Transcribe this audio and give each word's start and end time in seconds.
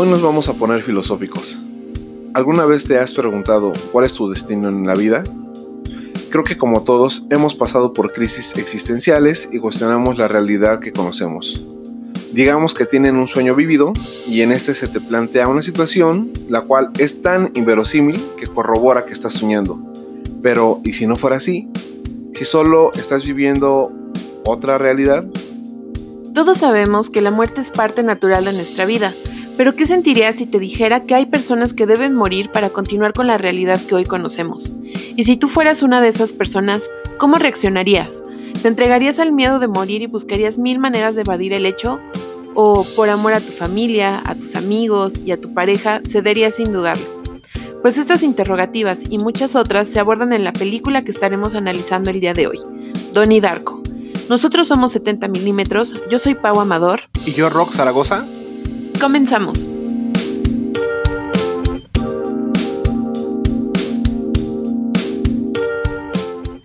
Hoy 0.00 0.06
nos 0.06 0.22
vamos 0.22 0.48
a 0.48 0.52
poner 0.52 0.82
filosóficos. 0.82 1.58
¿Alguna 2.32 2.64
vez 2.64 2.84
te 2.84 3.00
has 3.00 3.12
preguntado 3.12 3.72
cuál 3.90 4.04
es 4.04 4.14
tu 4.14 4.30
destino 4.30 4.68
en 4.68 4.86
la 4.86 4.94
vida? 4.94 5.24
Creo 6.30 6.44
que 6.44 6.56
como 6.56 6.84
todos 6.84 7.26
hemos 7.30 7.56
pasado 7.56 7.92
por 7.92 8.12
crisis 8.12 8.52
existenciales 8.54 9.48
y 9.50 9.58
cuestionamos 9.58 10.16
la 10.16 10.28
realidad 10.28 10.78
que 10.78 10.92
conocemos. 10.92 11.66
Digamos 12.32 12.74
que 12.74 12.86
tienen 12.86 13.16
un 13.16 13.26
sueño 13.26 13.56
vivido 13.56 13.92
y 14.24 14.42
en 14.42 14.52
este 14.52 14.72
se 14.72 14.86
te 14.86 15.00
plantea 15.00 15.48
una 15.48 15.62
situación 15.62 16.30
la 16.48 16.60
cual 16.60 16.90
es 17.00 17.20
tan 17.20 17.50
inverosímil 17.56 18.22
que 18.38 18.46
corrobora 18.46 19.04
que 19.04 19.12
estás 19.12 19.32
soñando. 19.32 19.80
Pero, 20.44 20.80
¿y 20.84 20.92
si 20.92 21.08
no 21.08 21.16
fuera 21.16 21.38
así? 21.38 21.68
Si 22.34 22.44
solo 22.44 22.92
estás 22.94 23.24
viviendo 23.24 23.92
otra 24.44 24.78
realidad? 24.78 25.26
Todos 26.34 26.58
sabemos 26.58 27.10
que 27.10 27.20
la 27.20 27.32
muerte 27.32 27.60
es 27.60 27.70
parte 27.70 28.04
natural 28.04 28.44
de 28.44 28.52
nuestra 28.52 28.86
vida, 28.86 29.12
pero 29.58 29.74
¿qué 29.74 29.86
sentirías 29.86 30.36
si 30.36 30.46
te 30.46 30.60
dijera 30.60 31.02
que 31.02 31.16
hay 31.16 31.26
personas 31.26 31.74
que 31.74 31.84
deben 31.84 32.14
morir 32.14 32.52
para 32.52 32.70
continuar 32.70 33.12
con 33.12 33.26
la 33.26 33.38
realidad 33.38 33.80
que 33.80 33.96
hoy 33.96 34.04
conocemos? 34.04 34.72
Y 35.16 35.24
si 35.24 35.36
tú 35.36 35.48
fueras 35.48 35.82
una 35.82 36.00
de 36.00 36.06
esas 36.06 36.32
personas, 36.32 36.88
¿cómo 37.18 37.38
reaccionarías? 37.38 38.22
¿Te 38.62 38.68
entregarías 38.68 39.18
al 39.18 39.32
miedo 39.32 39.58
de 39.58 39.66
morir 39.66 40.00
y 40.00 40.06
buscarías 40.06 40.58
mil 40.58 40.78
maneras 40.78 41.16
de 41.16 41.22
evadir 41.22 41.52
el 41.54 41.66
hecho? 41.66 41.98
¿O 42.54 42.84
por 42.84 43.08
amor 43.08 43.32
a 43.32 43.40
tu 43.40 43.50
familia, 43.50 44.22
a 44.24 44.36
tus 44.36 44.54
amigos 44.54 45.18
y 45.26 45.32
a 45.32 45.40
tu 45.40 45.52
pareja, 45.52 46.02
cederías 46.06 46.54
sin 46.54 46.72
dudarlo? 46.72 47.04
Pues 47.82 47.98
estas 47.98 48.22
interrogativas 48.22 49.02
y 49.10 49.18
muchas 49.18 49.56
otras 49.56 49.88
se 49.88 49.98
abordan 49.98 50.32
en 50.32 50.44
la 50.44 50.52
película 50.52 51.02
que 51.02 51.10
estaremos 51.10 51.56
analizando 51.56 52.10
el 52.10 52.20
día 52.20 52.32
de 52.32 52.46
hoy, 52.46 52.60
Donnie 53.12 53.40
Darko. 53.40 53.82
Nosotros 54.28 54.68
somos 54.68 54.92
70 54.92 55.26
milímetros, 55.26 55.96
yo 56.08 56.20
soy 56.20 56.36
Pau 56.36 56.60
Amador. 56.60 57.00
Y 57.26 57.32
yo 57.32 57.50
Rock 57.50 57.72
Zaragoza. 57.72 58.24
Comenzamos. 59.00 59.70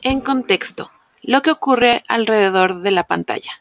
En 0.01 0.19
contexto, 0.21 0.89
lo 1.21 1.43
que 1.43 1.51
ocurre 1.51 2.01
alrededor 2.07 2.81
de 2.81 2.89
la 2.89 3.05
pantalla. 3.05 3.51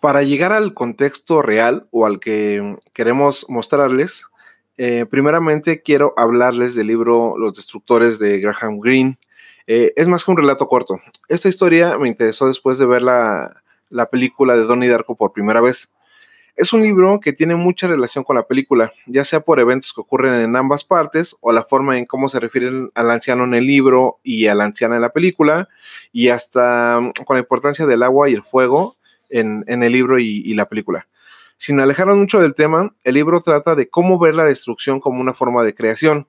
Para 0.00 0.24
llegar 0.24 0.52
al 0.52 0.74
contexto 0.74 1.42
real 1.42 1.86
o 1.92 2.06
al 2.06 2.18
que 2.18 2.76
queremos 2.92 3.46
mostrarles, 3.48 4.26
eh, 4.78 5.06
primeramente 5.08 5.80
quiero 5.80 6.12
hablarles 6.16 6.74
del 6.74 6.88
libro 6.88 7.38
Los 7.38 7.54
Destructores 7.54 8.18
de 8.18 8.40
Graham 8.40 8.80
Greene. 8.80 9.18
Eh, 9.68 9.92
es 9.94 10.08
más 10.08 10.24
que 10.24 10.32
un 10.32 10.36
relato 10.36 10.66
corto. 10.66 11.00
Esta 11.28 11.48
historia 11.48 11.96
me 11.98 12.08
interesó 12.08 12.48
después 12.48 12.78
de 12.78 12.86
ver 12.86 13.02
la, 13.02 13.62
la 13.90 14.06
película 14.06 14.56
de 14.56 14.64
Donnie 14.64 14.88
Darko 14.88 15.14
por 15.14 15.32
primera 15.32 15.60
vez. 15.60 15.88
Es 16.56 16.72
un 16.72 16.80
libro 16.80 17.20
que 17.20 17.34
tiene 17.34 17.54
mucha 17.54 17.86
relación 17.86 18.24
con 18.24 18.34
la 18.34 18.46
película, 18.46 18.90
ya 19.04 19.24
sea 19.24 19.40
por 19.40 19.60
eventos 19.60 19.92
que 19.92 20.00
ocurren 20.00 20.36
en 20.36 20.56
ambas 20.56 20.84
partes 20.84 21.36
o 21.40 21.52
la 21.52 21.64
forma 21.64 21.98
en 21.98 22.06
cómo 22.06 22.30
se 22.30 22.40
refieren 22.40 22.88
al 22.94 23.10
anciano 23.10 23.44
en 23.44 23.52
el 23.52 23.66
libro 23.66 24.20
y 24.22 24.46
a 24.46 24.54
la 24.54 24.64
anciana 24.64 24.96
en 24.96 25.02
la 25.02 25.12
película, 25.12 25.68
y 26.12 26.28
hasta 26.28 26.98
mm, 26.98 27.24
con 27.26 27.36
la 27.36 27.40
importancia 27.40 27.84
del 27.84 28.02
agua 28.02 28.30
y 28.30 28.34
el 28.34 28.42
fuego 28.42 28.96
en, 29.28 29.64
el 29.68 29.92
libro 29.92 30.18
y, 30.18 30.42
y, 30.46 30.54
la 30.54 30.66
película. 30.66 31.06
Sin 31.58 31.78
alejarnos 31.78 32.16
mucho 32.16 32.40
del 32.40 32.54
tema, 32.54 32.94
el 33.04 33.14
libro 33.14 33.42
trata 33.42 33.74
de 33.74 33.90
cómo 33.90 34.18
ver 34.18 34.34
la 34.34 34.44
destrucción 34.44 34.98
como 34.98 35.20
una 35.20 35.34
forma 35.34 35.62
de 35.62 35.74
creación. 35.74 36.26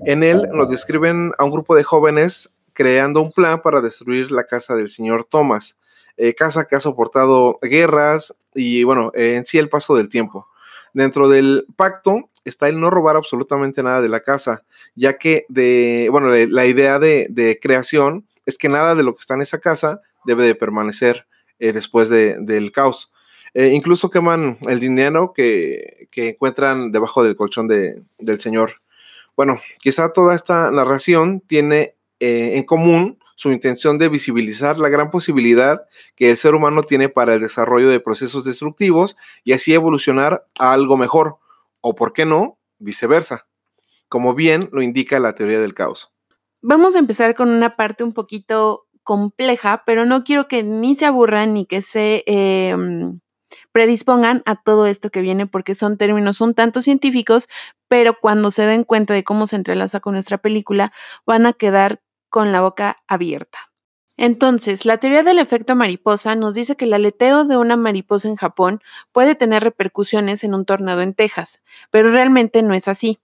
En 0.00 0.24
él 0.24 0.48
nos 0.52 0.70
describen 0.70 1.32
a 1.38 1.44
un 1.44 1.52
grupo 1.52 1.76
de 1.76 1.84
jóvenes 1.84 2.50
creando 2.72 3.20
un 3.20 3.30
plan 3.30 3.62
para 3.62 3.80
destruir 3.80 4.32
la 4.32 4.42
casa 4.42 4.74
del 4.74 4.88
señor 4.88 5.24
Thomas 5.24 5.76
eh, 6.20 6.34
casa 6.34 6.64
que 6.64 6.74
ha 6.74 6.80
soportado 6.80 7.60
guerras 7.62 8.34
y 8.52 8.82
bueno, 8.82 9.12
eh, 9.14 9.36
en 9.36 9.46
sí 9.46 9.56
el 9.56 9.68
paso 9.68 9.94
del 9.94 10.08
tiempo. 10.08 10.48
Dentro 10.92 11.28
del 11.28 11.64
pacto 11.76 12.28
está 12.44 12.68
el 12.68 12.80
no 12.80 12.90
robar 12.90 13.14
absolutamente 13.14 13.84
nada 13.84 14.00
de 14.00 14.08
la 14.08 14.18
casa, 14.18 14.64
ya 14.96 15.16
que 15.16 15.46
de, 15.48 16.08
bueno, 16.10 16.30
la 16.34 16.66
idea 16.66 16.98
de, 16.98 17.58
creación 17.62 18.26
es 18.46 18.58
que 18.58 18.68
nada 18.68 18.96
de 18.96 19.04
lo 19.04 19.14
que 19.14 19.20
está 19.20 19.34
en 19.34 19.42
esa 19.42 19.60
casa 19.60 20.00
debe 20.24 20.42
de 20.42 20.56
permanecer 20.56 21.28
eh, 21.60 21.72
después 21.72 22.08
del 22.08 22.72
caos. 22.72 23.12
incluso 23.54 24.10
queman 24.10 24.58
el 24.68 24.80
dinero 24.80 25.32
que, 25.32 26.08
encuentran 26.16 26.90
debajo 26.90 27.22
del 27.22 27.36
colchón 27.36 27.68
del 27.68 28.40
señor. 28.40 28.82
Bueno, 29.36 29.60
quizá 29.80 30.12
toda 30.12 30.34
esta 30.34 30.72
narración 30.72 31.42
tiene 31.46 31.94
en 32.18 32.64
común 32.64 33.18
su 33.38 33.52
intención 33.52 33.98
de 33.98 34.08
visibilizar 34.08 34.78
la 34.78 34.88
gran 34.88 35.12
posibilidad 35.12 35.86
que 36.16 36.30
el 36.30 36.36
ser 36.36 36.56
humano 36.56 36.82
tiene 36.82 37.08
para 37.08 37.34
el 37.34 37.40
desarrollo 37.40 37.88
de 37.88 38.00
procesos 38.00 38.44
destructivos 38.44 39.16
y 39.44 39.52
así 39.52 39.72
evolucionar 39.72 40.44
a 40.58 40.72
algo 40.72 40.96
mejor, 40.96 41.36
o 41.80 41.94
por 41.94 42.12
qué 42.12 42.26
no, 42.26 42.58
viceversa, 42.80 43.46
como 44.08 44.34
bien 44.34 44.68
lo 44.72 44.82
indica 44.82 45.20
la 45.20 45.36
teoría 45.36 45.60
del 45.60 45.72
caos. 45.72 46.12
Vamos 46.62 46.96
a 46.96 46.98
empezar 46.98 47.36
con 47.36 47.50
una 47.50 47.76
parte 47.76 48.02
un 48.02 48.12
poquito 48.12 48.88
compleja, 49.04 49.84
pero 49.86 50.04
no 50.04 50.24
quiero 50.24 50.48
que 50.48 50.64
ni 50.64 50.96
se 50.96 51.06
aburran 51.06 51.54
ni 51.54 51.64
que 51.64 51.80
se 51.80 52.24
em, 52.26 53.20
predispongan 53.70 54.42
a 54.46 54.60
todo 54.60 54.88
esto 54.88 55.10
que 55.10 55.20
viene 55.20 55.46
porque 55.46 55.76
son 55.76 55.96
términos 55.96 56.40
un 56.40 56.54
tanto 56.54 56.82
científicos, 56.82 57.48
pero 57.86 58.18
cuando 58.20 58.50
se 58.50 58.62
den 58.62 58.82
cuenta 58.82 59.14
de 59.14 59.22
cómo 59.22 59.46
se 59.46 59.54
entrelaza 59.54 60.00
con 60.00 60.14
nuestra 60.14 60.38
película, 60.38 60.92
van 61.24 61.46
a 61.46 61.52
quedar 61.52 62.02
con 62.28 62.52
la 62.52 62.60
boca 62.60 63.02
abierta. 63.06 63.70
Entonces, 64.16 64.84
la 64.84 64.98
teoría 64.98 65.22
del 65.22 65.38
efecto 65.38 65.76
mariposa 65.76 66.34
nos 66.34 66.54
dice 66.54 66.76
que 66.76 66.86
el 66.86 66.92
aleteo 66.92 67.44
de 67.44 67.56
una 67.56 67.76
mariposa 67.76 68.28
en 68.28 68.34
Japón 68.34 68.80
puede 69.12 69.36
tener 69.36 69.62
repercusiones 69.62 70.42
en 70.42 70.54
un 70.54 70.64
tornado 70.64 71.02
en 71.02 71.14
Texas, 71.14 71.62
pero 71.92 72.10
realmente 72.10 72.62
no 72.64 72.74
es 72.74 72.88
así. 72.88 73.20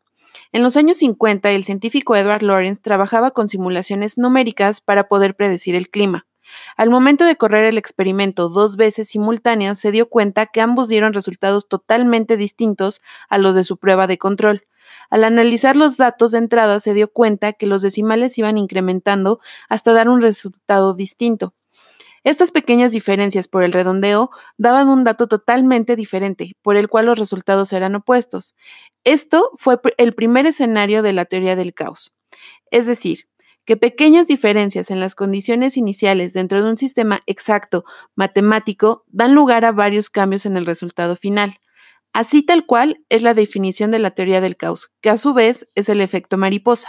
En 0.53 0.63
los 0.63 0.77
años 0.77 0.99
50, 0.99 1.51
el 1.51 1.65
científico 1.65 2.15
Edward 2.15 2.45
Lawrence 2.45 2.81
trabajaba 2.81 3.33
con 3.33 3.49
simulaciones 3.49 4.19
numéricas 4.19 4.81
para 4.81 5.09
poder 5.09 5.35
predecir 5.35 5.75
el 5.75 5.89
clima. 5.89 6.27
Al 6.77 6.91
momento 6.91 7.25
de 7.25 7.37
correr 7.37 7.65
el 7.65 7.79
experimento 7.79 8.49
dos 8.49 8.77
veces 8.77 9.09
simultáneas, 9.09 9.81
se 9.81 9.91
dio 9.91 10.09
cuenta 10.09 10.47
que 10.47 10.61
ambos 10.61 10.89
dieron 10.89 11.13
resultados 11.13 11.69
totalmente 11.69 12.37
distintos 12.37 13.01
a 13.29 13.39
los 13.39 13.55
de 13.55 13.65
su 13.65 13.79
prueba 13.79 14.07
de 14.07 14.19
control. 14.19 14.65
Al 15.11 15.25
analizar 15.25 15.77
los 15.77 15.97
datos 15.97 16.33
de 16.33 16.39
entrada 16.39 16.81
se 16.81 16.95
dio 16.95 17.13
cuenta 17.13 17.53
que 17.53 17.67
los 17.67 17.83
decimales 17.83 18.37
iban 18.39 18.59
incrementando 18.59 19.41
hasta 19.69 19.93
dar 19.93 20.09
un 20.09 20.21
resultado 20.21 20.95
distinto. 20.95 21.55
Estas 22.25 22.53
pequeñas 22.53 22.93
diferencias 22.93 23.49
por 23.49 23.65
el 23.65 23.73
redondeo 23.73 24.31
daban 24.57 24.89
un 24.89 25.05
dato 25.05 25.29
totalmente 25.29 25.95
diferente, 25.95 26.57
por 26.63 26.77
el 26.77 26.89
cual 26.89 27.07
los 27.07 27.19
resultados 27.19 27.73
eran 27.75 27.95
opuestos. 27.95 28.57
Esto 29.05 29.51
fue 29.57 29.79
el 29.99 30.15
primer 30.15 30.47
escenario 30.47 31.03
de 31.03 31.13
la 31.13 31.27
teoría 31.27 31.55
del 31.55 31.75
caos. 31.75 32.15
Es 32.71 32.87
decir, 32.87 33.29
que 33.67 33.77
pequeñas 33.77 34.27
diferencias 34.27 34.91
en 34.91 35.01
las 35.01 35.15
condiciones 35.15 35.77
iniciales 35.77 36.33
dentro 36.33 36.63
de 36.63 36.71
un 36.71 36.77
sistema 36.79 37.21
exacto 37.27 37.85
matemático 38.15 39.05
dan 39.09 39.35
lugar 39.35 39.67
a 39.67 39.73
varios 39.73 40.09
cambios 40.09 40.47
en 40.47 40.57
el 40.57 40.65
resultado 40.67 41.17
final. 41.17 41.61
Así 42.15 42.45
tal 42.45 42.65
cual 42.65 43.05
es 43.09 43.23
la 43.23 43.35
definición 43.35 43.91
de 43.91 43.99
la 43.99 44.13
teoría 44.13 44.41
del 44.41 44.57
caos, 44.57 44.93
que 45.01 45.11
a 45.11 45.19
su 45.19 45.35
vez 45.35 45.69
es 45.75 45.89
el 45.89 46.01
efecto 46.01 46.39
mariposa. 46.39 46.89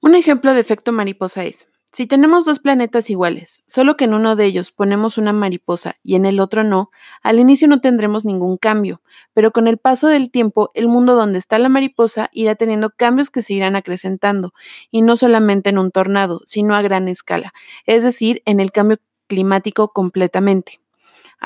Un 0.00 0.16
ejemplo 0.16 0.52
de 0.52 0.58
efecto 0.60 0.90
mariposa 0.90 1.44
es, 1.44 1.68
si 1.92 2.08
tenemos 2.08 2.44
dos 2.44 2.58
planetas 2.58 3.08
iguales, 3.08 3.62
solo 3.68 3.96
que 3.96 4.06
en 4.06 4.14
uno 4.14 4.34
de 4.34 4.46
ellos 4.46 4.72
ponemos 4.72 5.16
una 5.16 5.32
mariposa 5.32 5.94
y 6.02 6.16
en 6.16 6.24
el 6.26 6.40
otro 6.40 6.64
no, 6.64 6.90
al 7.22 7.38
inicio 7.38 7.68
no 7.68 7.80
tendremos 7.80 8.24
ningún 8.24 8.56
cambio, 8.56 9.00
pero 9.32 9.52
con 9.52 9.68
el 9.68 9.78
paso 9.78 10.08
del 10.08 10.32
tiempo 10.32 10.72
el 10.74 10.88
mundo 10.88 11.14
donde 11.14 11.38
está 11.38 11.60
la 11.60 11.68
mariposa 11.68 12.28
irá 12.32 12.56
teniendo 12.56 12.90
cambios 12.90 13.30
que 13.30 13.42
se 13.42 13.54
irán 13.54 13.76
acrecentando, 13.76 14.54
y 14.90 15.02
no 15.02 15.14
solamente 15.14 15.70
en 15.70 15.78
un 15.78 15.92
tornado, 15.92 16.40
sino 16.46 16.74
a 16.74 16.82
gran 16.82 17.06
escala, 17.06 17.54
es 17.86 18.02
decir, 18.02 18.42
en 18.44 18.58
el 18.58 18.72
cambio 18.72 18.98
climático 19.28 19.92
completamente. 19.92 20.80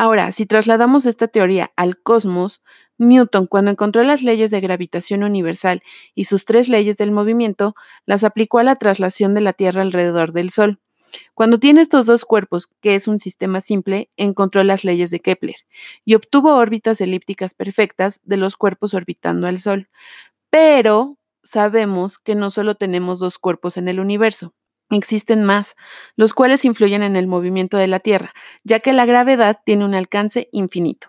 Ahora, 0.00 0.30
si 0.30 0.46
trasladamos 0.46 1.06
esta 1.06 1.26
teoría 1.26 1.72
al 1.74 2.00
cosmos, 2.00 2.62
Newton, 2.98 3.48
cuando 3.48 3.72
encontró 3.72 4.04
las 4.04 4.22
leyes 4.22 4.52
de 4.52 4.60
gravitación 4.60 5.24
universal 5.24 5.82
y 6.14 6.26
sus 6.26 6.44
tres 6.44 6.68
leyes 6.68 6.96
del 6.98 7.10
movimiento, 7.10 7.74
las 8.06 8.22
aplicó 8.22 8.60
a 8.60 8.62
la 8.62 8.76
traslación 8.76 9.34
de 9.34 9.40
la 9.40 9.54
Tierra 9.54 9.82
alrededor 9.82 10.32
del 10.32 10.50
Sol. 10.50 10.78
Cuando 11.34 11.58
tiene 11.58 11.80
estos 11.80 12.06
dos 12.06 12.24
cuerpos, 12.24 12.68
que 12.80 12.94
es 12.94 13.08
un 13.08 13.18
sistema 13.18 13.60
simple, 13.60 14.08
encontró 14.16 14.62
las 14.62 14.84
leyes 14.84 15.10
de 15.10 15.18
Kepler 15.18 15.56
y 16.04 16.14
obtuvo 16.14 16.54
órbitas 16.54 17.00
elípticas 17.00 17.54
perfectas 17.54 18.20
de 18.22 18.36
los 18.36 18.56
cuerpos 18.56 18.94
orbitando 18.94 19.48
al 19.48 19.58
Sol. 19.58 19.88
Pero 20.48 21.18
sabemos 21.42 22.20
que 22.20 22.36
no 22.36 22.50
solo 22.50 22.76
tenemos 22.76 23.18
dos 23.18 23.40
cuerpos 23.40 23.76
en 23.76 23.88
el 23.88 23.98
universo, 23.98 24.54
existen 24.96 25.44
más, 25.44 25.76
los 26.16 26.32
cuales 26.32 26.64
influyen 26.64 27.02
en 27.02 27.16
el 27.16 27.26
movimiento 27.26 27.76
de 27.76 27.86
la 27.86 28.00
Tierra, 28.00 28.32
ya 28.64 28.80
que 28.80 28.92
la 28.92 29.06
gravedad 29.06 29.60
tiene 29.64 29.84
un 29.84 29.94
alcance 29.94 30.48
infinito. 30.52 31.08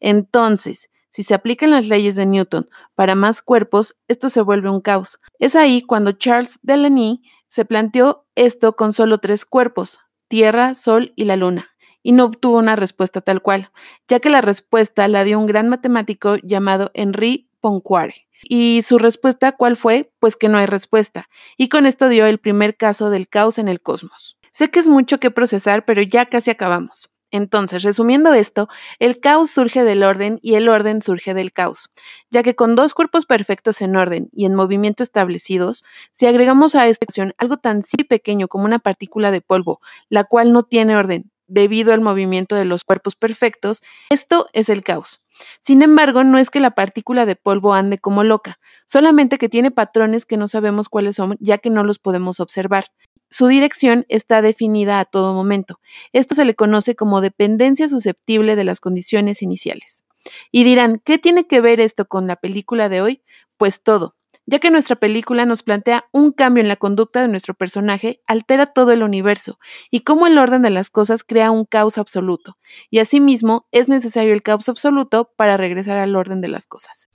Entonces, 0.00 0.90
si 1.08 1.22
se 1.22 1.34
aplican 1.34 1.70
las 1.70 1.88
leyes 1.88 2.14
de 2.14 2.26
Newton 2.26 2.68
para 2.94 3.14
más 3.14 3.40
cuerpos, 3.40 3.96
esto 4.06 4.28
se 4.28 4.42
vuelve 4.42 4.68
un 4.68 4.80
caos. 4.80 5.18
Es 5.38 5.56
ahí 5.56 5.80
cuando 5.82 6.12
Charles 6.12 6.58
Delaney 6.62 7.22
se 7.48 7.64
planteó 7.64 8.26
esto 8.34 8.76
con 8.76 8.92
solo 8.92 9.18
tres 9.18 9.44
cuerpos, 9.46 9.98
Tierra, 10.28 10.74
Sol 10.74 11.12
y 11.16 11.24
la 11.24 11.36
Luna, 11.36 11.70
y 12.02 12.12
no 12.12 12.24
obtuvo 12.24 12.58
una 12.58 12.76
respuesta 12.76 13.20
tal 13.20 13.40
cual, 13.40 13.70
ya 14.08 14.20
que 14.20 14.28
la 14.28 14.40
respuesta 14.40 15.08
la 15.08 15.24
dio 15.24 15.38
un 15.38 15.46
gran 15.46 15.68
matemático 15.68 16.36
llamado 16.36 16.90
Henri 16.92 17.48
Poincaré, 17.60 18.25
Y 18.42 18.82
su 18.82 18.98
respuesta, 18.98 19.52
¿cuál 19.52 19.76
fue? 19.76 20.10
Pues 20.18 20.36
que 20.36 20.48
no 20.48 20.58
hay 20.58 20.66
respuesta. 20.66 21.28
Y 21.56 21.68
con 21.68 21.86
esto 21.86 22.08
dio 22.08 22.26
el 22.26 22.38
primer 22.38 22.76
caso 22.76 23.10
del 23.10 23.28
caos 23.28 23.58
en 23.58 23.68
el 23.68 23.80
cosmos. 23.80 24.36
Sé 24.52 24.70
que 24.70 24.80
es 24.80 24.88
mucho 24.88 25.18
que 25.20 25.30
procesar, 25.30 25.84
pero 25.84 26.02
ya 26.02 26.26
casi 26.26 26.50
acabamos. 26.50 27.10
Entonces, 27.32 27.82
resumiendo 27.82 28.32
esto, 28.32 28.68
el 28.98 29.18
caos 29.20 29.50
surge 29.50 29.82
del 29.84 30.04
orden 30.04 30.38
y 30.42 30.54
el 30.54 30.68
orden 30.68 31.02
surge 31.02 31.34
del 31.34 31.52
caos, 31.52 31.90
ya 32.30 32.42
que 32.42 32.54
con 32.54 32.76
dos 32.76 32.94
cuerpos 32.94 33.26
perfectos 33.26 33.82
en 33.82 33.96
orden 33.96 34.30
y 34.32 34.46
en 34.46 34.54
movimiento 34.54 35.02
establecidos, 35.02 35.84
si 36.12 36.26
agregamos 36.26 36.76
a 36.76 36.86
esta 36.86 37.04
acción 37.04 37.34
algo 37.36 37.56
tan 37.56 37.82
sí 37.82 38.04
pequeño 38.04 38.48
como 38.48 38.64
una 38.64 38.78
partícula 38.78 39.32
de 39.32 39.40
polvo, 39.40 39.80
la 40.08 40.24
cual 40.24 40.52
no 40.52 40.62
tiene 40.62 40.96
orden 40.96 41.30
debido 41.46 41.92
al 41.92 42.00
movimiento 42.00 42.56
de 42.56 42.64
los 42.64 42.84
cuerpos 42.84 43.16
perfectos, 43.16 43.82
esto 44.10 44.48
es 44.52 44.68
el 44.68 44.82
caos. 44.82 45.22
Sin 45.60 45.82
embargo, 45.82 46.24
no 46.24 46.38
es 46.38 46.50
que 46.50 46.60
la 46.60 46.72
partícula 46.72 47.26
de 47.26 47.36
polvo 47.36 47.74
ande 47.74 47.98
como 47.98 48.24
loca, 48.24 48.58
solamente 48.86 49.38
que 49.38 49.48
tiene 49.48 49.70
patrones 49.70 50.26
que 50.26 50.36
no 50.36 50.48
sabemos 50.48 50.88
cuáles 50.88 51.16
son 51.16 51.36
ya 51.40 51.58
que 51.58 51.70
no 51.70 51.84
los 51.84 51.98
podemos 51.98 52.40
observar. 52.40 52.86
Su 53.28 53.48
dirección 53.48 54.06
está 54.08 54.40
definida 54.40 55.00
a 55.00 55.04
todo 55.04 55.34
momento. 55.34 55.80
Esto 56.12 56.34
se 56.34 56.44
le 56.44 56.54
conoce 56.54 56.94
como 56.94 57.20
dependencia 57.20 57.88
susceptible 57.88 58.56
de 58.56 58.64
las 58.64 58.80
condiciones 58.80 59.42
iniciales. 59.42 60.04
Y 60.52 60.64
dirán, 60.64 61.00
¿qué 61.04 61.18
tiene 61.18 61.46
que 61.46 61.60
ver 61.60 61.80
esto 61.80 62.06
con 62.06 62.26
la 62.26 62.36
película 62.36 62.88
de 62.88 63.00
hoy? 63.00 63.22
Pues 63.56 63.82
todo, 63.82 64.16
ya 64.46 64.60
que 64.60 64.70
nuestra 64.70 64.96
película 64.96 65.44
nos 65.44 65.62
plantea 65.62 66.06
un 66.12 66.32
cambio 66.32 66.62
en 66.62 66.68
la 66.68 66.76
conducta 66.76 67.20
de 67.20 67.28
nuestro 67.28 67.54
personaje, 67.54 68.20
altera 68.26 68.66
todo 68.66 68.92
el 68.92 69.02
universo, 69.02 69.58
y 69.90 70.00
cómo 70.00 70.26
el 70.26 70.38
orden 70.38 70.62
de 70.62 70.70
las 70.70 70.88
cosas 70.88 71.24
crea 71.24 71.50
un 71.50 71.64
caos 71.64 71.98
absoluto, 71.98 72.56
y 72.88 73.00
asimismo 73.00 73.66
es 73.72 73.88
necesario 73.88 74.32
el 74.32 74.42
caos 74.42 74.68
absoluto 74.68 75.32
para 75.36 75.56
regresar 75.56 75.98
al 75.98 76.14
orden 76.14 76.40
de 76.40 76.48
las 76.48 76.66
cosas. 76.66 77.10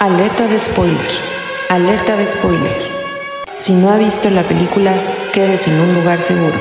Alerta 0.00 0.48
de 0.48 0.58
spoiler, 0.58 1.10
alerta 1.68 2.16
de 2.16 2.26
spoiler. 2.26 2.76
Si 3.58 3.72
no 3.72 3.90
ha 3.90 3.96
visto 3.96 4.28
la 4.30 4.42
película, 4.42 4.92
quedes 5.32 5.68
en 5.68 5.78
un 5.78 5.94
lugar 5.94 6.20
seguro. 6.20 6.56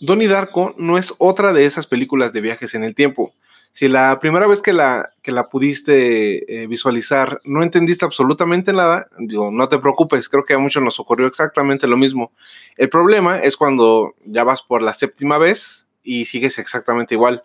Donnie 0.00 0.28
Darko 0.28 0.74
no 0.78 0.98
es 0.98 1.14
otra 1.18 1.52
de 1.52 1.66
esas 1.66 1.86
películas 1.86 2.32
de 2.32 2.40
viajes 2.40 2.74
en 2.74 2.82
el 2.82 2.94
tiempo. 2.94 3.32
Si 3.72 3.88
la 3.88 4.18
primera 4.18 4.46
vez 4.46 4.62
que 4.62 4.72
la, 4.72 5.10
que 5.22 5.32
la 5.32 5.48
pudiste 5.48 6.62
eh, 6.62 6.66
visualizar 6.66 7.38
no 7.44 7.62
entendiste 7.62 8.04
absolutamente 8.04 8.72
nada, 8.72 9.08
digo, 9.18 9.50
no 9.50 9.68
te 9.68 9.78
preocupes, 9.78 10.28
creo 10.28 10.44
que 10.44 10.54
a 10.54 10.58
muchos 10.58 10.82
nos 10.82 10.98
ocurrió 10.98 11.26
exactamente 11.26 11.86
lo 11.86 11.96
mismo. 11.96 12.32
El 12.76 12.88
problema 12.88 13.38
es 13.38 13.56
cuando 13.56 14.14
ya 14.24 14.44
vas 14.44 14.62
por 14.62 14.82
la 14.82 14.92
séptima 14.92 15.38
vez 15.38 15.88
y 16.02 16.24
sigues 16.24 16.58
exactamente 16.58 17.14
igual. 17.14 17.44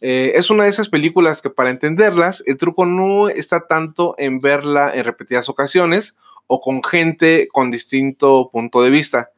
Eh, 0.00 0.32
es 0.34 0.50
una 0.50 0.64
de 0.64 0.70
esas 0.70 0.88
películas 0.88 1.40
que 1.40 1.50
para 1.50 1.70
entenderlas, 1.70 2.42
el 2.46 2.58
truco 2.58 2.86
no 2.86 3.28
está 3.28 3.66
tanto 3.66 4.14
en 4.18 4.40
verla 4.40 4.92
en 4.94 5.04
repetidas 5.04 5.48
ocasiones 5.48 6.16
o 6.46 6.60
con 6.60 6.82
gente 6.84 7.48
con 7.50 7.70
distinto 7.70 8.50
punto 8.52 8.82
de 8.82 8.90
vista. 8.90 9.30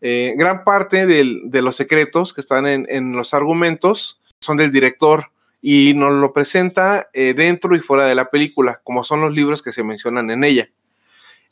Eh, 0.00 0.34
gran 0.36 0.64
parte 0.64 1.06
de 1.06 1.62
los 1.62 1.76
secretos 1.76 2.32
que 2.32 2.40
están 2.40 2.66
en, 2.66 3.12
los 3.16 3.34
argumentos 3.34 4.20
son 4.38 4.56
del 4.56 4.70
director 4.70 5.30
y 5.66 5.94
nos 5.94 6.12
lo 6.12 6.34
presenta 6.34 7.08
eh, 7.14 7.32
dentro 7.32 7.74
y 7.74 7.80
fuera 7.80 8.04
de 8.04 8.14
la 8.14 8.28
película, 8.28 8.82
como 8.84 9.02
son 9.02 9.22
los 9.22 9.32
libros 9.32 9.62
que 9.62 9.72
se 9.72 9.82
mencionan 9.82 10.30
en 10.30 10.44
ella. 10.44 10.68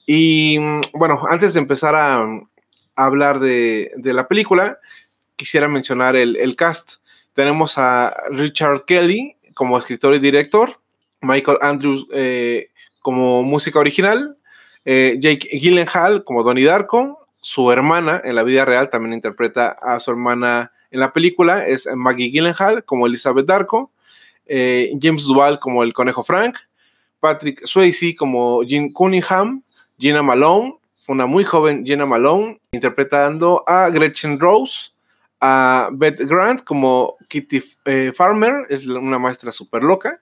Y 0.07 0.59
mm, 0.61 0.81
bueno, 0.93 1.19
antes 1.31 1.55
de 1.55 1.61
empezar 1.61 1.95
a, 1.95 2.23
hablar 2.95 3.41
de, 3.41 3.91
la 4.05 4.29
película, 4.29 4.79
quisiera 5.35 5.67
mencionar 5.67 6.15
el, 6.15 6.57
cast. 6.57 6.97
Tenemos 7.33 7.79
a 7.79 8.15
Richard 8.33 8.85
Kelly 8.85 9.39
como 9.55 9.79
escritor 9.79 10.13
y 10.15 10.19
director, 10.19 10.79
Michael 11.23 11.57
Andrews 11.63 12.07
eh, 12.13 12.69
como 13.01 13.43
música 13.43 13.79
original, 13.79 14.37
eh, 14.85 15.17
Jake 15.21 15.49
Gyllenhaal 15.59 16.25
como 16.25 16.43
Donnie 16.43 16.67
Darko, 16.67 17.29
su 17.41 17.73
hermana 17.73 18.21
en 18.23 18.35
la 18.35 18.43
vida 18.43 18.67
real 18.67 18.91
también 18.91 19.15
interpreta 19.15 19.71
a 19.71 20.01
su 20.01 20.11
hermana 20.11 20.71
en 20.91 21.01
la 21.01 21.15
película, 21.15 21.67
es 21.67 21.89
Maggie 21.97 22.31
Gyllenhaal 22.31 22.85
como 22.85 23.07
Elizabeth 23.07 23.47
Darko, 23.47 23.91
eh, 24.47 24.93
James 25.01 25.25
Duval 25.25 25.59
como 25.59 25.83
el 25.83 25.93
conejo 25.93 26.25
Frank, 26.25 26.57
Patrick 27.21 27.65
Swayze 27.65 28.15
como 28.17 28.63
Jim 28.63 28.93
Cunningham, 28.93 29.63
Gina 29.99 30.23
Malone, 30.23 30.77
una 31.09 31.27
muy 31.27 31.45
joven 31.45 31.85
Gina 31.85 32.07
Malone, 32.07 32.61
interpretando 32.73 33.63
a 33.67 33.91
Gretchen 33.91 34.39
Rose, 34.41 34.91
a 35.41 35.91
Beth 35.93 36.21
Grant 36.21 36.63
como 36.63 37.17
Kitty 37.29 37.63
eh, 37.85 38.13
Farmer, 38.15 38.67
es 38.69 38.87
una 38.87 39.19
maestra 39.19 39.53
súper 39.53 39.83
loca, 39.83 40.21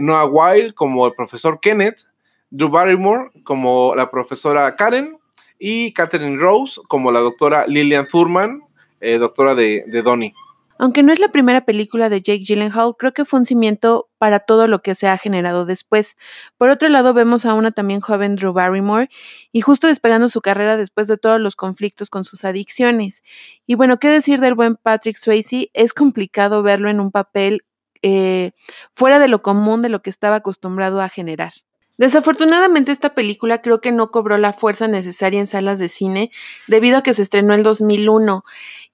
Noah 0.00 0.26
Wild 0.26 0.74
como 0.74 1.06
el 1.06 1.14
profesor 1.14 1.58
Kenneth, 1.60 2.02
Drew 2.50 2.68
Barrymore 2.68 3.30
como 3.42 3.94
la 3.96 4.10
profesora 4.10 4.76
Karen 4.76 5.18
y 5.58 5.92
Catherine 5.92 6.36
Rose 6.36 6.80
como 6.88 7.10
la 7.10 7.20
doctora 7.20 7.66
Lillian 7.66 8.06
Thurman, 8.06 8.62
eh, 9.00 9.18
doctora 9.18 9.54
de, 9.54 9.84
de 9.86 10.02
Donnie. 10.02 10.34
Aunque 10.78 11.02
no 11.02 11.12
es 11.12 11.20
la 11.20 11.32
primera 11.32 11.64
película 11.64 12.08
de 12.08 12.20
Jake 12.20 12.44
Gyllenhaal, 12.44 12.94
creo 12.98 13.12
que 13.12 13.24
fue 13.24 13.40
un 13.40 13.46
cimiento 13.46 14.10
para 14.18 14.40
todo 14.40 14.66
lo 14.66 14.82
que 14.82 14.94
se 14.94 15.08
ha 15.08 15.16
generado 15.16 15.64
después. 15.64 16.16
Por 16.58 16.68
otro 16.68 16.88
lado, 16.88 17.14
vemos 17.14 17.46
a 17.46 17.54
una 17.54 17.72
también 17.72 18.00
joven 18.00 18.36
Drew 18.36 18.52
Barrymore 18.52 19.08
y 19.52 19.62
justo 19.62 19.86
despegando 19.86 20.28
su 20.28 20.40
carrera 20.42 20.76
después 20.76 21.08
de 21.08 21.16
todos 21.16 21.40
los 21.40 21.56
conflictos 21.56 22.10
con 22.10 22.24
sus 22.24 22.44
adicciones. 22.44 23.22
Y 23.66 23.74
bueno, 23.74 23.98
¿qué 23.98 24.08
decir 24.08 24.40
del 24.40 24.54
buen 24.54 24.76
Patrick 24.76 25.16
Swayze? 25.16 25.70
Es 25.72 25.94
complicado 25.94 26.62
verlo 26.62 26.90
en 26.90 27.00
un 27.00 27.10
papel 27.10 27.64
eh, 28.02 28.52
fuera 28.90 29.18
de 29.18 29.28
lo 29.28 29.42
común 29.42 29.82
de 29.82 29.88
lo 29.88 30.02
que 30.02 30.10
estaba 30.10 30.36
acostumbrado 30.36 31.00
a 31.00 31.08
generar. 31.08 31.52
Desafortunadamente 31.98 32.92
esta 32.92 33.14
película 33.14 33.62
creo 33.62 33.80
que 33.80 33.92
no 33.92 34.10
cobró 34.10 34.36
la 34.36 34.52
fuerza 34.52 34.86
necesaria 34.86 35.40
en 35.40 35.46
salas 35.46 35.78
de 35.78 35.88
cine 35.88 36.30
debido 36.68 36.98
a 36.98 37.02
que 37.02 37.14
se 37.14 37.22
estrenó 37.22 37.54
en 37.54 37.62
2001 37.62 38.44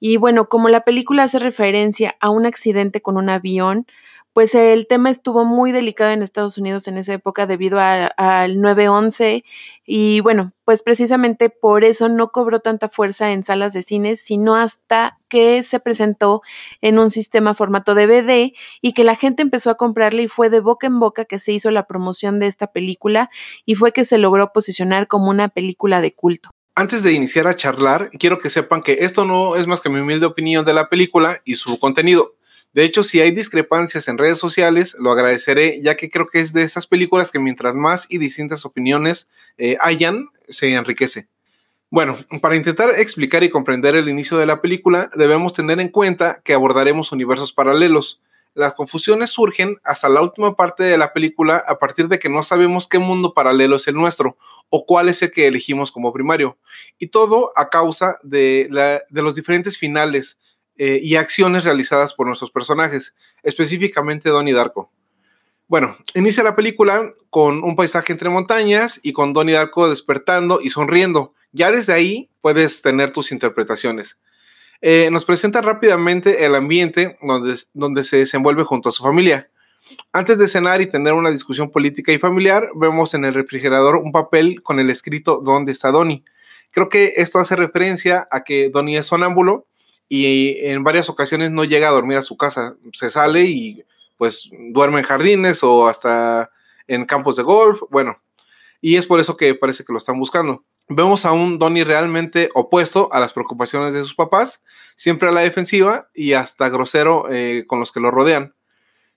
y 0.04 0.16
bueno, 0.16 0.48
como 0.48 0.68
la 0.68 0.80
película 0.80 1.22
hace 1.22 1.38
referencia 1.38 2.16
a 2.20 2.28
un 2.30 2.44
accidente 2.44 3.02
con 3.02 3.16
un 3.16 3.28
avión, 3.28 3.86
pues 4.32 4.54
el 4.54 4.86
tema 4.86 5.10
estuvo 5.10 5.44
muy 5.44 5.72
delicado 5.72 6.10
en 6.10 6.22
Estados 6.22 6.56
Unidos 6.56 6.88
en 6.88 6.96
esa 6.96 7.12
época 7.12 7.46
debido 7.46 7.78
al 7.80 8.56
9-11 8.56 9.44
y 9.84 10.20
bueno, 10.20 10.52
pues 10.64 10.82
precisamente 10.82 11.50
por 11.50 11.84
eso 11.84 12.08
no 12.08 12.32
cobró 12.32 12.60
tanta 12.60 12.88
fuerza 12.88 13.32
en 13.32 13.44
salas 13.44 13.72
de 13.72 13.82
cine, 13.82 14.16
sino 14.16 14.54
hasta 14.54 15.18
que 15.28 15.62
se 15.62 15.80
presentó 15.80 16.42
en 16.80 16.98
un 16.98 17.10
sistema 17.10 17.54
formato 17.54 17.94
DVD 17.94 18.52
y 18.80 18.92
que 18.94 19.04
la 19.04 19.16
gente 19.16 19.42
empezó 19.42 19.70
a 19.70 19.76
comprarle 19.76 20.22
y 20.22 20.28
fue 20.28 20.50
de 20.50 20.60
boca 20.60 20.86
en 20.86 20.98
boca 20.98 21.24
que 21.24 21.38
se 21.38 21.52
hizo 21.52 21.70
la 21.70 21.86
promoción 21.86 22.40
de 22.40 22.46
esta 22.46 22.68
película 22.68 23.30
y 23.66 23.74
fue 23.74 23.92
que 23.92 24.04
se 24.04 24.18
logró 24.18 24.52
posicionar 24.52 25.08
como 25.08 25.30
una 25.30 25.48
película 25.48 26.00
de 26.00 26.14
culto. 26.14 26.50
Antes 26.74 27.02
de 27.02 27.12
iniciar 27.12 27.46
a 27.46 27.54
charlar, 27.54 28.10
quiero 28.18 28.38
que 28.38 28.48
sepan 28.48 28.80
que 28.80 28.98
esto 29.00 29.26
no 29.26 29.56
es 29.56 29.66
más 29.66 29.82
que 29.82 29.90
mi 29.90 30.00
humilde 30.00 30.24
opinión 30.24 30.64
de 30.64 30.72
la 30.72 30.88
película 30.88 31.42
y 31.44 31.56
su 31.56 31.78
contenido. 31.78 32.34
De 32.72 32.84
hecho, 32.84 33.04
si 33.04 33.20
hay 33.20 33.32
discrepancias 33.32 34.08
en 34.08 34.16
redes 34.16 34.38
sociales, 34.38 34.96
lo 34.98 35.10
agradeceré, 35.10 35.80
ya 35.82 35.96
que 35.96 36.08
creo 36.08 36.26
que 36.26 36.40
es 36.40 36.52
de 36.54 36.62
estas 36.62 36.86
películas 36.86 37.30
que 37.30 37.38
mientras 37.38 37.76
más 37.76 38.06
y 38.08 38.18
distintas 38.18 38.64
opiniones 38.64 39.28
eh, 39.58 39.76
hayan, 39.80 40.28
se 40.48 40.72
enriquece. 40.74 41.28
Bueno, 41.90 42.16
para 42.40 42.56
intentar 42.56 42.88
explicar 42.98 43.44
y 43.44 43.50
comprender 43.50 43.94
el 43.94 44.08
inicio 44.08 44.38
de 44.38 44.46
la 44.46 44.62
película, 44.62 45.10
debemos 45.14 45.52
tener 45.52 45.78
en 45.80 45.90
cuenta 45.90 46.40
que 46.42 46.54
abordaremos 46.54 47.12
universos 47.12 47.52
paralelos. 47.52 48.22
Las 48.54 48.72
confusiones 48.72 49.28
surgen 49.28 49.76
hasta 49.84 50.08
la 50.08 50.22
última 50.22 50.56
parte 50.56 50.84
de 50.84 50.96
la 50.96 51.12
película 51.12 51.62
a 51.66 51.78
partir 51.78 52.08
de 52.08 52.18
que 52.18 52.30
no 52.30 52.42
sabemos 52.42 52.88
qué 52.88 52.98
mundo 52.98 53.34
paralelo 53.34 53.76
es 53.76 53.88
el 53.88 53.94
nuestro 53.94 54.38
o 54.70 54.86
cuál 54.86 55.10
es 55.10 55.20
el 55.20 55.30
que 55.30 55.46
elegimos 55.46 55.92
como 55.92 56.14
primario. 56.14 56.56
Y 56.98 57.08
todo 57.08 57.52
a 57.56 57.68
causa 57.68 58.18
de, 58.22 58.70
de 59.10 59.22
los 59.22 59.34
diferentes 59.34 59.76
finales, 59.76 60.38
eh, 60.84 60.98
y 61.00 61.14
acciones 61.14 61.62
realizadas 61.62 62.12
por 62.12 62.26
nuestros 62.26 62.50
personajes, 62.50 63.14
específicamente 63.44 64.30
Donnie 64.30 64.52
Darko. 64.52 64.90
Bueno, 65.68 65.96
inicia 66.14 66.42
la 66.42 66.56
película 66.56 67.12
con 67.30 67.62
un 67.62 67.76
paisaje 67.76 68.12
entre 68.12 68.30
montañas 68.30 68.98
y 69.04 69.12
con 69.12 69.32
Donnie 69.32 69.54
Darko 69.54 69.88
despertando 69.88 70.58
y 70.60 70.70
sonriendo. 70.70 71.34
Ya 71.52 71.70
desde 71.70 71.92
ahí 71.92 72.30
puedes 72.40 72.82
tener 72.82 73.12
tus 73.12 73.30
interpretaciones. 73.30 74.18
Eh, 74.80 75.08
nos 75.12 75.24
presenta 75.24 75.60
rápidamente 75.60 76.44
el 76.46 76.56
ambiente 76.56 77.16
donde, 77.22 77.54
donde 77.74 78.02
se 78.02 78.16
desenvuelve 78.16 78.64
junto 78.64 78.88
a 78.88 78.92
su 78.92 79.04
familia. 79.04 79.52
Antes 80.12 80.36
de 80.36 80.48
cenar 80.48 80.80
y 80.80 80.86
tener 80.86 81.12
una 81.12 81.30
discusión 81.30 81.70
política 81.70 82.10
y 82.10 82.18
familiar, 82.18 82.66
vemos 82.74 83.14
en 83.14 83.24
el 83.24 83.34
refrigerador 83.34 83.98
un 83.98 84.10
papel 84.10 84.60
con 84.64 84.80
el 84.80 84.90
escrito 84.90 85.42
¿Dónde 85.44 85.70
está 85.70 85.92
Donnie? 85.92 86.24
Creo 86.72 86.88
que 86.88 87.12
esto 87.18 87.38
hace 87.38 87.54
referencia 87.54 88.26
a 88.32 88.42
que 88.42 88.68
Donnie 88.68 88.96
es 88.96 89.06
sonámbulo 89.06 89.68
y 90.14 90.58
en 90.66 90.84
varias 90.84 91.08
ocasiones 91.08 91.52
no 91.52 91.64
llega 91.64 91.88
a 91.88 91.92
dormir 91.92 92.18
a 92.18 92.22
su 92.22 92.36
casa. 92.36 92.76
Se 92.92 93.08
sale 93.08 93.44
y 93.44 93.82
pues 94.18 94.50
duerme 94.52 94.98
en 94.98 95.06
jardines 95.06 95.64
o 95.64 95.88
hasta 95.88 96.50
en 96.86 97.06
campos 97.06 97.36
de 97.36 97.42
golf. 97.42 97.80
Bueno, 97.88 98.20
y 98.82 98.96
es 98.96 99.06
por 99.06 99.20
eso 99.20 99.38
que 99.38 99.54
parece 99.54 99.84
que 99.86 99.92
lo 99.94 99.98
están 99.98 100.18
buscando. 100.18 100.66
Vemos 100.86 101.24
a 101.24 101.32
un 101.32 101.58
Donnie 101.58 101.84
realmente 101.84 102.50
opuesto 102.52 103.08
a 103.10 103.20
las 103.20 103.32
preocupaciones 103.32 103.94
de 103.94 104.00
sus 104.00 104.14
papás, 104.14 104.60
siempre 104.96 105.30
a 105.30 105.32
la 105.32 105.40
defensiva 105.40 106.10
y 106.12 106.34
hasta 106.34 106.68
grosero 106.68 107.30
eh, 107.30 107.64
con 107.66 107.80
los 107.80 107.90
que 107.90 108.00
lo 108.00 108.10
rodean. 108.10 108.54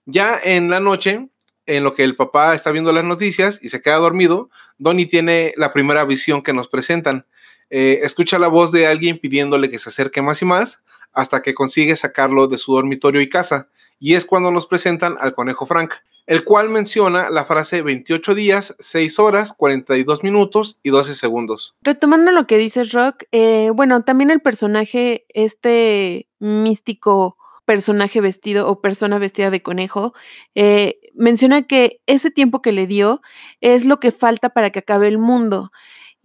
Ya 0.06 0.40
en 0.42 0.70
la 0.70 0.80
noche 0.80 1.28
en 1.66 1.84
lo 1.84 1.94
que 1.94 2.04
el 2.04 2.16
papá 2.16 2.56
está 2.56 2.72
viendo 2.72 2.94
las 2.94 3.04
noticias 3.04 3.60
y 3.62 3.68
se 3.68 3.82
queda 3.82 3.98
dormido, 3.98 4.50
Donnie 4.78 5.08
tiene 5.08 5.54
la 5.58 5.74
primera 5.74 6.06
visión 6.06 6.42
que 6.42 6.54
nos 6.54 6.70
presentan. 6.70 7.26
Eh, 7.70 8.00
escucha 8.04 8.40
la 8.40 8.48
voz 8.48 8.72
de 8.72 8.88
alguien 8.88 9.20
pidiéndole 9.20 9.70
que 9.70 9.80
se 9.80 9.90
acerque 9.90 10.22
más 10.22 10.42
y 10.42 10.46
más 10.46 10.84
hasta 11.14 11.42
que 11.42 11.54
consigue 11.54 11.96
sacarlo 11.96 12.48
de 12.48 12.58
su 12.58 12.74
dormitorio 12.74 13.22
y 13.22 13.30
casa. 13.30 13.70
Y 14.00 14.14
es 14.14 14.26
cuando 14.26 14.52
nos 14.52 14.68
presentan 14.68 15.16
al 15.20 15.34
conejo 15.34 15.66
Frank, 15.66 15.94
el 16.28 16.44
cual 16.44 16.70
menciona 16.70 17.30
la 17.30 17.46
frase 17.46 17.82
28 17.82 18.36
días, 18.36 18.76
6 18.80 19.20
horas, 19.20 19.54
42 19.54 20.24
minutos 20.24 20.80
y 20.84 20.90
12 20.90 21.16
segundos. 21.16 21.76
Retomando 21.82 22.32
lo 22.32 22.48
que 22.48 22.58
dices, 22.58 22.92
Rock, 22.92 23.24
eh, 23.32 23.72
bueno, 23.74 24.04
también 24.04 24.32
el 24.32 24.42
personaje, 24.42 25.26
este 25.30 26.28
místico 26.40 27.38
personaje 27.66 28.22
vestido 28.22 28.68
o 28.68 28.82
persona 28.82 29.18
vestida 29.18 29.50
de 29.50 29.62
conejo, 29.62 30.14
eh, 30.54 31.00
menciona 31.16 31.64
que 31.64 32.02
ese 32.06 32.30
tiempo 32.30 32.62
que 32.62 32.72
le 32.72 32.88
dio 32.88 33.22
es 33.62 33.86
lo 33.86 34.00
que 34.00 34.12
falta 34.12 34.50
para 34.50 34.70
que 34.70 34.80
acabe 34.80 35.08
el 35.08 35.18
mundo. 35.18 35.72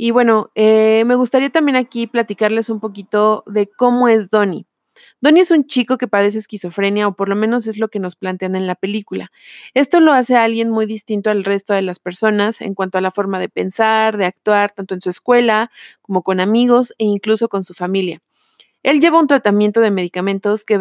Y 0.02 0.12
bueno, 0.12 0.50
eh, 0.54 1.04
me 1.04 1.14
gustaría 1.14 1.50
también 1.50 1.76
aquí 1.76 2.06
platicarles 2.06 2.70
un 2.70 2.80
poquito 2.80 3.44
de 3.46 3.68
cómo 3.68 4.08
es 4.08 4.30
Donnie. 4.30 4.64
Donnie 5.20 5.42
es 5.42 5.50
un 5.50 5.66
chico 5.66 5.98
que 5.98 6.08
padece 6.08 6.38
esquizofrenia, 6.38 7.06
o 7.06 7.14
por 7.14 7.28
lo 7.28 7.36
menos 7.36 7.66
es 7.66 7.76
lo 7.76 7.88
que 7.88 7.98
nos 7.98 8.16
plantean 8.16 8.54
en 8.54 8.66
la 8.66 8.76
película. 8.76 9.30
Esto 9.74 10.00
lo 10.00 10.14
hace 10.14 10.36
a 10.36 10.44
alguien 10.44 10.70
muy 10.70 10.86
distinto 10.86 11.28
al 11.28 11.44
resto 11.44 11.74
de 11.74 11.82
las 11.82 11.98
personas 11.98 12.62
en 12.62 12.74
cuanto 12.74 12.96
a 12.96 13.02
la 13.02 13.10
forma 13.10 13.38
de 13.38 13.50
pensar, 13.50 14.16
de 14.16 14.24
actuar, 14.24 14.72
tanto 14.72 14.94
en 14.94 15.02
su 15.02 15.10
escuela 15.10 15.70
como 16.00 16.22
con 16.22 16.40
amigos 16.40 16.94
e 16.96 17.04
incluso 17.04 17.50
con 17.50 17.62
su 17.62 17.74
familia. 17.74 18.22
Él 18.82 19.00
lleva 19.00 19.20
un 19.20 19.26
tratamiento 19.26 19.80
de 19.82 19.90
medicamentos 19.90 20.64
que, 20.64 20.78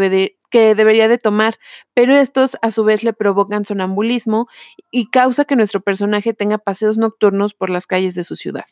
que, 0.50 0.75
debería 0.75 1.08
de 1.08 1.18
tomar, 1.18 1.56
pero 1.94 2.15
estos 2.15 2.58
a 2.62 2.72
su 2.72 2.84
vez 2.84 3.03
le 3.03 3.13
provocan 3.13 3.65
sonambulismo 3.65 4.48
y 4.91 5.08
causa 5.10 5.46
que 5.46 5.56
nuestro 5.56 5.82
personaje 5.82 6.34
tenga 6.34 6.58
paseos 6.58 6.98
nocturnos 6.98 7.53
por 7.53 7.70
las 7.70 7.88
calles 7.88 8.15
de 8.15 8.24
su 8.24 8.36
ciudad. 8.36 8.65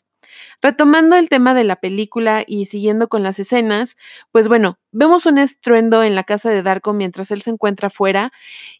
Retomando 0.60 1.16
el 1.16 1.28
tema 1.28 1.54
de 1.54 1.64
la 1.64 1.76
película 1.76 2.44
y 2.46 2.66
siguiendo 2.66 3.08
con 3.08 3.22
las 3.22 3.38
escenas, 3.38 3.96
pues 4.32 4.48
bueno, 4.48 4.78
vemos 4.92 5.26
un 5.26 5.38
estruendo 5.38 6.02
en 6.02 6.14
la 6.14 6.24
casa 6.24 6.50
de 6.50 6.62
Darko 6.62 6.92
mientras 6.92 7.30
él 7.30 7.42
se 7.42 7.50
encuentra 7.50 7.88
afuera 7.88 8.32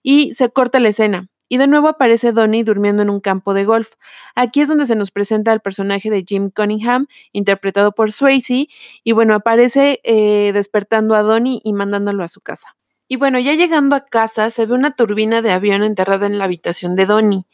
y 0.02 0.34
se 0.34 0.50
corta 0.50 0.80
la 0.80 0.88
escena. 0.88 1.28
Y 1.50 1.56
de 1.56 1.66
nuevo 1.66 1.88
aparece 1.88 2.32
Donnie 2.32 2.62
durmiendo 2.62 3.02
en 3.02 3.08
un 3.08 3.20
campo 3.20 3.54
de 3.54 3.64
golf. 3.64 3.94
Aquí 4.34 4.60
es 4.60 4.68
donde 4.68 4.84
se 4.84 4.96
nos 4.96 5.10
presenta 5.10 5.52
el 5.52 5.60
personaje 5.60 6.10
de 6.10 6.22
Jim 6.26 6.50
Cunningham, 6.54 7.06
interpretado 7.32 7.92
por 7.92 8.12
Swayze, 8.12 8.68
y 9.02 9.12
bueno, 9.12 9.34
aparece 9.34 10.00
eh, 10.04 10.52
despertando 10.52 11.14
a 11.14 11.22
Donnie 11.22 11.60
y 11.64 11.72
mandándolo 11.72 12.22
a 12.22 12.28
su 12.28 12.42
casa. 12.42 12.77
Y 13.08 13.16
bueno, 13.16 13.38
ya 13.38 13.54
llegando 13.54 13.96
a 13.96 14.04
casa, 14.04 14.50
se 14.50 14.66
ve 14.66 14.74
una 14.74 14.94
turbina 14.94 15.40
de 15.40 15.50
avión 15.50 15.82
enterrada 15.82 16.26
en 16.26 16.36
la 16.36 16.44
habitación 16.44 16.94
de 16.94 17.06
Donnie. 17.06 17.46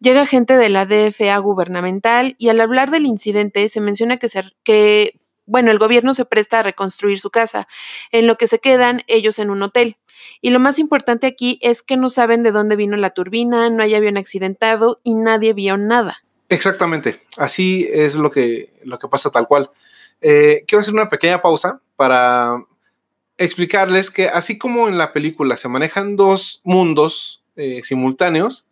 Llega 0.00 0.26
gente 0.26 0.56
de 0.56 0.68
la 0.68 0.84
DFA 0.84 1.38
gubernamental 1.38 2.34
y 2.38 2.48
al 2.48 2.60
hablar 2.60 2.90
del 2.90 3.06
incidente 3.06 3.68
se 3.68 3.80
menciona 3.80 4.16
que, 4.16 4.28
que 4.64 5.20
bueno, 5.46 5.70
el 5.70 5.78
gobierno 5.78 6.12
se 6.12 6.24
presta 6.24 6.58
a 6.58 6.62
reconstruir 6.64 7.20
su 7.20 7.30
casa, 7.30 7.68
en 8.10 8.26
lo 8.26 8.36
que 8.36 8.48
se 8.48 8.58
quedan 8.58 9.04
ellos 9.06 9.38
en 9.38 9.50
un 9.50 9.62
hotel. 9.62 9.96
Y 10.40 10.50
lo 10.50 10.58
más 10.58 10.80
importante 10.80 11.28
aquí 11.28 11.60
es 11.62 11.82
que 11.82 11.96
no 11.96 12.08
saben 12.08 12.42
de 12.42 12.50
dónde 12.50 12.74
vino 12.74 12.96
la 12.96 13.10
turbina, 13.10 13.70
no 13.70 13.84
hay 13.84 13.94
avión 13.94 14.16
accidentado 14.16 15.00
y 15.04 15.14
nadie 15.14 15.52
vio 15.52 15.76
nada. 15.76 16.24
Exactamente, 16.48 17.22
así 17.36 17.88
es 17.90 18.16
lo 18.16 18.32
que, 18.32 18.72
lo 18.82 18.98
que 18.98 19.08
pasa 19.08 19.30
tal 19.30 19.46
cual. 19.46 19.70
Eh, 20.20 20.64
quiero 20.66 20.80
hacer 20.80 20.94
una 20.94 21.08
pequeña 21.08 21.42
pausa 21.42 21.80
para 21.94 22.56
explicarles 23.38 24.10
que 24.10 24.28
así 24.28 24.58
como 24.58 24.88
en 24.88 24.98
la 24.98 25.12
película 25.12 25.56
se 25.56 25.68
manejan 25.68 26.16
dos 26.16 26.60
mundos 26.64 27.44
eh, 27.56 27.82
simultáneos, 27.84 28.66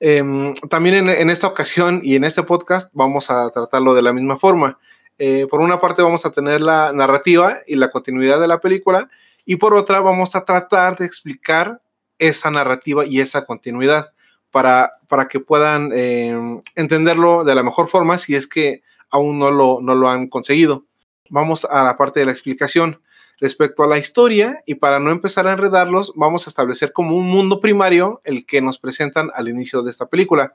em, 0.00 0.54
también 0.68 1.08
en, 1.08 1.30
esta 1.30 1.46
ocasión 1.46 2.00
y 2.02 2.16
en 2.16 2.24
este 2.24 2.42
podcast 2.42 2.90
vamos 2.94 3.30
a 3.30 3.50
tratarlo 3.50 3.94
de 3.94 4.02
la 4.02 4.12
misma 4.12 4.38
forma. 4.38 4.78
Eh, 5.18 5.46
por 5.50 5.60
una 5.60 5.80
parte 5.80 6.02
vamos 6.02 6.24
a 6.24 6.32
tener 6.32 6.62
la 6.62 6.92
narrativa 6.94 7.58
y 7.66 7.76
la 7.76 7.90
continuidad 7.90 8.40
de 8.40 8.48
la 8.48 8.60
película 8.60 9.10
y 9.44 9.56
por 9.56 9.74
otra 9.74 10.00
vamos 10.00 10.34
a 10.34 10.44
tratar 10.44 10.96
de 10.96 11.04
explicar 11.04 11.82
esa 12.18 12.50
narrativa 12.50 13.04
y 13.04 13.20
esa 13.20 13.44
continuidad 13.44 14.12
para, 14.50 14.94
para 15.08 15.28
que 15.28 15.40
puedan 15.40 15.92
em, 15.92 16.60
entenderlo 16.74 17.44
de 17.44 17.54
la 17.54 17.62
mejor 17.62 17.88
forma 17.88 18.18
si 18.18 18.34
es 18.34 18.46
que 18.46 18.82
aún 19.10 19.38
no 19.38 19.50
lo, 19.50 19.80
no 19.82 19.94
lo 19.94 20.08
han 20.08 20.28
conseguido. 20.28 20.86
Vamos 21.28 21.66
a 21.66 21.84
la 21.84 21.96
parte 21.96 22.20
de 22.20 22.26
la 22.26 22.32
explicación 22.32 23.00
respecto 23.40 23.82
a 23.82 23.88
la 23.88 23.98
historia 23.98 24.62
y 24.66 24.76
para 24.76 25.00
no 25.00 25.10
empezar 25.10 25.46
a 25.46 25.52
enredarlos, 25.52 26.12
vamos 26.14 26.46
a 26.46 26.50
establecer 26.50 26.92
como 26.92 27.16
un 27.16 27.26
mundo 27.26 27.60
primario 27.60 28.20
el 28.24 28.44
que 28.46 28.60
nos 28.60 28.78
presentan 28.78 29.30
al 29.34 29.48
inicio 29.48 29.82
de 29.82 29.90
esta 29.90 30.06
película. 30.06 30.54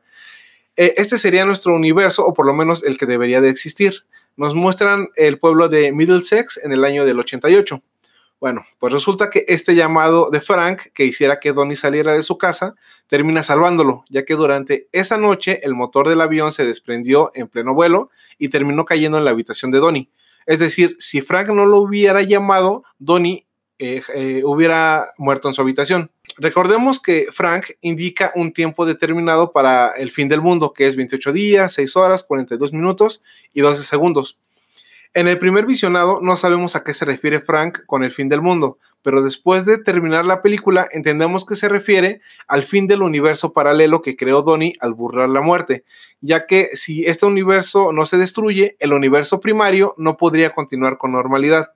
Eh, 0.77 0.93
este 0.97 1.17
sería 1.17 1.45
nuestro 1.45 1.73
universo, 1.73 2.25
o 2.25 2.33
por 2.33 2.45
lo 2.45 2.53
menos 2.53 2.83
el 2.83 2.97
que 2.97 3.05
debería 3.05 3.41
de 3.41 3.49
existir. 3.49 4.05
Nos 4.37 4.53
muestran 4.53 5.09
el 5.15 5.39
pueblo 5.39 5.69
de 5.69 5.91
Middlesex 5.93 6.59
en 6.63 6.73
el 6.73 6.83
año 6.83 7.05
del 7.05 7.19
88. 7.19 7.81
Bueno, 8.41 8.65
pues 8.79 8.91
resulta 8.91 9.29
que 9.29 9.45
este 9.47 9.75
llamado 9.75 10.29
de 10.29 10.41
Frank 10.41 10.81
que 10.93 11.05
hiciera 11.05 11.39
que 11.39 11.53
Donnie 11.53 11.77
saliera 11.77 12.11
de 12.11 12.21
su 12.21 12.37
casa 12.37 12.75
termina 13.07 13.43
salvándolo, 13.43 14.03
ya 14.09 14.25
que 14.25 14.35
durante 14.35 14.89
esa 14.91 15.17
noche 15.17 15.61
el 15.63 15.73
motor 15.73 16.09
del 16.09 16.19
avión 16.19 16.51
se 16.51 16.65
desprendió 16.65 17.31
en 17.33 17.47
pleno 17.47 17.73
vuelo 17.73 18.09
y 18.37 18.49
terminó 18.49 18.83
cayendo 18.83 19.17
en 19.17 19.23
la 19.23 19.31
habitación 19.31 19.71
de 19.71 19.79
Donnie. 19.79 20.09
Es 20.45 20.59
decir, 20.59 20.95
si 20.99 21.21
Frank 21.21 21.49
no 21.49 21.65
lo 21.65 21.79
hubiera 21.79 22.21
llamado, 22.21 22.83
Donnie 22.99 23.45
eh, 23.77 24.01
eh, 24.13 24.41
hubiera 24.45 25.13
muerto 25.17 25.47
en 25.47 25.53
su 25.53 25.61
habitación. 25.61 26.09
Recordemos 26.37 27.01
que 27.01 27.27
Frank 27.31 27.71
indica 27.81 28.31
un 28.35 28.53
tiempo 28.53 28.85
determinado 28.85 29.51
para 29.51 29.89
el 29.97 30.11
fin 30.11 30.29
del 30.29 30.41
mundo, 30.41 30.73
que 30.73 30.87
es 30.87 30.95
28 30.95 31.33
días, 31.33 31.73
6 31.73 31.95
horas, 31.97 32.23
42 32.23 32.71
minutos 32.71 33.21
y 33.53 33.61
12 33.61 33.83
segundos. 33.83 34.39
En 35.15 35.29
el 35.29 35.39
primer 35.39 35.65
visionado 35.65 36.19
no 36.21 36.35
sabemos 36.35 36.75
a 36.75 36.83
qué 36.83 36.93
se 36.93 37.05
refiere 37.05 37.39
Frank 37.39 37.85
con 37.85 38.03
el 38.03 38.11
fin 38.11 38.27
del 38.27 38.41
mundo, 38.41 38.79
pero 39.01 39.21
después 39.21 39.65
de 39.65 39.77
terminar 39.77 40.25
la 40.25 40.41
película 40.41 40.89
entendemos 40.91 41.45
que 41.45 41.55
se 41.55 41.69
refiere 41.69 42.19
al 42.49 42.63
fin 42.63 42.85
del 42.85 43.01
universo 43.01 43.53
paralelo 43.53 44.01
que 44.01 44.17
creó 44.17 44.41
Donnie 44.41 44.75
al 44.81 44.93
burlar 44.93 45.29
la 45.29 45.39
muerte, 45.39 45.85
ya 46.19 46.45
que 46.45 46.71
si 46.73 47.05
este 47.05 47.25
universo 47.25 47.93
no 47.93 48.05
se 48.05 48.17
destruye, 48.17 48.75
el 48.81 48.91
universo 48.91 49.39
primario 49.39 49.95
no 49.97 50.17
podría 50.17 50.49
continuar 50.49 50.97
con 50.97 51.13
normalidad. 51.13 51.71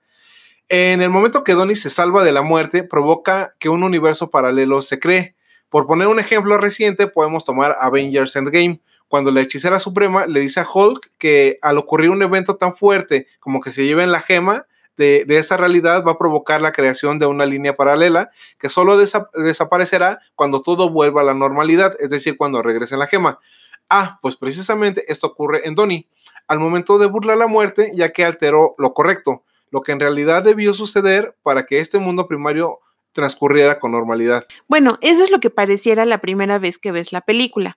En 0.68 1.00
el 1.00 1.08
momento 1.08 1.42
que 1.42 1.54
Donnie 1.54 1.76
se 1.76 1.88
salva 1.88 2.24
de 2.24 2.32
la 2.32 2.42
muerte, 2.42 2.84
provoca 2.84 3.54
que 3.58 3.70
un 3.70 3.84
universo 3.84 4.28
paralelo 4.28 4.82
se 4.82 4.98
cree. 4.98 5.34
Por 5.70 5.86
poner 5.86 6.08
un 6.08 6.18
ejemplo 6.18 6.58
reciente, 6.58 7.06
podemos 7.06 7.46
tomar 7.46 7.74
Avengers 7.80 8.36
Endgame, 8.36 8.82
cuando 9.10 9.32
la 9.32 9.40
hechicera 9.40 9.80
suprema 9.80 10.26
le 10.26 10.38
dice 10.38 10.60
a 10.60 10.66
Hulk 10.72 11.10
que 11.18 11.58
al 11.62 11.78
ocurrir 11.78 12.10
un 12.10 12.22
evento 12.22 12.54
tan 12.54 12.76
fuerte 12.76 13.26
como 13.40 13.60
que 13.60 13.72
se 13.72 13.84
lleven 13.84 14.12
la 14.12 14.20
gema 14.20 14.68
de, 14.96 15.24
esa 15.30 15.56
realidad 15.56 16.04
va 16.06 16.12
a 16.12 16.18
provocar 16.18 16.62
la 16.62 16.70
creación 16.70 17.18
de 17.18 17.26
una 17.26 17.44
línea 17.44 17.74
paralela 17.74 18.30
que 18.56 18.68
solo 18.68 18.96
desaparecerá 18.96 20.20
cuando 20.36 20.62
todo 20.62 20.90
vuelva 20.90 21.22
a 21.22 21.24
la 21.24 21.34
normalidad, 21.34 21.96
es 21.98 22.10
decir, 22.10 22.36
cuando 22.36 22.62
regrese 22.62 22.96
la 22.96 23.08
gema. 23.08 23.40
Ah, 23.88 24.20
pues 24.22 24.36
precisamente 24.36 25.02
esto 25.08 25.26
ocurre 25.26 25.66
en 25.66 25.74
Donnie, 25.74 26.06
al 26.46 26.60
momento 26.60 26.98
de 26.98 27.06
burlar 27.06 27.36
la 27.36 27.48
muerte, 27.48 27.90
ya 27.96 28.12
que 28.12 28.24
alteró 28.24 28.76
lo 28.78 28.94
correcto, 28.94 29.42
lo 29.72 29.80
que 29.80 29.90
en 29.90 29.98
realidad 29.98 30.44
debió 30.44 30.72
suceder 30.72 31.34
para 31.42 31.66
que 31.66 31.80
este 31.80 31.98
mundo 31.98 32.28
primario 32.28 32.78
transcurriera 33.10 33.80
con 33.80 33.90
normalidad. 33.90 34.44
Bueno, 34.68 34.98
eso 35.00 35.24
es 35.24 35.32
lo 35.32 35.40
que 35.40 35.50
pareciera 35.50 36.04
la 36.04 36.20
primera 36.20 36.60
vez 36.60 36.78
que 36.78 36.92
ves 36.92 37.12
la 37.12 37.22
película. 37.22 37.76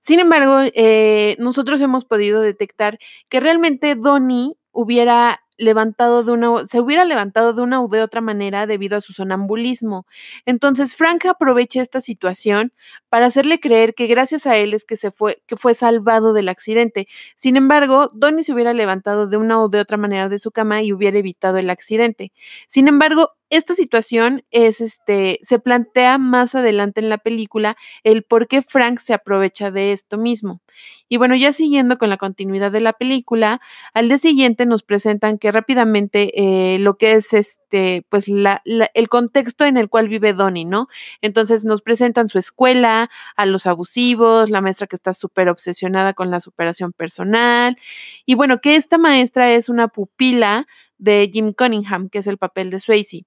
Sin 0.00 0.18
embargo, 0.20 0.60
eh, 0.74 1.36
nosotros 1.38 1.80
hemos 1.80 2.04
podido 2.04 2.40
detectar 2.40 2.98
que 3.28 3.40
realmente 3.40 3.94
Donnie 3.96 4.54
hubiera 4.72 5.40
levantado 5.58 6.24
de 6.24 6.32
una, 6.32 6.64
se 6.64 6.80
hubiera 6.80 7.04
levantado 7.04 7.52
de 7.52 7.60
una 7.60 7.82
u 7.82 7.88
de 7.90 8.00
otra 8.02 8.22
manera 8.22 8.66
debido 8.66 8.96
a 8.96 9.00
su 9.02 9.12
sonambulismo. 9.12 10.06
Entonces, 10.46 10.94
Frank 10.96 11.26
aprovecha 11.26 11.82
esta 11.82 12.00
situación 12.00 12.72
para 13.10 13.26
hacerle 13.26 13.60
creer 13.60 13.94
que 13.94 14.06
gracias 14.06 14.46
a 14.46 14.56
él 14.56 14.72
es 14.72 14.84
que 14.86 14.96
se 14.96 15.10
fue, 15.10 15.42
que 15.46 15.56
fue 15.56 15.74
salvado 15.74 16.32
del 16.32 16.48
accidente. 16.48 17.08
Sin 17.36 17.56
embargo, 17.58 18.08
Donnie 18.14 18.42
se 18.44 18.54
hubiera 18.54 18.72
levantado 18.72 19.26
de 19.28 19.36
una 19.36 19.62
u 19.62 19.68
de 19.68 19.80
otra 19.80 19.98
manera 19.98 20.28
de 20.30 20.38
su 20.38 20.50
cama 20.50 20.82
y 20.82 20.92
hubiera 20.94 21.18
evitado 21.18 21.58
el 21.58 21.68
accidente. 21.68 22.32
Sin 22.66 22.88
embargo, 22.88 23.32
esta 23.50 23.74
situación 23.74 24.44
es 24.50 24.80
este 24.80 25.38
se 25.42 25.58
plantea 25.58 26.18
más 26.18 26.54
adelante 26.54 27.00
en 27.00 27.08
la 27.08 27.18
película 27.18 27.76
el 28.04 28.22
por 28.22 28.48
qué 28.48 28.62
Frank 28.62 29.00
se 29.00 29.12
aprovecha 29.12 29.70
de 29.70 29.92
esto 29.92 30.18
mismo. 30.18 30.62
Y 31.08 31.16
bueno, 31.16 31.34
ya 31.34 31.52
siguiendo 31.52 31.98
con 31.98 32.08
la 32.08 32.16
continuidad 32.16 32.70
de 32.70 32.80
la 32.80 32.92
película, 32.92 33.60
al 33.92 34.08
día 34.08 34.18
siguiente 34.18 34.66
nos 34.66 34.82
presentan 34.82 35.38
que 35.38 35.50
rápidamente 35.50 36.32
eh, 36.74 36.78
lo 36.78 36.96
que 36.96 37.12
es 37.14 37.32
este, 37.32 38.06
pues 38.08 38.28
la, 38.28 38.62
el 38.64 39.08
contexto 39.08 39.64
en 39.64 39.76
el 39.76 39.88
cual 39.88 40.08
vive 40.08 40.32
Donnie, 40.32 40.64
¿no? 40.64 40.86
Entonces 41.20 41.64
nos 41.64 41.82
presentan 41.82 42.28
su 42.28 42.38
escuela, 42.38 43.10
a 43.36 43.46
los 43.46 43.66
abusivos, 43.66 44.50
la 44.50 44.60
maestra 44.60 44.86
que 44.86 44.96
está 44.96 45.12
súper 45.12 45.48
obsesionada 45.48 46.14
con 46.14 46.30
la 46.30 46.40
superación 46.40 46.92
personal, 46.92 47.76
y 48.24 48.34
bueno, 48.34 48.60
que 48.60 48.76
esta 48.76 48.98
maestra 48.98 49.52
es 49.52 49.68
una 49.68 49.88
pupila 49.88 50.66
de 50.98 51.30
Jim 51.32 51.52
Cunningham, 51.52 52.08
que 52.08 52.18
es 52.18 52.26
el 52.26 52.38
papel 52.38 52.70
de 52.70 52.78
Swayze. 52.78 53.24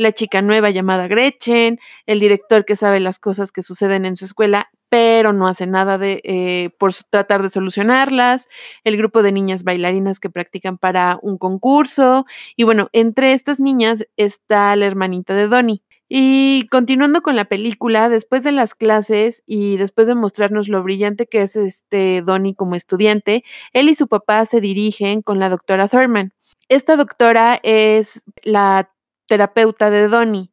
La 0.00 0.12
chica 0.12 0.40
nueva 0.40 0.70
llamada 0.70 1.08
Gretchen, 1.08 1.78
el 2.06 2.20
director 2.20 2.64
que 2.64 2.74
sabe 2.74 3.00
las 3.00 3.18
cosas 3.18 3.52
que 3.52 3.62
suceden 3.62 4.06
en 4.06 4.16
su 4.16 4.24
escuela, 4.24 4.70
pero 4.88 5.34
no 5.34 5.46
hace 5.46 5.66
nada 5.66 5.98
de, 5.98 6.22
eh, 6.24 6.70
por 6.78 6.94
tratar 7.10 7.42
de 7.42 7.50
solucionarlas, 7.50 8.48
el 8.82 8.96
grupo 8.96 9.22
de 9.22 9.30
niñas 9.30 9.62
bailarinas 9.62 10.18
que 10.18 10.30
practican 10.30 10.78
para 10.78 11.18
un 11.20 11.36
concurso, 11.36 12.24
y 12.56 12.64
bueno, 12.64 12.88
entre 12.94 13.34
estas 13.34 13.60
niñas 13.60 14.06
está 14.16 14.74
la 14.74 14.86
hermanita 14.86 15.34
de 15.34 15.48
Donnie. 15.48 15.82
Y 16.08 16.66
continuando 16.70 17.20
con 17.20 17.36
la 17.36 17.44
película, 17.44 18.08
después 18.08 18.42
de 18.42 18.52
las 18.52 18.74
clases 18.74 19.42
y 19.46 19.76
después 19.76 20.06
de 20.06 20.14
mostrarnos 20.14 20.68
lo 20.68 20.82
brillante 20.82 21.26
que 21.26 21.42
es 21.42 21.56
este 21.56 22.22
Donnie 22.22 22.54
como 22.54 22.74
estudiante, 22.74 23.44
él 23.74 23.90
y 23.90 23.94
su 23.94 24.08
papá 24.08 24.46
se 24.46 24.62
dirigen 24.62 25.20
con 25.20 25.38
la 25.38 25.50
doctora 25.50 25.88
Thurman. 25.88 26.32
Esta 26.70 26.96
doctora 26.96 27.60
es 27.62 28.22
la 28.42 28.90
terapeuta 29.30 29.90
de 29.90 30.08
Donnie 30.08 30.50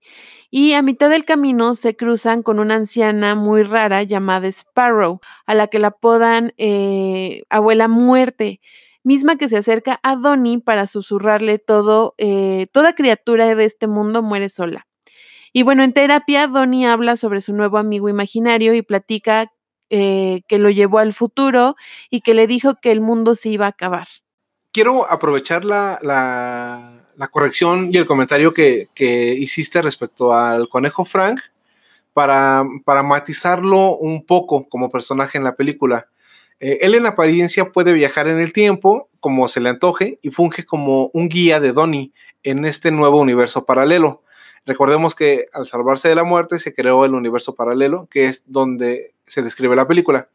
y 0.51 0.73
a 0.73 0.83
mitad 0.83 1.09
del 1.09 1.25
camino 1.25 1.73
se 1.73 1.95
cruzan 1.95 2.43
con 2.43 2.59
una 2.59 2.75
anciana 2.75 3.33
muy 3.33 3.63
rara 3.63 4.03
llamada 4.03 4.47
Sparrow, 4.47 5.19
a 5.47 5.55
la 5.55 5.67
que 5.67 5.79
la 5.79 5.87
apodan 5.87 6.53
eh, 6.57 7.41
abuela 7.49 7.87
muerte 7.87 8.61
misma 9.03 9.37
que 9.37 9.49
se 9.49 9.57
acerca 9.57 9.99
a 10.03 10.15
Donnie 10.15 10.59
para 10.59 10.85
susurrarle 10.85 11.59
todo, 11.59 12.13
eh, 12.17 12.67
toda 12.71 12.93
criatura 12.93 13.55
de 13.55 13.65
este 13.65 13.87
mundo 13.87 14.21
muere 14.21 14.49
sola. 14.49 14.85
Y 15.53 15.63
bueno, 15.63 15.83
en 15.83 15.93
terapia, 15.93 16.45
Donnie 16.47 16.85
habla 16.85 17.15
sobre 17.15 17.41
su 17.41 17.53
nuevo 17.53 17.77
amigo 17.77 18.09
imaginario 18.09 18.75
y 18.75 18.81
platica 18.81 19.51
eh, 19.89 20.41
que 20.47 20.59
lo 20.59 20.69
llevó 20.69 20.99
al 20.99 21.13
futuro 21.13 21.77
y 22.09 22.19
que 22.19 22.33
le 22.33 22.47
dijo 22.47 22.75
que 22.81 22.91
el 22.91 22.99
mundo 22.99 23.33
se 23.33 23.49
iba 23.49 23.65
a 23.65 23.69
acabar. 23.69 24.07
Quiero 24.73 25.09
aprovechar 25.09 25.63
la, 25.63 25.99
la, 26.03 27.06
corrección 27.25 27.89
y 27.91 27.97
el 27.97 28.05
comentario 28.05 28.53
que, 28.53 28.89
que, 28.93 29.33
hiciste 29.33 29.81
respecto 29.81 30.33
al 30.33 30.69
conejo 30.69 31.03
Frank 31.03 31.39
para, 32.13 32.63
para 32.85 33.01
matizarlo 33.01 33.97
un 33.97 34.23
poco 34.23 34.69
como 34.69 34.91
personaje 34.91 35.39
en 35.39 35.43
la 35.43 35.55
película. 35.55 36.07
Eh, 36.59 36.79
él 36.81 36.95
en 36.95 37.05
apariencia 37.05 37.71
puede 37.71 37.93
viajar 37.93 38.27
en 38.27 38.39
el 38.39 38.53
tiempo 38.53 39.09
como 39.19 39.47
se 39.47 39.59
le 39.59 39.69
antoje 39.69 40.19
y 40.21 40.31
funge 40.31 40.65
como 40.65 41.09
un 41.13 41.29
guía 41.29 41.59
de 41.59 41.73
Donnie 41.73 42.11
en 42.43 42.65
este 42.65 42.91
nuevo 42.91 43.19
universo 43.19 43.65
paralelo. 43.65 44.23
Recordemos 44.65 45.15
que 45.15 45.47
al 45.53 45.65
salvarse 45.65 46.09
de 46.09 46.15
la 46.15 46.23
muerte 46.23 46.59
se 46.59 46.73
creó 46.73 47.05
el 47.05 47.13
universo 47.13 47.55
paralelo, 47.55 48.07
que 48.11 48.25
es 48.25 48.43
donde 48.47 49.13
se 49.25 49.41
describe 49.41 49.75
la 49.75 49.87
película. 49.87 50.29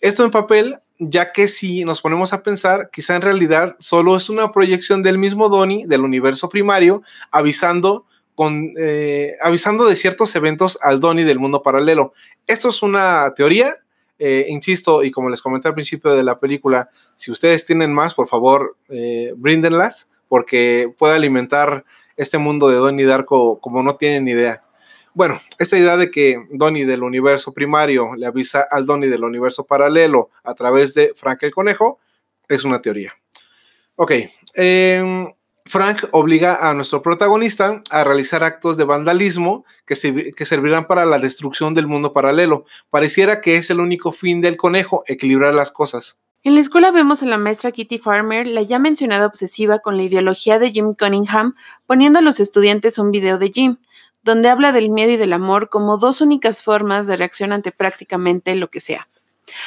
Esto 0.00 0.24
en 0.24 0.30
papel, 0.30 0.80
ya 0.98 1.32
que 1.32 1.48
si 1.48 1.84
nos 1.84 2.00
ponemos 2.00 2.32
a 2.32 2.42
pensar, 2.42 2.90
quizá 2.92 3.16
en 3.16 3.22
realidad 3.22 3.76
solo 3.78 4.16
es 4.16 4.28
una 4.28 4.52
proyección 4.52 5.02
del 5.02 5.18
mismo 5.18 5.48
Donnie 5.48 5.86
del 5.86 6.02
universo 6.02 6.48
primario, 6.48 7.02
avisando, 7.30 8.06
con, 8.34 8.72
eh, 8.78 9.36
avisando 9.42 9.86
de 9.86 9.96
ciertos 9.96 10.34
eventos 10.36 10.78
al 10.82 11.00
Donnie 11.00 11.24
del 11.24 11.38
mundo 11.38 11.62
paralelo. 11.62 12.12
Esto 12.46 12.68
es 12.68 12.82
una 12.82 13.32
teoría, 13.34 13.74
eh, 14.18 14.46
insisto, 14.48 15.02
y 15.02 15.10
como 15.10 15.28
les 15.28 15.42
comenté 15.42 15.68
al 15.68 15.74
principio 15.74 16.12
de 16.12 16.22
la 16.22 16.38
película, 16.38 16.90
si 17.16 17.30
ustedes 17.30 17.66
tienen 17.66 17.92
más, 17.92 18.14
por 18.14 18.28
favor, 18.28 18.76
eh, 18.88 19.32
bríndenlas, 19.36 20.08
porque 20.28 20.92
puede 20.98 21.14
alimentar 21.14 21.84
este 22.16 22.38
mundo 22.38 22.68
de 22.68 22.76
Donnie 22.76 23.06
Darko 23.06 23.60
como 23.60 23.82
no 23.82 23.96
tienen 23.96 24.28
idea. 24.28 24.62
Bueno, 25.14 25.40
esta 25.58 25.78
idea 25.78 25.96
de 25.98 26.10
que 26.10 26.46
Donnie 26.50 26.86
del 26.86 27.02
universo 27.02 27.52
primario 27.52 28.14
le 28.14 28.26
avisa 28.26 28.66
al 28.70 28.86
Donnie 28.86 29.10
del 29.10 29.24
universo 29.24 29.66
paralelo 29.66 30.30
a 30.42 30.54
través 30.54 30.94
de 30.94 31.12
Frank 31.14 31.42
el 31.42 31.50
Conejo 31.50 31.98
es 32.48 32.64
una 32.64 32.80
teoría. 32.80 33.12
Ok, 33.96 34.12
em, 34.54 35.30
Frank 35.66 36.04
obliga 36.12 36.68
a 36.68 36.74
nuestro 36.74 37.02
protagonista 37.02 37.80
a 37.90 38.04
realizar 38.04 38.42
actos 38.42 38.76
de 38.78 38.84
vandalismo 38.84 39.64
que, 39.86 39.94
que, 40.34 40.44
servirán 40.46 40.86
para 40.86 41.04
la 41.04 41.18
destrucción 41.18 41.74
del 41.74 41.86
mundo 41.86 42.12
paralelo. 42.12 42.64
Pareciera 42.90 43.40
que 43.40 43.56
es 43.56 43.68
el 43.70 43.80
único 43.80 44.12
fin 44.12 44.40
del 44.40 44.56
conejo, 44.56 45.04
equilibrar 45.06 45.54
las 45.54 45.70
cosas. 45.70 46.18
En 46.42 46.56
la 46.56 46.60
escuela 46.60 46.90
vemos 46.90 47.22
a 47.22 47.26
la 47.26 47.38
maestra 47.38 47.70
Kitty 47.70 47.98
Farmer, 47.98 48.48
la 48.48 48.62
ya 48.62 48.80
mencionada 48.80 49.26
obsesiva 49.26 49.78
con 49.78 49.96
la 49.96 50.02
ideología 50.02 50.58
de 50.58 50.72
Jim 50.72 50.94
Cunningham, 50.98 51.54
poniendo 51.86 52.18
a 52.18 52.22
los 52.22 52.40
estudiantes 52.40 52.98
un 52.98 53.12
video 53.12 53.38
de 53.38 53.52
Jim, 53.52 53.76
donde 54.22 54.48
habla 54.48 54.72
del 54.72 54.90
miedo 54.90 55.12
y 55.12 55.16
del 55.16 55.32
amor 55.32 55.68
como 55.70 55.98
dos 55.98 56.20
únicas 56.20 56.62
formas 56.62 57.06
de 57.06 57.16
reacción 57.16 57.52
ante 57.52 57.72
prácticamente 57.72 58.54
lo 58.54 58.68
que 58.68 58.80
sea. 58.80 59.08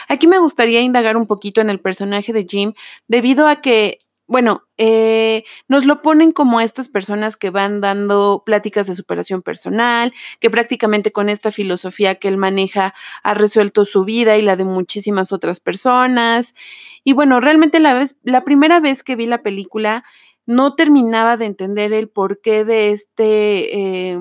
Aquí 0.08 0.28
me 0.28 0.40
gustaría 0.40 0.82
indagar 0.82 1.18
un 1.18 1.28
poquito 1.28 1.62
en 1.62 1.70
el 1.70 1.80
personaje 1.80 2.34
de 2.34 2.46
Jim, 2.50 2.74
debido 3.08 3.48
a 3.48 3.62
que 3.62 4.00
bueno, 4.28 4.64
eh, 4.78 5.44
nos 5.68 5.86
lo 5.86 6.02
ponen 6.02 6.32
como 6.32 6.60
estas 6.60 6.90
personas 6.90 7.38
que 7.38 7.52
van 7.52 7.80
dando 7.80 8.42
pláticas 8.44 8.88
de 8.88 8.96
superación 8.96 9.44
personal, 9.44 10.14
que 10.40 10.50
prácticamente 10.50 11.12
con 11.12 11.30
esta 11.30 11.52
filosofía 11.52 12.16
que 12.16 12.28
él 12.28 12.38
maneja 12.38 12.96
ha 13.22 13.34
resuelto 13.36 13.86
su 13.86 14.04
vida 14.04 14.36
y 14.38 14.42
la 14.42 14.56
de 14.56 14.66
muchísimas 14.66 15.32
otras 15.32 15.60
personas. 15.60 16.56
Y 17.04 17.14
bueno, 17.14 17.40
realmente 17.40 17.80
la, 17.80 17.94
vez, 17.94 18.18
la 18.24 18.44
primera 18.44 18.80
vez 18.80 19.04
que 19.04 19.16
vi 19.16 19.28
la 19.28 19.44
película 19.44 20.04
no 20.48 20.76
terminaba 20.76 21.38
de 21.38 21.46
entender 21.46 21.94
el 21.94 22.10
porqué 22.10 22.66
de 22.66 22.92
este 22.92 23.78
eh, 23.78 24.20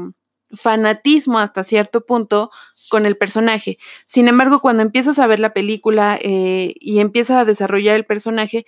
fanatismo 0.56 1.38
hasta 1.38 1.64
cierto 1.64 2.04
punto 2.06 2.50
con 2.88 3.06
el 3.06 3.16
personaje. 3.16 3.78
Sin 4.06 4.28
embargo, 4.28 4.60
cuando 4.60 4.82
empiezas 4.82 5.18
a 5.18 5.26
ver 5.26 5.40
la 5.40 5.52
película 5.52 6.18
eh, 6.20 6.74
y 6.80 7.00
empiezas 7.00 7.38
a 7.38 7.44
desarrollar 7.44 7.96
el 7.96 8.04
personaje, 8.04 8.66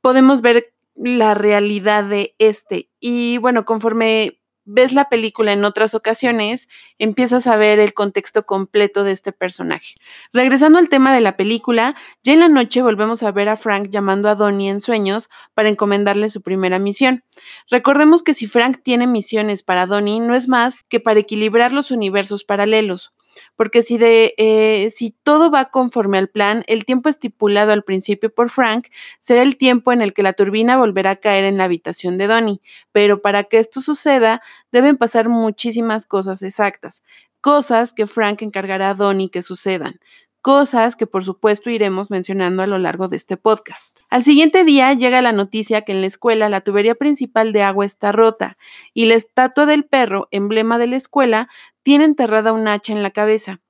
podemos 0.00 0.42
ver 0.42 0.72
la 0.94 1.34
realidad 1.34 2.04
de 2.04 2.34
este. 2.38 2.90
Y 3.00 3.38
bueno, 3.38 3.64
conforme 3.64 4.40
ves 4.66 4.92
la 4.92 5.08
película 5.08 5.52
en 5.52 5.64
otras 5.64 5.94
ocasiones, 5.94 6.68
empiezas 6.98 7.46
a 7.46 7.56
ver 7.56 7.78
el 7.78 7.94
contexto 7.94 8.44
completo 8.44 9.04
de 9.04 9.12
este 9.12 9.32
personaje. 9.32 9.94
Regresando 10.32 10.78
al 10.78 10.88
tema 10.88 11.14
de 11.14 11.22
la 11.22 11.36
película, 11.36 11.96
ya 12.22 12.34
en 12.34 12.40
la 12.40 12.48
noche 12.48 12.82
volvemos 12.82 13.22
a 13.22 13.32
ver 13.32 13.48
a 13.48 13.56
Frank 13.56 13.88
llamando 13.88 14.28
a 14.28 14.34
Donnie 14.34 14.68
en 14.68 14.80
sueños 14.80 15.30
para 15.54 15.68
encomendarle 15.68 16.28
su 16.28 16.42
primera 16.42 16.78
misión. 16.78 17.24
Recordemos 17.70 18.22
que 18.22 18.34
si 18.34 18.46
Frank 18.46 18.80
tiene 18.82 19.06
misiones 19.06 19.62
para 19.62 19.86
Donnie, 19.86 20.20
no 20.20 20.34
es 20.34 20.48
más 20.48 20.82
que 20.82 21.00
para 21.00 21.20
equilibrar 21.20 21.72
los 21.72 21.90
universos 21.90 22.44
paralelos 22.44 23.15
porque 23.56 23.82
si, 23.82 23.98
de, 23.98 24.34
eh, 24.38 24.90
si 24.90 25.10
todo 25.22 25.50
va 25.50 25.66
conforme 25.66 26.18
al 26.18 26.28
plan, 26.28 26.64
el 26.66 26.84
tiempo 26.84 27.08
estipulado 27.08 27.72
al 27.72 27.84
principio 27.84 28.32
por 28.32 28.50
Frank 28.50 28.88
será 29.18 29.42
el 29.42 29.56
tiempo 29.56 29.92
en 29.92 30.02
el 30.02 30.12
que 30.12 30.22
la 30.22 30.32
turbina 30.32 30.76
volverá 30.76 31.12
a 31.12 31.16
caer 31.16 31.44
en 31.44 31.58
la 31.58 31.64
habitación 31.64 32.18
de 32.18 32.26
Donnie, 32.26 32.60
pero 32.92 33.22
para 33.22 33.44
que 33.44 33.58
esto 33.58 33.80
suceda 33.80 34.42
deben 34.72 34.96
pasar 34.96 35.28
muchísimas 35.28 36.06
cosas 36.06 36.42
exactas, 36.42 37.04
cosas 37.40 37.92
que 37.92 38.06
Frank 38.06 38.42
encargará 38.42 38.90
a 38.90 38.94
Donnie 38.94 39.30
que 39.30 39.42
sucedan 39.42 40.00
cosas 40.46 40.94
que 40.94 41.08
por 41.08 41.24
supuesto 41.24 41.70
iremos 41.70 42.12
mencionando 42.12 42.62
a 42.62 42.68
lo 42.68 42.78
largo 42.78 43.08
de 43.08 43.16
este 43.16 43.36
podcast. 43.36 44.02
Al 44.10 44.22
siguiente 44.22 44.62
día 44.62 44.92
llega 44.92 45.20
la 45.20 45.32
noticia 45.32 45.82
que 45.82 45.90
en 45.90 46.02
la 46.02 46.06
escuela 46.06 46.48
la 46.48 46.60
tubería 46.60 46.94
principal 46.94 47.52
de 47.52 47.64
agua 47.64 47.84
está 47.84 48.12
rota 48.12 48.56
y 48.94 49.06
la 49.06 49.14
estatua 49.14 49.66
del 49.66 49.86
perro, 49.86 50.28
emblema 50.30 50.78
de 50.78 50.86
la 50.86 50.94
escuela, 50.94 51.48
tiene 51.86 52.04
enterrada 52.04 52.52
un 52.52 52.66
hacha 52.66 52.92
en 52.92 53.04
la 53.04 53.12
cabeza. 53.12 53.60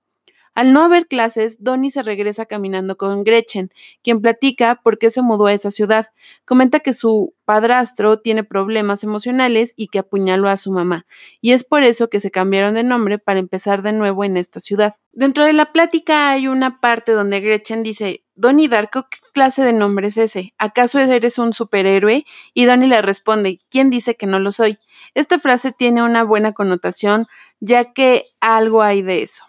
Al 0.55 0.73
no 0.73 0.81
haber 0.81 1.07
clases, 1.07 1.63
Donnie 1.63 1.91
se 1.91 2.03
regresa 2.03 2.47
caminando 2.47 2.97
con 2.97 3.25
Gretchen, 3.25 3.71
quien 4.03 4.23
platica 4.23 4.81
por 4.83 4.97
qué 4.97 5.11
se 5.11 5.21
mudó 5.21 5.49
a 5.49 5.53
esa 5.53 5.71
ciudad. 5.71 6.07
Comenta 6.47 6.81
que 6.81 6.95
su 6.95 7.35
padrastro 7.45 8.19
tiene 8.21 8.43
problemas 8.43 9.05
emocionales 9.05 9.75
y 9.77 9.89
que 9.89 9.99
apuñaló 9.99 10.49
a 10.49 10.57
su 10.57 10.73
mamá, 10.73 11.05
y 11.43 11.53
es 11.53 11.63
por 11.63 11.83
eso 11.83 12.09
que 12.09 12.21
se 12.21 12.31
cambiaron 12.31 12.73
de 12.73 12.85
nombre 12.85 13.19
para 13.19 13.39
empezar 13.39 13.83
de 13.83 13.93
nuevo 13.93 14.25
en 14.25 14.39
esta 14.39 14.61
ciudad. 14.61 14.95
Dentro 15.13 15.45
de 15.45 15.53
la 15.53 15.73
plática 15.73 16.31
hay 16.31 16.49
una 16.49 16.81
parte 16.81 17.13
donde 17.13 17.41
Gretchen 17.41 17.83
dice, 17.83 18.25
Donnie 18.35 18.69
Darko, 18.69 19.09
¿qué 19.11 19.19
clase 19.35 19.63
de 19.63 19.75
nombre 19.75 20.09
es 20.09 20.17
ese? 20.17 20.55
¿Acaso 20.57 20.99
eres 20.99 21.39
un 21.39 21.53
superhéroe? 21.53 22.25
Y 22.55 22.65
Donnie 22.65 22.89
le 22.89 23.03
responde, 23.03 23.61
¿quién 23.71 23.91
dice 23.91 24.15
que 24.15 24.27
no 24.27 24.39
lo 24.39 24.53
soy? 24.53 24.79
Esta 25.15 25.39
frase 25.39 25.73
tiene 25.73 26.03
una 26.03 26.25
buena 26.25 26.53
connotación, 26.53 27.27
ya 27.61 27.93
que 27.93 28.27
algo 28.41 28.83
hay 28.83 29.03
de 29.03 29.23
eso. 29.23 29.45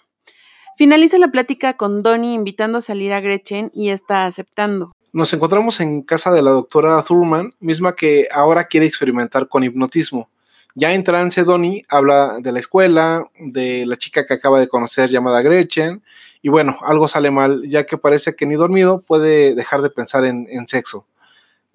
Finaliza 0.78 1.18
la 1.18 1.30
plática 1.30 1.76
con 1.76 2.04
Donnie 2.04 2.34
invitando 2.34 2.78
a 2.78 2.82
salir 2.82 3.12
a 3.14 3.20
Gretchen 3.20 3.72
y 3.74 3.90
está 3.90 4.26
aceptando. 4.26 4.92
Nos 5.12 5.34
encontramos 5.34 5.80
en 5.80 6.04
casa 6.04 6.32
de 6.32 6.42
la 6.42 6.52
doctora 6.52 7.02
Thurman, 7.02 7.56
misma 7.60 7.96
que 7.96 8.28
ahora 8.32 8.66
quiere 8.66 8.86
experimentar 8.86 9.48
con 9.48 9.64
hipnotismo. 9.64 10.30
Ya 10.76 10.94
en 10.94 11.04
trance, 11.04 11.44
Donnie 11.44 11.84
habla 11.90 12.38
de 12.40 12.52
la 12.52 12.60
escuela, 12.60 13.26
de 13.40 13.88
la 13.88 13.98
chica 13.98 14.28
que 14.28 14.36
acaba 14.36 14.60
de 14.60 14.68
conocer 14.68 15.10
llamada 15.10 15.42
Gretchen, 15.42 16.04
y 16.44 16.50
bueno, 16.50 16.78
algo 16.84 17.08
sale 17.08 17.32
mal, 17.32 17.64
ya 17.68 17.86
que 17.86 17.98
parece 17.98 18.36
que 18.36 18.46
ni 18.46 18.54
dormido 18.54 19.02
puede 19.02 19.56
dejar 19.56 19.82
de 19.82 19.90
pensar 19.90 20.24
en, 20.24 20.68
sexo. 20.68 21.08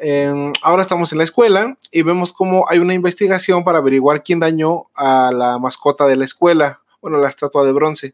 Em, 0.04 0.52
ahora 0.62 0.82
estamos 0.82 1.12
en 1.12 1.18
la 1.18 1.24
escuela 1.24 1.76
y 1.92 2.02
vemos 2.02 2.32
cómo 2.32 2.64
hay 2.68 2.80
una 2.80 2.92
investigación 2.92 3.62
para 3.62 3.78
averiguar 3.78 4.24
quién 4.24 4.40
dañó 4.40 4.86
a 4.96 5.30
la 5.32 5.60
mascota 5.60 6.06
de 6.06 6.16
la 6.16 6.24
escuela, 6.24 6.80
bueno, 7.00 7.18
la 7.18 7.28
estatua 7.28 7.64
de 7.64 7.70
bronce 7.70 8.12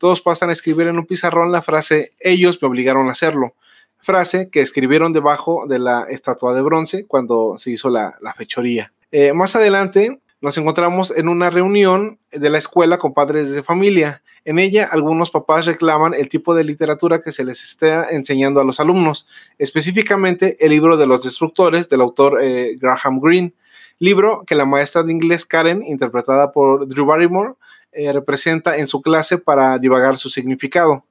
todos 0.00 0.22
pasan 0.22 0.48
a 0.48 0.52
escribir 0.52 0.88
en 0.88 0.98
un 0.98 1.06
pizarrón 1.06 1.52
la 1.52 1.60
frase 1.60 2.12
ellos 2.20 2.58
me 2.62 2.68
obligaron 2.68 3.08
a 3.08 3.12
hacerlo, 3.12 3.54
frase 4.00 4.48
que 4.48 4.62
escribieron 4.62 5.12
debajo 5.12 5.66
de 5.68 5.78
la 5.78 6.06
estatua 6.08 6.54
de 6.54 6.62
bronce 6.62 7.06
cuando 7.06 7.56
se 7.58 7.70
hizo 7.70 7.90
la, 7.90 8.18
fechoría. 8.34 8.92
Eh, 9.12 9.34
más 9.34 9.56
adelante 9.56 10.20
nos 10.40 10.56
encontramos 10.56 11.12
en 11.14 11.28
una 11.28 11.50
reunión 11.50 12.18
de 12.32 12.50
la 12.50 12.58
escuela 12.58 12.98
con 12.98 13.12
padres 13.12 13.52
de 13.52 13.62
familia. 13.62 14.22
En 14.44 14.58
ella, 14.58 14.88
algunos 14.90 15.30
papás 15.30 15.66
reclaman 15.66 16.14
el 16.14 16.28
tipo 16.28 16.54
de 16.54 16.64
literatura 16.64 17.20
que 17.20 17.30
se 17.30 17.44
les 17.44 17.62
está 17.62 18.08
enseñando 18.10 18.60
a 18.60 18.64
los 18.64 18.80
alumnos, 18.80 19.26
específicamente 19.58 20.56
el 20.64 20.70
libro 20.70 20.96
de 20.96 21.06
los 21.06 21.24
destructores 21.24 21.88
del 21.88 22.00
autor 22.00 22.38
eh, 22.42 22.76
Graham 22.80 23.18
Greene, 23.20 23.52
libro 23.98 24.44
que 24.46 24.54
la 24.54 24.64
maestra 24.64 25.02
de 25.02 25.12
inglés 25.12 25.44
Karen, 25.44 25.82
interpretada 25.82 26.52
por 26.52 26.88
Drew 26.88 27.04
Barrymore, 27.04 27.54
eh, 27.92 28.12
representa 28.12 28.78
en 28.78 28.86
su 28.86 29.02
clase 29.02 29.36
para 29.36 29.76
divagar 29.78 30.16
su 30.16 30.30
significado. 30.30 31.04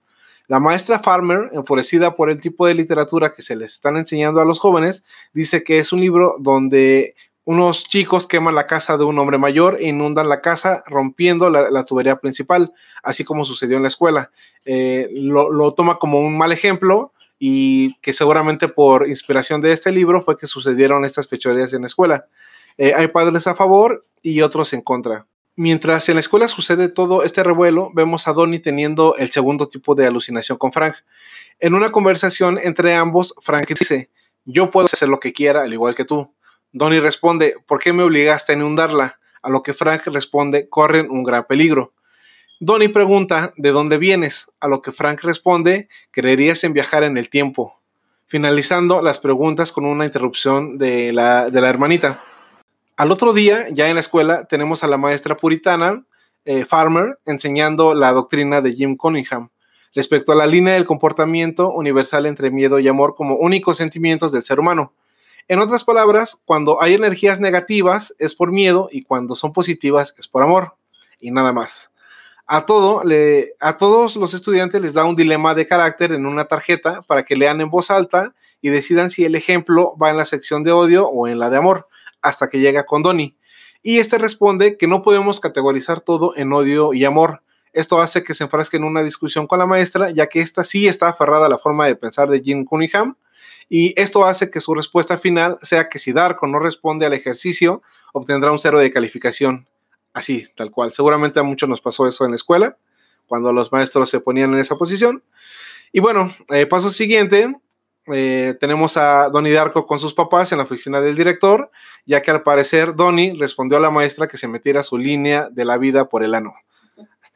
La 0.48 0.60
maestra 0.60 0.98
Farmer, 0.98 1.50
enfurecida 1.52 2.15
por 2.15 2.32
el 2.32 2.42
tipo 2.42 2.65
de 2.65 2.74
literatura 2.74 3.34
que 3.34 3.44
se 3.44 3.56
les 3.56 3.74
están 3.74 3.98
enseñando 3.98 4.42
a 4.42 4.46
los 4.46 4.58
jóvenes, 4.58 5.04
dice 5.32 5.63
que 5.63 5.78
es 5.78 5.94
un 5.94 6.02
libro 6.02 6.38
donde 6.39 7.13
unos 7.49 7.83
chicos 7.85 8.27
queman 8.27 8.53
la 8.53 8.67
casa 8.67 8.95
de 8.95 9.05
un 9.05 9.17
hombre 9.17 9.39
mayor 9.39 9.77
e 9.79 9.88
inundan 9.88 10.29
la 10.29 10.39
casa 10.39 10.83
rompiendo 10.85 11.49
la, 11.49 11.83
tubería 11.83 12.17
principal, 12.17 12.73
así 13.01 13.23
como 13.23 13.43
sucedió 13.43 13.77
en 13.77 13.81
la 13.81 13.89
escuela. 13.89 14.29
Eh, 14.65 15.09
lo, 15.15 15.73
toma 15.73 15.97
como 15.97 16.19
un 16.19 16.38
mal 16.38 16.51
ejemplo 16.51 17.12
y 17.39 17.95
que 18.01 18.13
seguramente 18.13 18.67
por 18.67 19.09
inspiración 19.09 19.62
de 19.62 19.71
este 19.71 19.91
libro 19.91 20.23
fue 20.23 20.38
que 20.38 20.45
sucedieron 20.45 21.05
estas 21.05 21.27
fechorías 21.27 21.73
en 21.73 21.81
la 21.81 21.88
escuela. 21.88 22.27
Eh, 22.77 22.93
hay 22.95 23.07
padres 23.07 23.47
a 23.47 23.55
favor 23.55 24.03
y 24.21 24.41
otros 24.41 24.71
en 24.73 24.81
contra. 24.81 25.25
Mientras 25.55 26.07
en 26.07 26.17
la 26.17 26.21
escuela 26.21 26.47
sucede 26.49 26.88
todo 26.88 27.23
este 27.23 27.43
revuelo, 27.43 27.89
vemos 27.95 28.27
a 28.27 28.33
Donnie 28.33 28.59
teniendo 28.59 29.15
el 29.15 29.31
segundo 29.31 29.67
tipo 29.67 29.95
de 29.95 30.05
alucinación 30.05 30.59
con 30.59 30.71
Frank. 30.71 30.97
En 31.59 31.73
una 31.73 31.91
conversación 31.91 32.59
entre 32.62 32.93
ambos, 32.93 33.33
Frank 33.41 33.67
dice, 33.69 34.12
yo 34.45 34.69
puedo 34.69 34.85
hacer 34.85 35.09
lo 35.09 35.19
que 35.19 35.33
quiera 35.33 35.63
al 35.63 35.73
igual 35.73 35.95
que 35.95 36.05
tú. 36.05 36.31
Donnie 36.71 36.99
responde, 36.99 37.55
¿por 37.67 37.79
qué 37.79 37.93
me 37.93 38.03
obligaste 38.03 38.53
a 38.53 38.55
inundarla? 38.55 39.19
A 39.41 39.49
lo 39.49 39.63
que 39.63 39.73
Frank 39.73 40.05
responde, 40.08 40.69
corren 40.69 41.10
un 41.10 41.23
gran 41.23 41.45
peligro. 41.45 41.93
Donnie 42.60 42.89
pregunta, 42.89 43.53
¿de 43.58 43.71
dónde 43.71 43.97
vienes? 43.97 44.51
A 44.60 44.67
lo 44.67 44.82
que 44.82 44.91
Frank 44.91 45.21
responde, 45.23 45.88
creerías 46.12 46.63
en 46.63 46.73
viajar 46.73 47.03
en 47.03 47.17
el 47.17 47.29
tiempo. 47.29 47.79
Finalizando 48.27 49.01
las 49.01 49.19
preguntas 49.19 49.71
con 49.71 49.86
una 49.86 50.05
interrupción 50.05 50.77
de 50.77 51.13
la, 51.13 51.47
hermanita. 51.47 52.23
Al 52.97 53.12
otro 53.12 53.34
día, 53.34 53.67
ya 53.71 53.88
en 53.88 53.95
la 53.95 54.01
escuela, 54.01 54.45
tenemos 54.45 54.84
a 54.84 54.88
la 54.88 54.97
maestra 54.97 55.38
puritana, 55.38 56.03
eh, 56.45 56.65
Farmer, 56.65 57.17
enseñando 57.25 57.93
la 57.93 58.12
doctrina 58.12 58.62
de 58.62 58.73
Jim 58.73 58.97
Cunningham 58.97 59.49
respecto 59.95 60.32
a 60.32 60.36
la 60.36 60.47
línea 60.47 60.73
del 60.73 60.86
comportamiento 60.86 61.71
universal 61.71 62.25
entre 62.25 62.51
miedo 62.51 62.79
y 62.79 62.88
amor 62.88 63.15
como 63.15 63.36
únicos 63.36 63.77
sentimientos 63.77 64.32
del 64.32 64.43
ser 64.43 64.60
humano. 64.60 64.93
En 65.49 65.57
otras 65.57 65.83
palabras, 65.83 66.38
cuando 66.45 66.79
hay 66.79 66.93
energías 66.93 67.39
negativas 67.39 68.13
es 68.19 68.35
por 68.35 68.51
miedo 68.51 68.88
y 68.91 69.01
cuando 69.01 69.35
son 69.35 69.51
positivas 69.51 70.13
es 70.19 70.27
por 70.27 70.43
amor 70.43 70.75
y 71.19 71.31
nada 71.31 71.51
más. 71.51 71.91
A, 72.45 72.67
todo, 72.67 73.01
a 73.59 73.77
todos 73.77 74.15
los 74.15 74.35
estudiantes 74.35 74.79
les 74.79 74.93
da 74.93 75.05
un 75.05 75.15
dilema 75.15 75.55
de 75.55 75.65
carácter 75.65 76.12
en 76.12 76.27
una 76.27 76.45
tarjeta 76.45 77.01
para 77.01 77.23
que 77.23 77.35
lean 77.35 77.62
en 77.62 77.71
voz 77.71 77.89
alta 77.89 78.35
y 78.62 78.69
decidan 78.69 79.09
si 79.09 79.25
el 79.25 79.33
ejemplo 79.33 79.95
va 79.99 80.12
en 80.12 80.17
la 80.17 80.27
sección 80.27 80.63
de 80.63 80.71
odio 80.71 81.07
o 81.07 81.27
en 81.27 81.39
la 81.39 81.49
de 81.49 81.57
amor, 81.57 81.88
hasta 82.21 82.47
que 82.47 82.59
llega 82.59 82.85
con 82.85 83.01
Donnie. 83.01 83.35
Y 83.81 83.97
este 83.97 84.19
responde 84.19 84.77
que 84.77 84.88
no 84.88 85.01
podemos 85.01 85.39
categorizar 85.39 85.99
todo 85.99 86.33
en 86.35 86.53
odio 86.53 86.93
y 86.93 87.05
amor. 87.05 87.41
Esto 87.73 87.99
hace 87.99 88.23
que 88.23 88.35
se 88.35 88.43
enfrasque 88.43 88.77
en 88.77 88.83
una 88.83 89.01
discusión 89.01 89.47
con 89.47 89.57
la 89.57 89.65
maestra, 89.65 90.12
ya 90.12 90.27
que 90.27 90.41
esta 90.41 90.63
sí 90.63 90.88
está 90.88 91.07
aferrada 91.07 91.47
a 91.47 91.49
la 91.49 91.57
forma 91.57 91.88
de 91.88 91.95
pensar 91.95 92.29
de 92.29 92.39
Jim 92.39 92.65
Cunningham 92.65 93.15
y 93.69 93.93
esto 94.01 94.25
hace 94.25 94.49
que 94.49 94.60
su 94.60 94.73
respuesta 94.73 95.17
final 95.19 95.58
sea 95.62 95.89
que 95.89 95.99
si 95.99 96.12
Darko 96.12 96.47
no 96.47 96.60
responde 96.60 97.05
al 97.05 97.13
ejercicio, 97.13 97.84
obtendrá 98.13 98.51
un 98.51 98.58
cero 98.58 98.79
de 98.79 98.91
calificación. 98.91 99.67
Así, 100.12 100.47
tal 100.55 100.71
cual. 100.71 100.91
Seguramente 100.91 101.39
a 101.39 101.43
muchos 101.43 101.69
nos 101.69 101.79
pasó 101.79 102.08
eso 102.08 102.25
en 102.25 102.32
la 102.32 102.38
escuela, 102.38 102.77
cuando 103.27 103.53
los 103.53 103.71
maestros 103.71 104.10
se 104.10 104.19
ponían 104.19 104.53
en 104.53 104.60
esa 104.60 104.75
posición. 104.75 105.23
Y 105.91 105.99
bueno, 105.99 106.36
eh, 106.49 106.65
paso 106.65 106.89
siguiente, 106.89 107.55
eh, 108.08 108.55
tenemos 108.60 108.97
a 108.97 109.29
Donnie 109.29 109.53
Darko 109.53 109.86
con 109.86 109.99
sus 109.99 110.15
papás 110.15 110.51
en 110.51 110.58
la 110.58 110.63
oficina 110.63 110.99
del 110.99 111.15
director, 111.15 111.69
ya 112.08 112.23
que 112.23 112.32
al 112.32 112.41
parecer 112.41 112.95
Donnie 112.95 113.36
respondió 113.38 113.77
a 113.77 113.82
la 113.82 113.91
maestra 113.91 114.27
que 114.27 114.38
se 114.38 114.47
metiera 114.47 114.82
su 114.82 114.97
línea 114.97 115.47
de 115.51 115.63
la 115.63 115.77
vida 115.77 116.10
por 116.10 116.23
el 116.23 116.34
ano. 116.34 116.55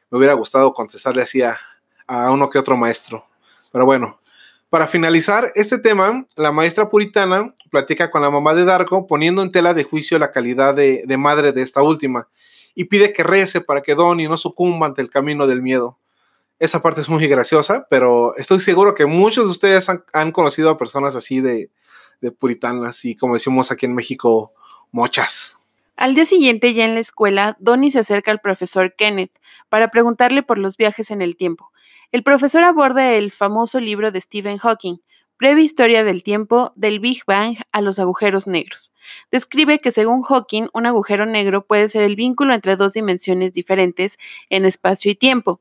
Me 0.10 0.18
hubiera 0.18 0.34
gustado 0.34 0.74
contestarle 0.74 1.22
así 1.22 1.44
a, 1.44 1.60
a 2.08 2.32
uno 2.32 2.50
que 2.50 2.58
otro 2.58 2.76
maestro. 2.76 3.28
Pero 3.72 3.86
bueno, 3.86 4.20
para 4.74 4.88
finalizar 4.88 5.52
este 5.54 5.78
tema, 5.78 6.26
la 6.36 6.52
maestra 6.52 6.90
puritana 6.90 7.54
platica 7.70 8.10
con 8.10 8.24
la 8.24 8.32
mamá 8.32 8.56
de 8.56 8.66
Darko 8.66 9.06
poniendo 9.06 9.44
en 9.44 9.52
tela 9.52 9.76
de 9.76 9.84
juicio 9.84 10.18
la 10.18 10.32
calidad 10.32 10.74
de, 10.74 11.06
madre 11.16 11.52
de 11.52 11.62
esta 11.62 11.84
última 11.84 12.28
y 12.74 12.86
pide 12.86 13.14
que 13.14 13.22
rece 13.22 13.62
para 13.62 13.82
que 13.82 13.94
Donnie 13.94 14.28
no 14.28 14.36
sucumba 14.36 14.88
ante 14.88 15.04
el 15.04 15.12
camino 15.12 15.46
del 15.46 15.62
miedo. 15.62 16.00
Esa 16.58 16.82
parte 16.82 17.02
es 17.02 17.08
muy 17.08 17.28
graciosa, 17.28 17.86
pero 17.88 18.36
estoy 18.36 18.62
seguro 18.62 18.96
que 18.96 19.06
muchos 19.06 19.46
de 19.46 19.52
ustedes 19.52 19.88
han, 19.90 20.32
conocido 20.32 20.72
a 20.72 20.78
personas 20.80 21.16
así 21.16 21.40
de, 21.40 21.70
de 22.22 22.32
puritanas 22.32 23.06
y 23.06 23.16
como 23.16 23.36
decimos 23.36 23.72
aquí 23.72 23.86
en 23.86 23.94
México, 23.94 24.54
mochas. 24.92 25.56
Al 25.98 26.16
día 26.16 26.26
siguiente, 26.26 26.74
ya 26.74 26.86
en 26.86 26.96
la 26.96 27.02
escuela, 27.02 27.58
Donnie 27.60 27.92
se 27.92 28.00
acerca 28.00 28.32
al 28.32 28.42
profesor 28.42 28.96
Kenneth 28.96 29.38
para 29.74 29.88
preguntarle 29.88 30.44
por 30.44 30.60
los 30.60 30.78
viajes 30.78 31.10
en 31.10 31.24
el 31.24 31.36
tiempo. 31.36 31.72
El 32.12 32.22
profesor 32.22 32.62
aborda 32.62 33.14
el 33.14 33.32
famoso 33.32 33.80
libro 33.80 34.12
de 34.12 34.22
Stephen 34.22 34.60
Hawking, 34.60 34.98
Breve 35.40 35.64
historia 35.64 36.04
del 36.04 36.22
tiempo 36.22 36.74
del 36.76 37.00
Big 37.00 37.24
Bang 37.26 37.58
a 37.72 37.82
los 37.82 37.98
agujeros 37.98 38.46
negros. 38.46 38.94
Describe 39.32 39.80
que 39.80 39.90
según 39.90 40.22
Hawking, 40.22 40.68
un 40.76 40.86
agujero 40.86 41.26
negro 41.26 41.66
puede 41.66 41.90
ser 41.90 42.04
el 42.04 42.16
vínculo 42.16 42.54
entre 42.54 42.76
dos 42.76 42.94
dimensiones 42.94 43.52
diferentes 43.52 44.20
en 44.52 44.66
espacio 44.66 45.10
y 45.10 45.16
tiempo. 45.16 45.60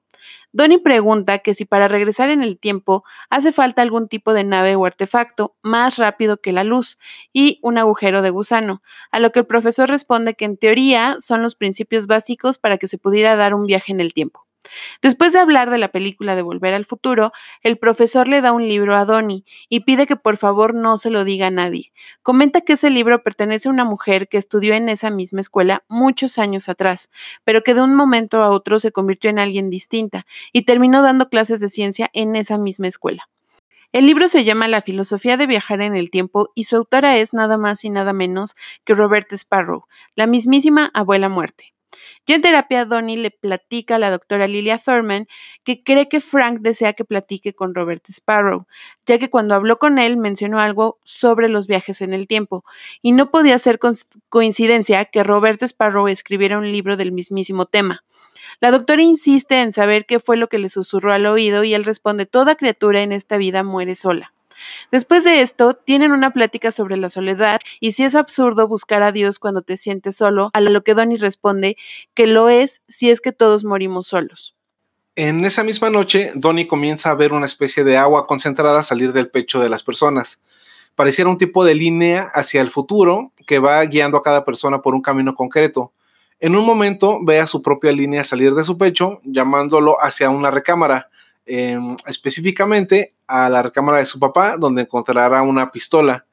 Donnie 0.52 0.78
pregunta 0.78 1.38
que 1.38 1.54
si 1.54 1.64
para 1.64 1.88
regresar 1.88 2.30
en 2.30 2.42
el 2.42 2.58
tiempo 2.58 3.04
hace 3.30 3.52
falta 3.52 3.82
algún 3.82 4.08
tipo 4.08 4.35
de 4.35 4.44
nave 4.44 4.76
o 4.76 4.85
artefacto 4.85 5.56
más 5.62 5.98
rápido 5.98 6.40
que 6.40 6.52
la 6.52 6.64
luz 6.64 6.98
y 7.32 7.58
un 7.62 7.78
agujero 7.78 8.22
de 8.22 8.30
gusano, 8.30 8.82
a 9.11 9.20
lo 9.20 9.32
que 9.32 9.40
el 9.40 9.46
profesor 9.46 9.88
responde 9.88 10.35
que 10.35 10.44
en 10.44 10.56
teoría 10.56 11.16
son 11.18 11.42
los 11.42 11.56
principios 11.56 12.06
básicos 12.06 12.58
para 12.58 12.78
que 12.78 12.88
se 12.88 12.98
pudiera 12.98 13.37
dar 13.37 13.54
un 13.54 13.66
viaje 13.66 13.92
en 13.92 14.00
el 14.00 14.14
tiempo. 14.14 14.46
Después 15.01 15.33
de 15.33 15.40
hablar 15.40 15.70
de 15.70 15.79
la 15.79 15.88
película 15.88 16.37
de 16.37 16.42
Volver 16.42 16.75
al 16.75 16.85
Futuro, 16.85 17.33
el 17.62 17.79
profesor 17.79 18.29
le 18.29 18.40
da 18.40 18.53
un 18.53 18.66
libro 18.66 18.96
a 18.96 19.05
Donnie 19.05 19.44
y 19.68 19.81
pide 19.81 20.07
que 20.07 20.16
por 20.16 20.37
favor 20.37 20.75
no 20.75 20.98
se 20.98 21.11
lo 21.11 21.25
diga 21.25 21.48
a 21.48 21.51
nadie. 21.51 21.92
Comenta 22.22 22.61
que 22.61 22.75
ese 22.75 22.90
libro 22.90 23.22
pertenece 23.22 23.68
a 23.68 23.72
una 23.72 23.85
mujer 23.85 24.29
que 24.29 24.38
estudió 24.38 24.75
en 24.75 24.88
esa 24.88 25.11
misma 25.11 25.40
escuela 25.40 25.85
muchos 25.88 26.38
años 26.38 26.68
atrás, 26.68 27.11
pero 27.44 27.62
que 27.62 27.75
de 27.75 27.83
un 27.83 27.94
momento 27.94 28.42
a 28.42 28.51
otro 28.51 28.79
se 28.79 28.92
convirtió 28.92 29.31
en 29.31 29.38
alguien 29.38 29.70
distinta 29.70 30.27
y 30.53 30.62
terminó 30.62 31.03
dando 31.03 31.29
clases 31.29 31.61
de 31.61 31.68
ciencia 31.68 32.11
en 32.12 32.37
esa 32.37 32.59
misma 32.59 32.88
escuela. 32.88 33.29
El 33.92 34.07
libro 34.07 34.27
se 34.27 34.44
llama 34.44 34.68
La 34.68 34.81
filosofía 34.81 35.37
de 35.37 35.46
viajar 35.46 35.83
en 35.83 35.94
el 35.94 36.11
tiempo 36.11 36.51
y 36.55 36.64
su 36.64 36.77
autora 36.77 37.18
es 37.18 37.35
nada 37.35 37.59
más 37.59 37.85
y 37.85 37.90
nada 37.90 38.14
menos 38.14 38.55
que 38.85 38.94
Robert 38.94 39.31
Sparrow, 39.33 39.85
la 40.14 40.27
mismísima 40.27 40.90
abuela 40.94 41.29
muerte. 41.29 41.71
Ya 42.24 42.37
en 42.37 42.40
terapia, 42.40 42.85
Donnie 42.85 43.16
le 43.16 43.32
platica 43.32 43.96
a 43.96 43.98
la 43.98 44.11
doctora 44.11 44.46
Lilia 44.46 44.78
Thurman 44.78 45.26
que 45.64 45.82
cree 45.82 46.08
que 46.08 46.20
Frank 46.20 46.61
desea 46.61 46.92
que 46.92 47.04
platique 47.04 47.52
con 47.52 47.74
Robert 47.74 48.04
Sparrow, 48.08 48.66
ya 49.06 49.18
que 49.18 49.28
cuando 49.28 49.56
habló 49.56 49.78
con 49.80 49.98
él 49.98 50.16
mencionó 50.16 50.61
algo 50.61 50.98
sobre 51.02 51.48
los 51.48 51.66
viajes 51.66 52.00
en 52.00 52.12
el 52.12 52.28
tiempo, 52.28 52.64
y 53.02 53.11
no 53.11 53.32
podía 53.32 53.58
ser 53.58 53.80
coincidencia 54.28 55.04
que 55.06 55.24
Robert 55.24 55.61
Sparrow 55.62 56.06
escribiera 56.06 56.58
un 56.58 56.70
libro 56.70 56.96
del 56.96 57.11
mismísimo 57.11 57.66
tema. 57.66 58.04
La 58.61 58.70
doctora 58.70 59.02
insiste 59.02 59.61
en 59.61 59.72
saber 59.72 60.06
qué 60.06 60.20
fue 60.20 60.37
lo 60.37 60.48
que 60.48 60.58
le 60.58 60.68
susurró 60.68 61.12
al 61.12 61.26
oído 61.26 61.64
y 61.64 61.74
él 61.74 61.85
responde, 61.85 62.26
toda 62.26 62.54
criatura 62.54 63.02
en 63.02 63.11
esta 63.11 63.37
vida 63.37 63.64
muere 63.64 63.96
sola. 63.96 64.32
Después 64.90 65.25
de 65.25 65.40
esto, 65.40 65.75
tienen 65.75 66.12
una 66.12 66.33
plática 66.33 66.70
sobre 66.70 66.96
la 66.96 67.11
soledad 67.11 67.61
y 67.81 67.92
si 67.92 68.05
es 68.05 68.14
absurdo 68.14 68.68
buscar 68.68 69.03
a 69.03 69.12
Dios 69.12 69.38
cuando 69.38 69.62
te 69.62 69.77
sientes 69.77 70.16
solo, 70.16 70.51
a 70.53 70.61
lo 70.61 70.83
que 70.83 70.94
Donnie 70.94 71.18
responde 71.18 71.77
que 72.14 72.27
lo 72.27 72.48
es 72.48 72.83
si 72.88 73.11
es 73.11 73.20
que 73.20 73.33
todos 73.33 73.64
morimos 73.64 74.09
solos. 74.09 74.57
En 75.14 75.44
esa 75.44 75.62
misma 75.62 75.90
noche, 75.90 76.31
Donnie 76.35 76.66
comienza 76.66 77.11
a 77.11 77.14
ver 77.14 77.35
una 77.35 77.44
especie 77.44 77.85
de 77.85 77.98
agua 77.98 78.27
concentrada 78.27 78.83
salir 78.83 79.12
del 79.12 79.29
pecho 79.29 79.61
de 79.61 79.68
las 79.68 79.83
personas. 79.83 80.40
Pareciera 80.94 81.29
un 81.29 81.37
tipo 81.37 81.64
de 81.64 81.75
línea 81.75 82.31
hacia 82.35 82.62
el 82.62 82.70
futuro 82.70 83.31
que 83.46 83.59
va 83.59 83.85
guiando 83.85 84.16
a 84.16 84.22
cada 84.22 84.44
persona 84.44 84.81
por 84.81 84.94
un 84.94 85.03
camino 85.03 85.35
concreto. 85.35 85.92
En 86.40 86.57
un 86.57 86.64
momento 86.64 87.18
ve 87.22 87.38
a 87.40 87.46
su 87.46 87.62
propia 87.62 87.92
línea 87.92 88.25
salir 88.25 88.55
de 88.55 88.64
su 88.64 88.79
pecho, 88.79 89.20
llamándolo 89.22 89.96
hacia 90.01 90.31
una 90.31 90.51
recámara. 90.51 91.11
Em, 91.44 91.96
específicamente 92.07 93.14
a 93.26 93.48
la 93.48 93.62
recámara 93.62 93.98
de 93.98 94.07
su 94.07 94.20
papá, 94.20 94.57
donde 94.57 94.83
encontrará 94.83 95.42
una 95.42 95.72
pistola. 95.72 96.24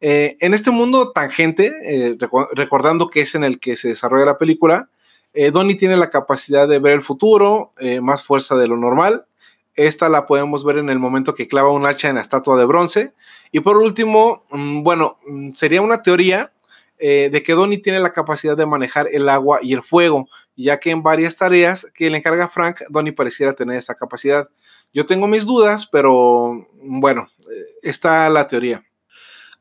Eh, 0.00 0.36
en 0.40 0.54
este 0.54 0.72
mundo 0.72 1.12
tangente, 1.12 1.72
eh, 1.84 2.16
recordando 2.54 3.08
que 3.08 3.20
es 3.20 3.34
en 3.36 3.44
el 3.44 3.60
que 3.60 3.76
se 3.76 3.88
desarrolla 3.88 4.24
la 4.24 4.38
película, 4.38 4.88
eh, 5.34 5.52
Donnie 5.52 5.76
tiene 5.76 5.96
la 5.96 6.10
capacidad 6.10 6.66
de 6.66 6.80
ver 6.80 6.94
el 6.94 7.02
futuro, 7.02 7.72
más 8.02 8.24
fuerza 8.24 8.56
de 8.56 8.66
lo 8.66 8.76
normal. 8.76 9.26
Esta 9.74 10.08
la 10.08 10.26
podemos 10.26 10.64
ver 10.64 10.78
en 10.78 10.90
el 10.90 10.98
momento 10.98 11.34
que 11.34 11.46
clava 11.46 11.70
un 11.70 11.86
hacha 11.86 12.08
en 12.08 12.16
la 12.16 12.22
estatua 12.22 12.58
de 12.58 12.64
bronce. 12.64 13.12
Y 13.52 13.60
por 13.60 13.76
último, 13.76 14.44
mm, 14.50 14.82
bueno, 14.82 15.18
mm, 15.26 15.50
sería 15.52 15.80
una 15.82 16.02
teoría 16.02 16.52
de 16.98 17.42
que 17.42 17.54
Donnie 17.54 17.78
tiene 17.78 17.98
la 17.98 18.12
capacidad 18.12 18.58
de 18.58 18.66
manejar 18.66 19.08
el 19.10 19.26
agua 19.30 19.60
y 19.62 19.72
el 19.72 19.82
fuego, 19.82 20.28
ya 20.64 20.78
que 20.78 20.90
en 20.90 21.02
varias 21.02 21.36
tareas 21.36 21.86
que 21.94 22.10
le 22.10 22.18
encarga 22.18 22.48
Frank, 22.48 22.80
Donnie 22.88 23.12
pareciera 23.12 23.52
tener 23.52 23.76
esa 23.76 23.94
capacidad. 23.94 24.48
Yo 24.92 25.06
tengo 25.06 25.28
mis 25.28 25.46
dudas, 25.46 25.86
pero 25.86 26.66
bueno, 26.82 27.28
eh, 27.40 27.64
está 27.82 28.28
la 28.30 28.46
teoría. 28.46 28.84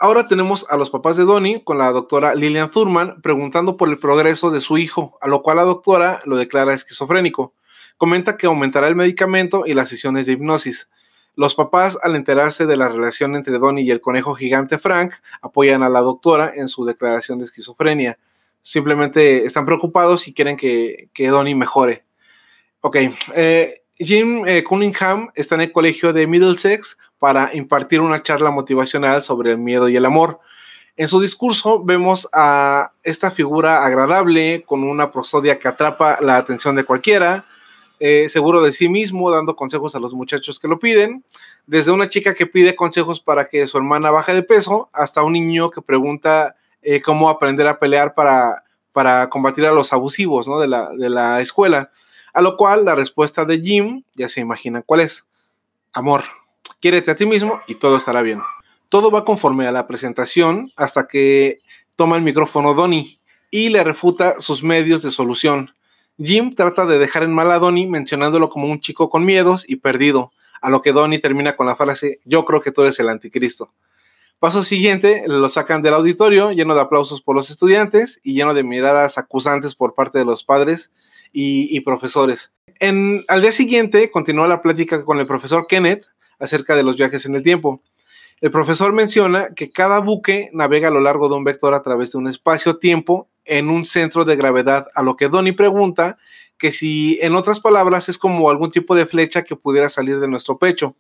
Ahora 0.01 0.27
tenemos 0.27 0.65
a 0.69 0.77
los 0.77 0.89
papás 0.89 1.17
de 1.17 1.25
Donnie 1.25 1.61
con 1.63 1.77
la 1.77 1.91
doctora 1.91 2.33
Lillian 2.33 2.71
Thurman 2.71 3.21
preguntando 3.21 3.75
por 3.75 3.89
el 3.89 3.97
progreso 3.97 4.49
de 4.49 4.61
su 4.61 4.77
hijo, 4.77 5.17
a 5.19 5.27
lo 5.27 5.41
cual 5.41 5.57
la 5.57 5.63
doctora 5.63 6.21
lo 6.25 6.37
declara 6.37 6.73
esquizofrénico. 6.73 7.53
Comenta 7.97 8.37
que 8.37 8.47
aumentará 8.47 8.87
el 8.87 8.95
medicamento 8.95 9.63
y 9.65 9.73
las 9.73 9.89
sesiones 9.89 10.25
de 10.25 10.31
hipnosis. 10.31 10.89
Los 11.35 11.53
papás, 11.53 11.97
al 12.01 12.15
enterarse 12.15 12.65
de 12.65 12.77
la 12.77 12.87
relación 12.87 13.35
entre 13.35 13.59
Donnie 13.59 13.83
y 13.83 13.91
el 13.91 14.01
conejo 14.01 14.35
gigante 14.35 14.77
Frank, 14.77 15.13
apoyan 15.41 15.83
a 15.83 15.89
la 15.89 15.99
doctora 15.99 16.51
en 16.55 16.69
su 16.69 16.85
declaración 16.85 17.39
de 17.39 17.45
esquizofrenia. 17.45 18.19
Simplemente 18.61 19.45
están 19.45 19.65
preocupados 19.65 20.27
y 20.27 20.33
quieren 20.33 20.57
que, 20.57 21.09
que 21.13 21.27
Donnie 21.29 21.55
mejore. 21.55 22.05
Ok, 22.81 22.97
eh, 23.35 23.81
Jim 23.97 24.45
eh, 24.47 24.63
Cunningham 24.63 25.29
está 25.35 25.55
en 25.55 25.61
el 25.61 25.71
colegio 25.71 26.13
de 26.13 26.27
Middlesex 26.27 26.97
para 27.17 27.53
impartir 27.53 27.99
una 27.99 28.23
charla 28.23 28.51
motivacional 28.51 29.21
sobre 29.21 29.51
el 29.51 29.57
miedo 29.57 29.89
y 29.89 29.97
el 29.97 30.05
amor. 30.05 30.39
En 30.95 31.07
su 31.09 31.19
discurso 31.19 31.83
vemos 31.83 32.29
a 32.33 32.93
esta 33.03 33.31
figura 33.31 33.85
agradable 33.85 34.63
con 34.65 34.83
una 34.83 35.11
prosodia 35.11 35.59
que 35.59 35.67
atrapa 35.67 36.17
la 36.21 36.37
atención 36.37 36.75
de 36.75 36.85
cualquiera, 36.85 37.45
eh, 37.99 38.29
seguro 38.29 38.61
de 38.61 38.71
sí 38.71 38.87
mismo, 38.87 39.29
dando 39.29 39.57
consejos 39.57 39.93
a 39.95 39.99
los 39.99 40.13
muchachos 40.13 40.59
que 40.59 40.69
lo 40.69 40.79
piden, 40.79 41.25
desde 41.67 41.91
una 41.91 42.07
chica 42.07 42.33
que 42.33 42.47
pide 42.47 42.75
consejos 42.75 43.19
para 43.19 43.49
que 43.49 43.67
su 43.67 43.77
hermana 43.77 44.11
baje 44.11 44.33
de 44.33 44.43
peso, 44.43 44.89
hasta 44.93 45.23
un 45.23 45.33
niño 45.33 45.69
que 45.69 45.81
pregunta 45.81 46.55
eh, 46.81 47.01
cómo 47.01 47.29
aprender 47.29 47.67
a 47.67 47.79
pelear 47.79 48.13
para, 48.13 48.63
para 48.91 49.29
combatir 49.29 49.65
a 49.65 49.71
los 49.71 49.93
abusivos 49.93 50.47
de, 50.59 50.67
la, 50.67 50.89
de 50.91 51.09
la 51.09 51.41
escuela. 51.41 51.91
A 52.33 52.41
lo 52.41 52.57
cual 52.57 52.85
la 52.85 52.95
respuesta 52.95 53.45
de 53.45 53.59
Jim, 53.59 54.03
ya 54.13 54.29
se 54.29 54.39
imaginan 54.39 54.83
cuál 54.85 55.01
es, 55.01 55.25
amor. 55.93 56.23
Quiérete 56.79 57.11
a 57.11 57.15
ti 57.15 57.25
mismo 57.25 57.59
y 57.67 57.75
todo 57.75 57.97
estará 57.97 58.21
bien. 58.21 58.41
Todo 58.89 59.11
va 59.11 59.25
conforme 59.25 59.67
a 59.67 59.71
la 59.71 59.87
presentación 59.87 60.71
hasta 60.75 61.07
que 61.07 61.59
toma 61.95 62.15
el 62.15 62.23
micrófono 62.23 62.73
Donnie 62.73 63.19
y 63.51 63.69
le 63.69 63.83
refuta 63.83 64.39
sus 64.39 64.63
medios 64.63 65.01
de 65.01 65.11
solución. 65.11 65.73
Jim 66.17 66.53
trata 66.55 66.85
de 66.85 66.97
dejar 66.97 67.23
en 67.23 67.33
mal 67.33 67.51
a 67.51 67.59
Donnie 67.59 67.87
mencionándolo 67.87 68.49
como 68.49 68.67
un 68.67 68.79
chico 68.79 69.09
con 69.09 69.25
miedos 69.25 69.65
y 69.67 69.77
perdido, 69.77 70.31
a 70.61 70.69
lo 70.69 70.81
que 70.81 70.91
Donnie 70.91 71.19
termina 71.19 71.55
con 71.55 71.67
la 71.67 71.75
frase, 71.75 72.19
yo 72.25 72.43
creo 72.45 72.61
que 72.61 72.71
tú 72.71 72.81
eres 72.81 72.99
el 72.99 73.09
anticristo. 73.09 73.71
Paso 74.39 74.63
siguiente, 74.63 75.23
lo 75.27 75.49
sacan 75.49 75.81
del 75.81 75.93
auditorio 75.93 76.53
lleno 76.53 76.73
de 76.73 76.79
aplausos 76.79 77.21
por 77.21 77.35
los 77.35 77.49
estudiantes 77.49 78.21
y 78.23 78.35
lleno 78.35 78.53
de 78.53 78.63
miradas 78.63 79.17
acusantes 79.17 79.75
por 79.75 79.95
parte 79.95 80.17
de 80.17 80.23
los 80.23 80.45
padres 80.45 80.93
y, 81.33 81.77
profesores. 81.81 82.53
Al 82.79 83.41
día 83.41 83.51
siguiente 83.51 84.09
continúa 84.09 84.47
la 84.47 84.61
plática 84.61 85.03
con 85.03 85.19
el 85.19 85.27
profesor 85.27 85.67
Kenneth, 85.67 86.05
acerca 86.39 86.77
de 86.77 86.83
los 86.83 86.95
viajes 86.95 87.25
en 87.25 87.35
el 87.35 87.43
tiempo. 87.43 87.81
El 88.39 88.49
profesor 88.49 88.93
menciona 88.93 89.53
que 89.53 89.73
cada 89.73 89.99
buque 89.99 90.49
navega 90.53 90.87
a 90.87 90.91
lo 90.91 91.01
largo 91.01 91.27
de 91.27 91.35
un 91.35 91.43
vector 91.43 91.73
a 91.73 91.81
través 91.81 92.13
de 92.13 92.19
un 92.19 92.27
espacio-tiempo 92.29 93.27
en 93.43 93.69
un 93.69 93.83
centro 93.83 94.23
de 94.23 94.37
gravedad, 94.37 94.87
a 94.95 95.03
lo 95.03 95.17
que 95.17 95.27
Donnie 95.27 95.51
pregunta 95.51 96.17
que 96.57 96.71
si, 96.71 97.19
en 97.21 97.35
otras 97.35 97.59
palabras, 97.59 98.07
es 98.07 98.17
como 98.17 98.49
algún 98.49 98.71
tipo 98.71 98.95
de 98.95 99.05
flecha 99.05 99.43
que 99.43 99.57
pudiera 99.57 99.89
salir 99.89 100.21
de 100.21 100.29
nuestro 100.29 100.57
pecho. 100.57 100.95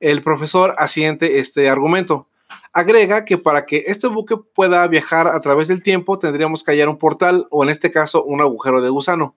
El 0.00 0.22
profesor 0.22 0.74
asiente 0.78 1.38
este 1.38 1.68
argumento. 1.68 2.26
Agrega 2.72 3.26
que 3.26 3.36
para 3.36 3.66
que 3.66 3.84
este 3.86 4.06
buque 4.06 4.36
pueda 4.36 4.86
viajar 4.88 5.26
a 5.26 5.40
través 5.40 5.68
del 5.68 5.82
tiempo 5.82 6.18
tendríamos 6.18 6.64
que 6.64 6.70
hallar 6.70 6.88
un 6.88 6.96
portal 6.96 7.46
o 7.50 7.62
en 7.62 7.68
este 7.68 7.90
caso 7.90 8.24
un 8.24 8.40
agujero 8.40 8.80
de 8.80 8.88
gusano. 8.88 9.36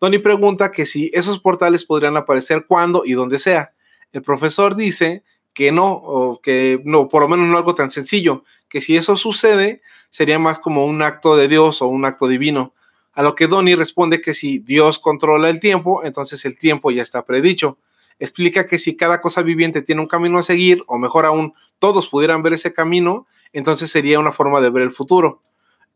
Donnie 0.00 0.20
pregunta 0.20 0.70
que 0.70 0.84
si 0.84 1.10
esos 1.14 1.38
portales 1.38 1.84
podrían 1.84 2.16
aparecer 2.16 2.66
cuando 2.68 3.04
y 3.06 3.12
donde 3.12 3.38
sea. 3.38 3.72
El 4.12 4.22
profesor 4.22 4.76
dice 4.76 5.24
que 5.54 5.72
no, 5.72 5.92
o 5.92 6.40
que 6.42 6.80
no, 6.84 7.08
por 7.08 7.22
lo 7.22 7.28
menos 7.28 7.48
no 7.48 7.56
algo 7.56 7.74
tan 7.74 7.90
sencillo, 7.90 8.44
que 8.68 8.82
si 8.82 8.96
eso 8.96 9.16
sucede 9.16 9.80
sería 10.10 10.38
más 10.38 10.58
como 10.58 10.84
un 10.84 11.00
acto 11.00 11.36
de 11.36 11.48
Dios 11.48 11.80
o 11.80 11.86
un 11.86 12.04
acto 12.04 12.28
divino. 12.28 12.74
A 13.14 13.22
lo 13.22 13.34
que 13.34 13.46
Donnie 13.46 13.76
responde 13.76 14.20
que 14.20 14.34
si 14.34 14.58
Dios 14.58 14.98
controla 14.98 15.48
el 15.48 15.60
tiempo, 15.60 16.04
entonces 16.04 16.44
el 16.44 16.58
tiempo 16.58 16.90
ya 16.90 17.02
está 17.02 17.24
predicho. 17.24 17.78
Explica 18.18 18.66
que 18.66 18.78
si 18.78 18.96
cada 18.96 19.20
cosa 19.20 19.42
viviente 19.42 19.82
tiene 19.82 20.00
un 20.00 20.08
camino 20.08 20.38
a 20.38 20.42
seguir, 20.42 20.82
o 20.86 20.98
mejor 20.98 21.26
aún, 21.26 21.54
todos 21.78 22.08
pudieran 22.08 22.42
ver 22.42 22.54
ese 22.54 22.72
camino, 22.72 23.26
entonces 23.52 23.90
sería 23.90 24.18
una 24.18 24.32
forma 24.32 24.60
de 24.60 24.70
ver 24.70 24.82
el 24.82 24.90
futuro. 24.90 25.42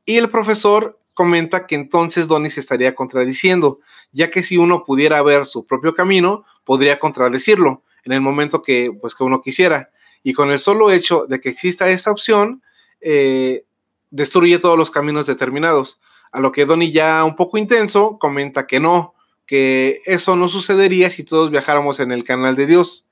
Y 0.04 0.16
el 0.16 0.30
profesor 0.30 0.98
comenta 1.14 1.66
que 1.66 1.74
entonces 1.74 2.28
Donnie 2.28 2.50
se 2.50 2.60
estaría 2.60 2.94
contradiciendo, 2.94 3.80
ya 4.12 4.30
que 4.30 4.42
si 4.42 4.56
uno 4.56 4.84
pudiera 4.84 5.20
ver 5.22 5.46
su 5.46 5.66
propio 5.66 5.94
camino, 5.94 6.44
podría 6.64 6.98
contradecirlo 6.98 7.82
en 8.04 8.12
el 8.12 8.20
momento 8.20 8.62
que, 8.62 8.90
pues, 9.00 9.14
que 9.14 9.24
uno 9.24 9.42
quisiera. 9.42 9.90
Y 10.22 10.32
con 10.32 10.50
el 10.50 10.58
solo 10.58 10.90
hecho 10.90 11.26
de 11.26 11.40
que 11.40 11.48
exista 11.48 11.90
esta 11.90 12.10
opción, 12.10 12.62
eh, 13.00 13.64
destruye 14.10 14.58
todos 14.58 14.78
los 14.78 14.90
caminos 14.90 15.26
determinados. 15.26 16.00
A 16.32 16.40
lo 16.40 16.52
que 16.52 16.66
Donnie 16.66 16.92
ya 16.92 17.24
un 17.24 17.36
poco 17.36 17.58
intenso 17.58 18.18
comenta 18.18 18.66
que 18.66 18.80
no, 18.80 19.14
que 19.48 20.02
eso 20.04 20.36
no 20.36 20.48
sucedería 20.48 21.08
si 21.08 21.24
todos 21.24 21.50
viajáramos 21.50 21.98
en 22.00 22.12
el 22.12 22.22
canal 22.22 22.54
de 22.54 22.66
Dios. 22.66 23.08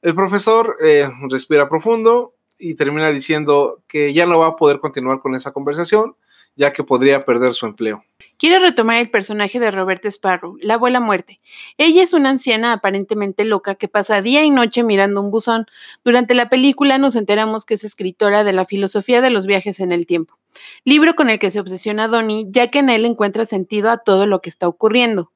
El 0.00 0.14
profesor 0.14 0.76
eh, 0.82 1.08
respira 1.28 1.68
profundo 1.68 2.34
y 2.58 2.74
termina 2.76 3.12
diciendo 3.12 3.82
que 3.86 4.14
ya 4.14 4.24
no 4.24 4.38
va 4.38 4.48
a 4.48 4.56
poder 4.56 4.80
continuar 4.80 5.20
con 5.20 5.34
esa 5.34 5.52
conversación, 5.52 6.16
ya 6.56 6.72
que 6.72 6.82
podría 6.82 7.26
perder 7.26 7.52
su 7.52 7.66
empleo. 7.66 8.02
Quiero 8.38 8.58
retomar 8.58 8.96
el 8.96 9.10
personaje 9.10 9.60
de 9.60 9.70
Roberta 9.70 10.08
Sparrow, 10.08 10.56
la 10.62 10.74
abuela 10.74 10.98
muerte. 10.98 11.36
Ella 11.76 12.02
es 12.02 12.14
una 12.14 12.30
anciana 12.30 12.72
aparentemente 12.72 13.44
loca 13.44 13.74
que 13.74 13.88
pasa 13.88 14.22
día 14.22 14.44
y 14.44 14.50
noche 14.50 14.82
mirando 14.82 15.20
un 15.20 15.30
buzón. 15.30 15.66
Durante 16.04 16.34
la 16.34 16.48
película 16.48 16.96
nos 16.96 17.16
enteramos 17.16 17.66
que 17.66 17.74
es 17.74 17.84
escritora 17.84 18.44
de 18.44 18.54
la 18.54 18.64
filosofía 18.64 19.20
de 19.20 19.28
los 19.28 19.46
viajes 19.46 19.78
en 19.80 19.92
el 19.92 20.06
tiempo, 20.06 20.38
libro 20.84 21.14
con 21.16 21.28
el 21.28 21.38
que 21.38 21.50
se 21.50 21.60
obsesiona 21.60 22.08
Donnie, 22.08 22.46
ya 22.48 22.70
que 22.70 22.78
en 22.78 22.88
él 22.88 23.04
encuentra 23.04 23.44
sentido 23.44 23.90
a 23.90 23.98
todo 23.98 24.26
lo 24.26 24.40
que 24.40 24.48
está 24.48 24.68
ocurriendo. 24.68 25.32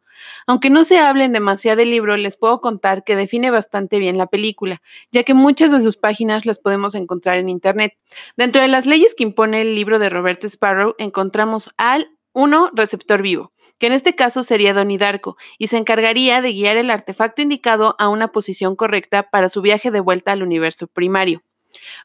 Aunque 0.46 0.70
no 0.70 0.84
se 0.84 0.98
hablen 0.98 1.32
demasiado 1.32 1.78
del 1.78 1.90
libro, 1.90 2.16
les 2.16 2.36
puedo 2.36 2.60
contar 2.60 3.04
que 3.04 3.16
define 3.16 3.50
bastante 3.50 3.98
bien 3.98 4.18
la 4.18 4.26
película, 4.26 4.82
ya 5.12 5.22
que 5.22 5.34
muchas 5.34 5.70
de 5.72 5.80
sus 5.80 5.96
páginas 5.96 6.46
las 6.46 6.58
podemos 6.58 6.94
encontrar 6.94 7.38
en 7.38 7.48
Internet. 7.48 7.94
Dentro 8.36 8.62
de 8.62 8.68
las 8.68 8.86
leyes 8.86 9.14
que 9.14 9.24
impone 9.24 9.62
el 9.62 9.74
libro 9.74 9.98
de 9.98 10.08
Robert 10.08 10.44
Sparrow, 10.44 10.94
encontramos 10.98 11.70
al 11.76 12.10
uno, 12.32 12.70
receptor 12.72 13.22
vivo, 13.22 13.52
que 13.78 13.88
en 13.88 13.92
este 13.92 14.14
caso 14.14 14.42
sería 14.42 14.72
Donnie 14.72 14.98
Darko, 14.98 15.36
y 15.58 15.66
se 15.66 15.78
encargaría 15.78 16.40
de 16.40 16.52
guiar 16.52 16.76
el 16.76 16.90
artefacto 16.90 17.42
indicado 17.42 17.96
a 17.98 18.08
una 18.08 18.28
posición 18.28 18.76
correcta 18.76 19.24
para 19.30 19.48
su 19.48 19.62
viaje 19.62 19.90
de 19.90 20.00
vuelta 20.00 20.32
al 20.32 20.42
universo 20.42 20.86
primario. 20.86 21.42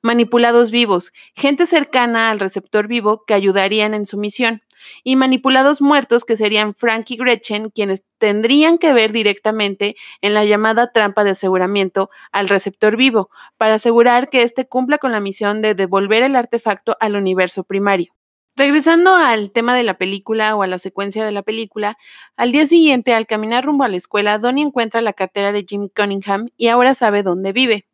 Manipulados 0.02 0.72
vivos, 0.72 1.12
gente 1.36 1.66
cercana 1.66 2.30
al 2.30 2.40
receptor 2.40 2.88
vivo 2.88 3.24
que 3.26 3.34
ayudarían 3.34 3.94
en 3.94 4.06
su 4.06 4.18
misión. 4.18 4.62
Y 5.04 5.16
manipulados 5.16 5.82
muertos, 5.82 6.26
que 6.26 6.38
serían 6.38 6.74
Frank 6.74 7.12
y 7.12 7.18
Gretchen, 7.18 7.70
quienes 7.70 8.06
tendrían 8.18 8.78
que 8.78 8.94
ver 8.94 9.12
directamente 9.12 9.96
en 10.22 10.34
la 10.34 10.46
llamada 10.46 10.92
trampa 10.92 11.24
de 11.24 11.32
aseguramiento 11.32 12.10
al 12.32 12.50
receptor 12.50 12.98
vivo, 12.98 13.30
para 13.58 13.76
asegurar 13.76 14.30
que 14.30 14.44
éste 14.44 14.68
cumpla 14.68 14.98
con 14.98 15.12
la 15.12 15.20
misión 15.20 15.62
de 15.62 15.76
devolver 15.76 16.24
el 16.24 16.36
artefacto 16.36 16.98
al 17.00 17.16
universo 17.16 17.64
primario. 17.64 18.14
Regresando 18.58 19.14
al 19.14 19.52
tema 19.52 19.76
de 19.76 19.84
la 19.84 19.98
película 19.98 20.56
o 20.56 20.64
a 20.64 20.68
la 20.68 20.80
secuencia 20.80 21.26
de 21.26 21.34
la 21.34 21.44
película, 21.44 21.98
al 22.38 22.54
día 22.54 22.66
siguiente, 22.66 23.14
al 23.14 23.28
caminar 23.28 23.66
rumbo 23.66 23.84
a 23.84 23.90
la 23.90 23.98
escuela, 23.98 24.40
Donnie 24.40 24.64
encuentra 24.64 25.02
la 25.02 25.12
cartera 25.12 25.52
de 25.52 25.66
Jim 25.68 25.90
Cunningham 25.94 26.48
y 26.56 26.70
ahora 26.70 26.94
sabe 26.94 27.22
dónde 27.22 27.52
vive. 27.52 27.86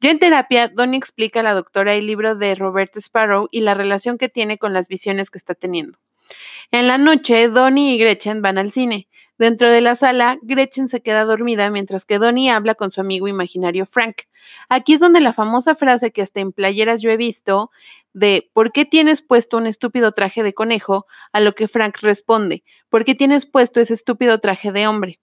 Ya 0.00 0.10
en 0.10 0.18
terapia, 0.18 0.68
Donnie 0.68 0.98
explica 0.98 1.40
a 1.40 1.42
la 1.42 1.54
doctora 1.54 1.94
el 1.94 2.06
libro 2.06 2.36
de 2.36 2.54
Robert 2.54 2.94
Sparrow 2.96 3.48
y 3.50 3.60
la 3.60 3.72
relación 3.72 4.18
que 4.18 4.28
tiene 4.28 4.58
con 4.58 4.74
las 4.74 4.88
visiones 4.88 5.30
que 5.30 5.38
está 5.38 5.54
teniendo. 5.54 5.98
En 6.70 6.88
la 6.88 6.98
noche, 6.98 7.48
Donnie 7.48 7.94
y 7.94 7.98
Gretchen 7.98 8.42
van 8.42 8.58
al 8.58 8.70
cine. 8.70 9.08
Dentro 9.36 9.68
de 9.68 9.80
la 9.80 9.96
sala, 9.96 10.38
Gretchen 10.42 10.86
se 10.86 11.00
queda 11.00 11.24
dormida 11.24 11.68
mientras 11.68 12.04
que 12.04 12.18
Donnie 12.18 12.50
habla 12.50 12.76
con 12.76 12.92
su 12.92 13.00
amigo 13.00 13.26
imaginario 13.26 13.84
Frank. 13.84 14.22
Aquí 14.68 14.94
es 14.94 15.00
donde 15.00 15.20
la 15.20 15.32
famosa 15.32 15.74
frase 15.74 16.12
que 16.12 16.22
hasta 16.22 16.40
en 16.40 16.52
playeras 16.52 17.02
yo 17.02 17.10
he 17.10 17.16
visto 17.16 17.70
de 18.12 18.48
¿por 18.52 18.70
qué 18.70 18.84
tienes 18.84 19.22
puesto 19.22 19.56
un 19.56 19.66
estúpido 19.66 20.12
traje 20.12 20.44
de 20.44 20.54
conejo? 20.54 21.06
a 21.32 21.40
lo 21.40 21.54
que 21.54 21.66
Frank 21.66 21.98
responde, 22.00 22.62
¿por 22.88 23.04
qué 23.04 23.16
tienes 23.16 23.44
puesto 23.44 23.80
ese 23.80 23.94
estúpido 23.94 24.38
traje 24.38 24.70
de 24.70 24.86
hombre? 24.86 25.18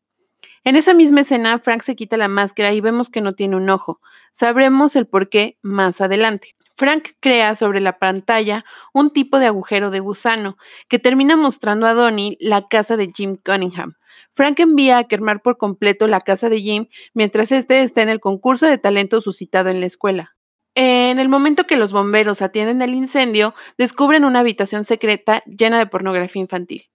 En 0.64 0.76
esa 0.76 0.94
misma 0.94 1.22
escena, 1.22 1.58
Frank 1.58 1.82
se 1.82 1.96
quita 1.96 2.18
la 2.18 2.28
máscara 2.28 2.74
y 2.74 2.82
vemos 2.82 3.10
que 3.10 3.22
no 3.22 3.34
tiene 3.34 3.56
un 3.56 3.70
ojo. 3.70 4.00
Sabremos 4.32 4.96
el 4.96 5.08
por 5.08 5.30
qué 5.30 5.58
más 5.62 6.02
adelante. 6.02 6.56
Frank 6.75 7.10
crea 7.19 7.55
sobre 7.55 7.79
la 7.81 7.99
pantalla 7.99 8.65
un 8.93 9.12
tipo 9.12 9.39
de 9.39 9.47
agujero 9.47 9.91
de 9.91 9.99
gusano 9.99 10.57
que 10.88 10.99
termina 10.99 11.36
mostrando 11.36 11.86
a 11.88 11.93
Donnie 11.93 12.38
la 12.39 12.67
casa 12.67 12.97
de 12.97 13.12
Jim 13.15 13.38
Cunningham. 13.43 13.95
Frank 14.31 14.60
envía 14.60 14.97
a 14.97 15.03
quemar 15.05 15.41
por 15.41 15.57
completo 15.57 16.07
la 16.07 16.21
casa 16.21 16.49
de 16.49 16.62
Jim 16.62 16.88
mientras 17.13 17.51
este 17.51 17.81
está 17.81 18.01
en 18.01 18.10
el 18.10 18.19
concurso 18.19 18.65
de 18.65 18.77
talento 18.77 19.21
suscitado 19.21 19.69
en 19.69 19.79
la 19.79 19.88
escuela. 19.88 20.36
En 20.73 21.19
el 21.19 21.27
momento 21.27 21.67
que 21.67 21.75
los 21.75 21.91
bomberos 21.91 22.41
atienden 22.41 22.81
el 22.81 22.93
incendio, 22.93 23.53
descubren 23.77 24.23
una 24.23 24.39
habitación 24.39 24.86
secreta 24.86 25.43
llena 25.45 25.77
de 25.77 25.86
pornografía 25.86 26.41
infantil. 26.41 26.90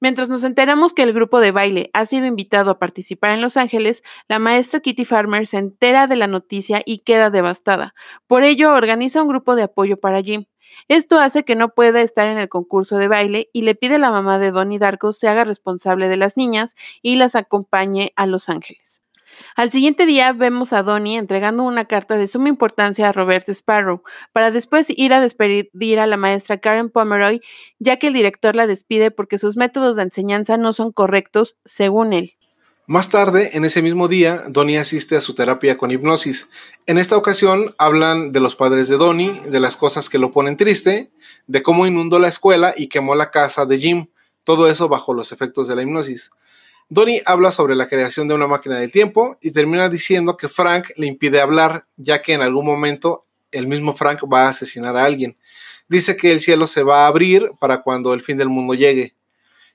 Mientras 0.00 0.30
nos 0.30 0.44
enteramos 0.44 0.94
que 0.94 1.02
el 1.02 1.12
grupo 1.12 1.40
de 1.40 1.52
baile 1.52 1.90
ha 1.92 2.06
sido 2.06 2.24
invitado 2.24 2.70
a 2.70 2.78
participar 2.78 3.32
en 3.32 3.42
Los 3.42 3.58
Ángeles, 3.58 4.02
la 4.28 4.38
maestra 4.38 4.80
Kitty 4.80 5.04
Farmer 5.04 5.46
se 5.46 5.58
entera 5.58 6.06
de 6.06 6.16
la 6.16 6.26
noticia 6.26 6.80
y 6.86 7.00
queda 7.00 7.28
devastada. 7.28 7.94
Por 8.26 8.42
ello, 8.42 8.72
organiza 8.72 9.20
un 9.20 9.28
grupo 9.28 9.54
de 9.56 9.64
apoyo 9.64 10.00
para 10.00 10.22
Jim. 10.22 10.46
Esto 10.88 11.20
hace 11.20 11.44
que 11.44 11.54
no 11.54 11.74
pueda 11.74 12.00
estar 12.00 12.28
en 12.28 12.38
el 12.38 12.48
concurso 12.48 12.96
de 12.96 13.08
baile 13.08 13.50
y 13.52 13.62
le 13.62 13.74
pide 13.74 13.96
a 13.96 13.98
la 13.98 14.10
mamá 14.10 14.38
de 14.38 14.50
Donnie 14.52 14.78
Darko 14.78 15.12
se 15.12 15.28
haga 15.28 15.44
responsable 15.44 16.08
de 16.08 16.16
las 16.16 16.38
niñas 16.38 16.76
y 17.02 17.16
las 17.16 17.36
acompañe 17.36 18.12
a 18.16 18.26
Los 18.26 18.48
Ángeles. 18.48 19.02
Al 19.56 19.70
siguiente 19.70 20.06
día 20.06 20.32
vemos 20.32 20.72
a 20.72 20.82
Donnie 20.82 21.18
entregando 21.18 21.62
una 21.62 21.86
carta 21.86 22.16
de 22.16 22.26
suma 22.26 22.48
importancia 22.48 23.08
a 23.08 23.12
Robert 23.12 23.48
Sparrow, 23.48 24.02
para 24.32 24.50
después 24.50 24.88
ir 24.90 25.12
a 25.12 25.20
despedir 25.20 25.98
a 25.98 26.06
la 26.06 26.16
maestra 26.16 26.58
Karen 26.58 26.90
Pomeroy, 26.90 27.40
ya 27.78 27.98
que 27.98 28.08
el 28.08 28.14
director 28.14 28.56
la 28.56 28.66
despide 28.66 29.10
porque 29.10 29.38
sus 29.38 29.56
métodos 29.56 29.96
de 29.96 30.02
enseñanza 30.02 30.56
no 30.56 30.72
son 30.72 30.92
correctos, 30.92 31.56
según 31.64 32.12
él. 32.12 32.34
Más 32.86 33.08
tarde, 33.08 33.50
en 33.52 33.64
ese 33.64 33.82
mismo 33.82 34.08
día, 34.08 34.42
Donnie 34.48 34.76
asiste 34.76 35.14
a 35.14 35.20
su 35.20 35.32
terapia 35.32 35.78
con 35.78 35.92
hipnosis. 35.92 36.48
En 36.86 36.98
esta 36.98 37.16
ocasión 37.16 37.70
hablan 37.78 38.32
de 38.32 38.40
los 38.40 38.56
padres 38.56 38.88
de 38.88 38.96
Donnie, 38.96 39.40
de 39.48 39.60
las 39.60 39.76
cosas 39.76 40.08
que 40.08 40.18
lo 40.18 40.32
ponen 40.32 40.56
triste, 40.56 41.12
de 41.46 41.62
cómo 41.62 41.86
inundó 41.86 42.18
la 42.18 42.26
escuela 42.26 42.74
y 42.76 42.88
quemó 42.88 43.14
la 43.14 43.30
casa 43.30 43.64
de 43.64 43.78
Jim, 43.78 44.06
todo 44.42 44.68
eso 44.68 44.88
bajo 44.88 45.14
los 45.14 45.30
efectos 45.30 45.68
de 45.68 45.76
la 45.76 45.82
hipnosis. 45.82 46.32
Donnie 46.92 47.22
habla 47.24 47.52
sobre 47.52 47.76
la 47.76 47.88
creación 47.88 48.26
de 48.26 48.34
una 48.34 48.48
máquina 48.48 48.76
del 48.80 48.90
tiempo 48.90 49.38
y 49.40 49.52
termina 49.52 49.88
diciendo 49.88 50.36
que 50.36 50.48
Frank 50.48 50.88
le 50.96 51.06
impide 51.06 51.40
hablar, 51.40 51.86
ya 51.96 52.20
que 52.20 52.32
en 52.32 52.42
algún 52.42 52.66
momento 52.66 53.22
el 53.52 53.68
mismo 53.68 53.94
Frank 53.94 54.24
va 54.24 54.46
a 54.46 54.48
asesinar 54.48 54.96
a 54.96 55.04
alguien. 55.04 55.36
Dice 55.88 56.16
que 56.16 56.32
el 56.32 56.40
cielo 56.40 56.66
se 56.66 56.82
va 56.82 57.04
a 57.04 57.06
abrir 57.06 57.48
para 57.60 57.82
cuando 57.82 58.12
el 58.12 58.22
fin 58.22 58.38
del 58.38 58.48
mundo 58.48 58.74
llegue. 58.74 59.14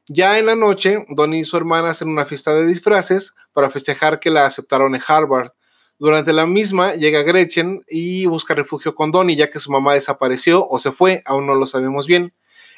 Ya 0.10 0.38
en 0.40 0.46
la 0.46 0.58
noche, 0.58 1.06
Donnie 1.08 1.40
y 1.40 1.46
su 1.46 1.56
hermana 1.56 1.92
hacen 1.92 2.10
una 2.10 2.26
fiesta 2.26 2.54
de 2.54 2.66
disfraces 2.66 3.34
para 3.54 3.70
festejar 3.70 4.20
que 4.20 4.30
la 4.30 4.46
aceptaron 4.46 4.94
en 4.94 5.02
Harvard. 5.08 5.52
Durante 5.98 6.34
la 6.34 6.46
misma 6.46 6.96
llega 6.96 7.24
Gretchen 7.24 7.86
y 7.90 8.26
busca 8.26 8.56
refugio 8.56 8.94
con 8.94 9.12
Donnie 9.12 9.38
ya 9.38 9.50
que 9.50 9.60
su 9.60 9.72
mamá 9.72 9.94
desapareció 9.94 10.68
o 10.68 10.80
se 10.80 10.92
fue, 10.92 11.22
aún 11.24 11.48
no 11.48 11.56
lo 11.56 11.66
sabemos 11.66 12.08
bien. 12.08 12.34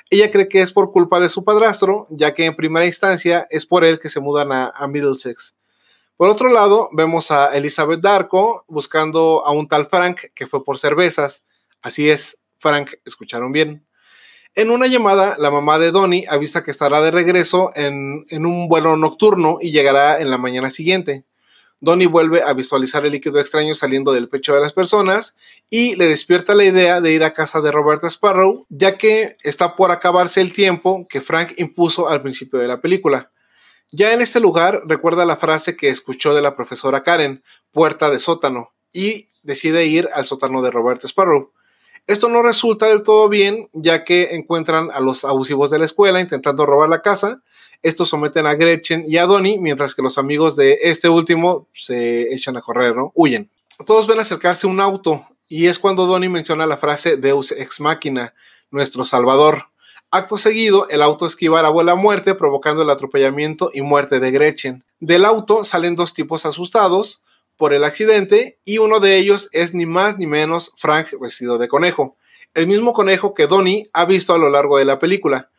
Ella 0.09 0.31
cree 0.31 0.47
que 0.47 0.61
es 0.61 0.71
por 0.71 0.91
culpa 0.91 1.19
de 1.19 1.29
su 1.29 1.43
padrastro, 1.43 2.07
ya 2.09 2.33
que 2.33 2.45
en 2.45 2.55
primera 2.55 2.85
instancia 2.85 3.45
es 3.49 3.65
por 3.65 3.83
él 3.83 3.99
que 3.99 4.09
se 4.09 4.21
mudan 4.21 4.51
a, 4.51 4.87
Middlesex. 4.87 5.55
Por 6.15 6.29
otro 6.29 6.49
lado, 6.49 6.89
vemos 6.93 7.29
a 7.29 7.55
Elizabeth 7.55 7.99
Darko 7.99 8.63
buscando 8.67 9.45
a 9.45 9.51
un 9.51 9.67
tal 9.67 9.87
Frank 9.87 10.19
que 10.33 10.47
fue 10.47 10.63
por 10.63 10.79
cervezas. 10.79 11.43
Así 11.81 12.09
es, 12.09 12.39
Frank, 12.57 12.91
escucharon 13.05 13.51
bien. 13.51 13.85
En 14.55 14.71
una 14.71 14.87
llamada, 14.87 15.35
la 15.37 15.51
mamá 15.51 15.77
de 15.77 15.91
Donnie 15.91 16.25
avisa 16.29 16.63
que 16.63 16.71
estará 16.71 17.01
de 17.01 17.11
regreso 17.11 17.71
en, 17.75 18.25
en 18.29 18.45
un 18.45 18.67
vuelo 18.69 18.95
nocturno 18.95 19.57
y 19.61 19.71
llegará 19.71 20.19
en 20.19 20.31
la 20.31 20.37
mañana 20.37 20.71
siguiente. 20.71 21.25
Donnie 21.79 22.07
vuelve 22.07 22.41
a 22.41 22.53
visualizar 22.53 23.05
el 23.05 23.11
líquido 23.11 23.39
extraño 23.39 23.75
saliendo 23.75 24.11
del 24.11 24.29
pecho 24.29 24.55
de 24.55 24.61
las 24.61 24.73
personas 24.73 25.35
y 25.69 25.95
le 25.95 26.07
despierta 26.07 26.55
la 26.55 26.63
idea 26.63 27.01
de 27.01 27.11
ir 27.11 27.23
a 27.23 27.33
casa 27.33 27.61
de 27.61 27.71
Roberta 27.71 28.07
Sparrow, 28.07 28.65
ya 28.69 28.97
que 28.97 29.37
está 29.43 29.75
por 29.75 29.91
acabarse 29.91 30.41
el 30.41 30.53
tiempo 30.53 31.05
que 31.07 31.21
Frank 31.21 31.51
impuso 31.57 32.09
al 32.09 32.21
principio 32.21 32.59
de 32.59 32.67
la 32.67 32.81
película. 32.81 33.31
Ya 33.91 34.11
en 34.11 34.21
este 34.21 34.39
lugar 34.39 34.81
recuerda 34.85 35.25
la 35.25 35.37
frase 35.37 35.77
que 35.77 35.89
escuchó 35.89 36.33
de 36.33 36.41
la 36.41 36.55
profesora 36.55 37.03
Karen, 37.03 37.43
puerta 37.71 38.09
de 38.09 38.19
sótano, 38.19 38.73
y 38.91 39.27
decide 39.43 39.85
ir 39.85 40.09
al 40.13 40.25
sótano 40.25 40.61
de 40.61 40.71
Roberta 40.71 41.07
Sparrow. 41.07 41.53
Esto 42.07 42.29
no 42.29 42.41
resulta 42.41 42.87
del 42.87 43.03
todo 43.03 43.29
bien, 43.29 43.69
ya 43.73 44.03
que 44.03 44.35
encuentran 44.35 44.89
a 44.91 44.99
los 44.99 45.25
abusivos 45.25 45.69
de 45.69 45.79
la 45.79 45.85
escuela 45.85 46.19
intentando 46.19 46.65
robar 46.65 46.89
la 46.89 47.01
casa 47.01 47.41
estos 47.83 48.09
someten 48.09 48.47
a 48.47 48.55
Gretchen 48.55 49.05
y 49.07 49.17
a 49.17 49.25
Donnie, 49.25 49.59
mientras 49.59 49.93
que 49.93 50.01
los 50.01 50.17
amigos 50.17 50.55
de 50.55 50.79
este 50.83 51.09
último 51.09 51.67
se 51.73 52.33
echan 52.33 52.57
a 52.57 52.61
correr, 52.61 52.95
¿no? 52.95 53.11
Huyen. 53.13 53.51
Todos 53.85 54.07
ven 54.07 54.19
acercarse 54.19 54.65
un 54.65 54.79
auto 54.79 55.27
y 55.47 55.67
es 55.67 55.77
cuando 55.77 56.07
Donnie 56.07 56.29
menciona 56.29 56.65
la 56.65 56.77
frase 56.77 57.17
Deus 57.17 57.51
ex 57.51 57.79
machina, 57.79 58.33
nuestro 58.71 59.05
salvador. 59.05 59.69
Acto 60.09 60.37
seguido, 60.37 60.87
el 60.89 61.01
auto 61.01 61.27
esquiva 61.27 61.61
la 61.61 61.67
abuela 61.67 61.95
muerte, 61.95 62.33
provocando 62.33 62.81
el 62.81 62.89
atropellamiento 62.89 63.69
y 63.73 63.81
muerte 63.81 64.19
de 64.19 64.31
Gretchen. 64.31 64.83
Del 64.99 65.25
auto 65.25 65.63
salen 65.63 65.95
dos 65.95 66.13
tipos 66.13 66.45
asustados 66.45 67.21
por 67.57 67.73
el 67.73 67.83
accidente 67.83 68.59
y 68.63 68.77
uno 68.77 68.99
de 68.99 69.17
ellos 69.17 69.49
es 69.51 69.73
ni 69.73 69.85
más 69.85 70.17
ni 70.17 70.27
menos 70.27 70.71
Frank 70.75 71.07
vestido 71.19 71.57
de 71.57 71.67
conejo, 71.67 72.17
el 72.53 72.67
mismo 72.67 72.93
conejo 72.93 73.33
que 73.33 73.47
Donnie 73.47 73.89
ha 73.93 74.05
visto 74.05 74.33
a 74.33 74.37
lo 74.37 74.49
largo 74.49 74.77
de 74.77 74.85
la 74.85 74.99
película. 74.99 75.49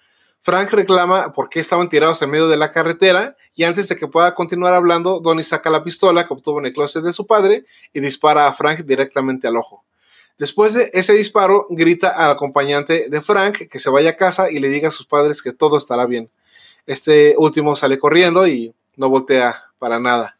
Frank 0.40 0.70
reclama 0.70 1.32
por 1.32 1.48
qué 1.48 1.60
estaban 1.60 1.88
tirados 1.88 2.22
en 2.22 2.30
medio 2.30 2.48
de 2.48 2.56
la 2.56 2.72
carretera 2.72 3.36
y 3.54 3.64
antes 3.64 3.88
de 3.88 3.96
que 3.96 4.06
pueda 4.06 4.34
continuar 4.34 4.74
hablando, 4.74 5.20
Donnie 5.20 5.44
saca 5.44 5.68
la 5.68 5.84
pistola 5.84 6.26
que 6.26 6.32
obtuvo 6.32 6.60
en 6.60 6.66
el 6.66 6.72
closet 6.72 7.02
de 7.02 7.12
su 7.12 7.26
padre 7.26 7.66
y 7.92 8.00
dispara 8.00 8.46
a 8.46 8.52
Frank 8.52 8.80
directamente 8.80 9.48
al 9.48 9.56
ojo. 9.56 9.84
Después 10.38 10.72
de 10.72 10.88
ese 10.92 11.12
disparo, 11.14 11.66
grita 11.68 12.10
al 12.10 12.30
acompañante 12.30 13.08
de 13.10 13.22
Frank 13.22 13.68
que 13.68 13.80
se 13.80 13.90
vaya 13.90 14.10
a 14.10 14.16
casa 14.16 14.50
y 14.50 14.60
le 14.60 14.68
diga 14.68 14.88
a 14.88 14.92
sus 14.92 15.04
padres 15.04 15.42
que 15.42 15.52
todo 15.52 15.76
estará 15.76 16.06
bien. 16.06 16.30
Este 16.86 17.34
último 17.36 17.74
sale 17.74 17.98
corriendo 17.98 18.46
y 18.46 18.72
no 18.96 19.10
voltea 19.10 19.64
para 19.78 19.98
nada. 19.98 20.37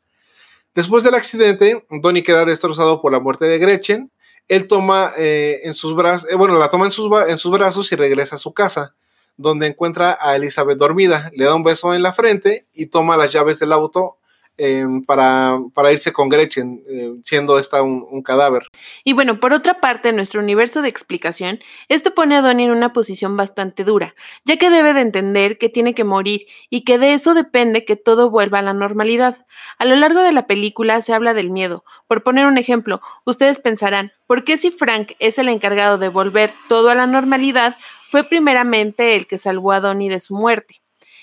Después 0.79 1.03
del 1.03 1.17
accidente, 1.17 1.85
Donnie 1.91 2.23
queda 2.23 2.45
destrozado 2.45 3.03
por 3.03 3.11
la 3.11 3.19
muerte 3.19 3.47
de 3.47 3.59
Gretchen. 3.59 4.13
Él 4.47 4.69
toma 4.69 5.11
eh, 5.19 5.59
en 5.65 5.75
sus 5.75 5.97
brazos, 5.97 6.31
eh, 6.31 6.37
bueno, 6.37 6.57
la 6.57 6.71
toma 6.71 6.85
en 6.85 6.93
sus, 6.93 7.11
en 7.27 7.37
sus 7.37 7.51
brazos 7.51 7.91
y 7.91 7.97
regresa 7.97 8.37
a 8.37 8.39
su 8.39 8.55
casa 8.55 8.95
donde 9.37 9.67
encuentra 9.67 10.17
a 10.21 10.37
Elizabeth 10.37 10.79
dormida, 10.79 11.33
le 11.35 11.47
da 11.47 11.57
un 11.57 11.65
beso 11.65 11.95
en 11.95 12.05
la 12.05 12.13
frente 12.13 12.69
y 12.73 12.87
toma 12.87 13.17
las 13.17 13.33
llaves 13.33 13.59
del 13.59 13.73
auto 13.73 14.19
em, 14.59 15.05
para, 15.05 15.59
irse 15.91 16.13
con 16.13 16.29
Gretchen, 16.29 16.83
eh, 16.89 17.15
siendo 17.25 17.59
esta 17.59 17.83
un, 17.83 18.23
cadáver. 18.23 18.67
Y 19.05 19.13
bueno, 19.13 19.41
por 19.41 19.53
otra 19.53 19.81
parte, 19.81 20.11
en 20.11 20.17
nuestro 20.17 20.43
universo 20.43 20.83
de 20.83 20.89
explicación, 20.89 21.61
esto 21.89 22.15
pone 22.15 22.37
a 22.37 22.43
Donnie 22.43 22.67
en 22.67 22.73
una 22.73 22.93
posición 22.93 23.37
bastante 23.37 23.85
dura, 23.85 24.15
ya 24.45 24.57
que 24.57 24.71
debe 24.71 24.93
de 24.93 25.01
entender 25.01 25.57
que 25.57 25.69
tiene 25.69 25.95
que 25.95 26.05
morir 26.05 26.47
y 26.69 26.83
que 26.83 26.99
de 26.99 27.15
eso 27.15 27.35
depende 27.35 27.85
que 27.85 27.97
todo 27.97 28.31
vuelva 28.31 28.59
a 28.59 28.63
la 28.63 28.75
normalidad. 28.75 29.47
A 29.79 29.85
lo 29.85 29.97
largo 29.97 30.21
de 30.21 30.33
la 30.33 30.47
película 30.47 31.01
se 31.01 31.15
habla 31.15 31.33
del 31.33 31.51
miedo. 31.51 31.85
Por 32.07 32.23
poner 32.23 32.47
un 32.47 32.59
ejemplo, 32.59 33.01
ustedes 33.25 33.61
pensarán, 33.61 34.13
¿por 34.27 34.45
qué 34.45 34.57
si 34.57 34.71
Frank 34.71 35.13
es 35.21 35.39
el 35.39 35.49
encargado 35.49 35.97
de 35.97 36.09
volver 36.09 36.53
todo 36.69 36.91
a 36.91 36.95
la 36.95 37.07
normalidad, 37.07 37.77
fue 38.09 38.25
primeramente 38.25 39.17
el 39.17 39.27
que 39.27 39.39
salvó 39.39 39.73
a 39.73 39.81
Donnie 39.81 40.09
de 40.09 40.21
su 40.21 40.35
muerte. 40.35 40.81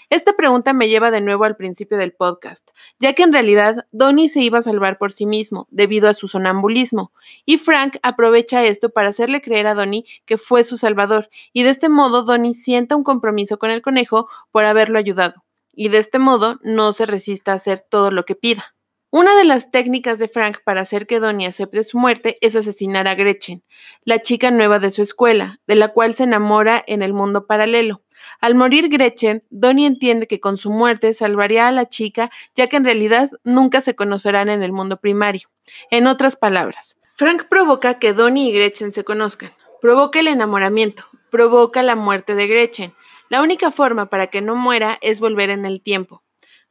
Esta 0.10 0.34
pregunta 0.34 0.74
me 0.74 0.88
lleva 0.88 1.12
de 1.12 1.22
nuevo 1.22 1.46
al 1.46 1.56
principio 1.56 1.98
del 1.98 2.14
podcast, 2.14 2.70
ya 3.00 3.14
que 3.14 3.24
en 3.24 3.34
realidad 3.34 3.88
Donnie 3.92 4.30
se 4.30 4.42
iba 4.42 4.60
a 4.60 4.64
salvar 4.64 4.98
por 4.98 5.12
sí 5.12 5.26
mismo, 5.26 5.68
debido 5.72 6.10
a 6.10 6.14
su 6.14 6.28
sonambulismo, 6.28 7.12
y 7.46 7.58
Frank 7.58 7.98
aprovecha 8.04 8.64
esto 8.64 8.90
para 8.90 9.10
hacerle 9.10 9.42
creer 9.42 9.68
a 9.68 9.74
Donnie 9.74 10.06
que 10.26 10.38
fue 10.38 10.64
su 10.64 10.78
salvador, 10.78 11.30
y 11.54 11.64
de 11.64 11.70
este 11.70 11.90
modo 11.90 12.24
Donnie 12.24 12.54
sienta 12.54 12.96
un 12.96 13.04
compromiso 13.04 13.58
con 13.58 13.72
el 13.72 13.82
conejo 13.82 14.30
por 14.52 14.66
haberlo 14.66 15.00
ayudado, 15.00 15.44
y 15.74 15.90
de 15.90 15.98
este 15.98 16.20
modo 16.20 16.60
no 16.62 16.94
se 16.94 17.06
resista 17.06 17.52
a 17.52 17.56
hacer 17.56 17.80
todo 17.80 18.12
lo 18.12 18.26
que 18.26 18.36
pida. 18.36 18.76
Una 19.12 19.36
de 19.38 19.46
las 19.46 19.72
técnicas 19.72 20.20
de 20.20 20.28
Frank 20.28 20.58
para 20.66 20.82
hacer 20.82 21.08
que 21.08 21.22
Donnie 21.22 21.48
acepte 21.48 21.84
su 21.86 21.98
muerte 21.98 22.38
es 22.42 22.56
asesinar 22.56 23.08
a 23.08 23.16
Gretchen, 23.16 23.64
la 24.04 24.22
chica 24.22 24.52
nueva 24.52 24.78
de 24.80 24.92
su 24.92 25.02
escuela, 25.02 25.62
de 25.68 25.76
la 25.76 25.94
cual 25.94 26.14
se 26.14 26.24
enamora 26.24 26.84
en 26.86 27.02
el 27.02 27.14
mundo 27.14 27.48
paralelo. 27.48 28.02
Al 28.42 28.56
morir 28.56 28.90
Gretchen, 28.90 29.44
Donnie 29.50 29.88
entiende 29.88 30.28
que 30.28 30.40
con 30.40 30.58
su 30.58 30.72
muerte 30.72 31.14
salvaría 31.14 31.68
a 31.68 31.72
la 31.72 31.88
chica, 31.88 32.32
ya 32.56 32.68
que 32.68 32.78
en 32.78 32.86
realidad 32.86 33.30
nunca 33.44 33.82
se 33.82 33.96
conocerán 33.96 34.50
en 34.50 34.64
el 34.64 34.72
mundo 34.72 34.98
primario. 34.98 35.50
En 35.92 36.08
otras 36.08 36.36
palabras, 36.36 36.98
Frank 37.16 37.46
provoca 37.50 38.00
que 38.00 38.14
Donnie 38.14 38.50
y 38.50 38.52
Gretchen 38.52 38.92
se 38.92 39.04
conozcan, 39.04 39.54
provoca 39.82 40.20
el 40.20 40.28
enamoramiento, 40.28 41.06
provoca 41.32 41.84
la 41.84 41.96
muerte 41.96 42.36
de 42.36 42.48
Gretchen. 42.48 42.94
La 43.30 43.42
única 43.42 43.72
forma 43.72 44.10
para 44.10 44.28
que 44.28 44.42
no 44.42 44.56
muera 44.56 44.98
es 45.02 45.20
volver 45.20 45.50
en 45.50 45.66
el 45.66 45.82
tiempo. 45.82 46.24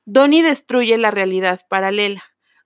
Donnie 0.05 0.43
destruye 0.43 0.99
la 0.99 1.11
realidad 1.11 1.62
paralela. 1.68 2.22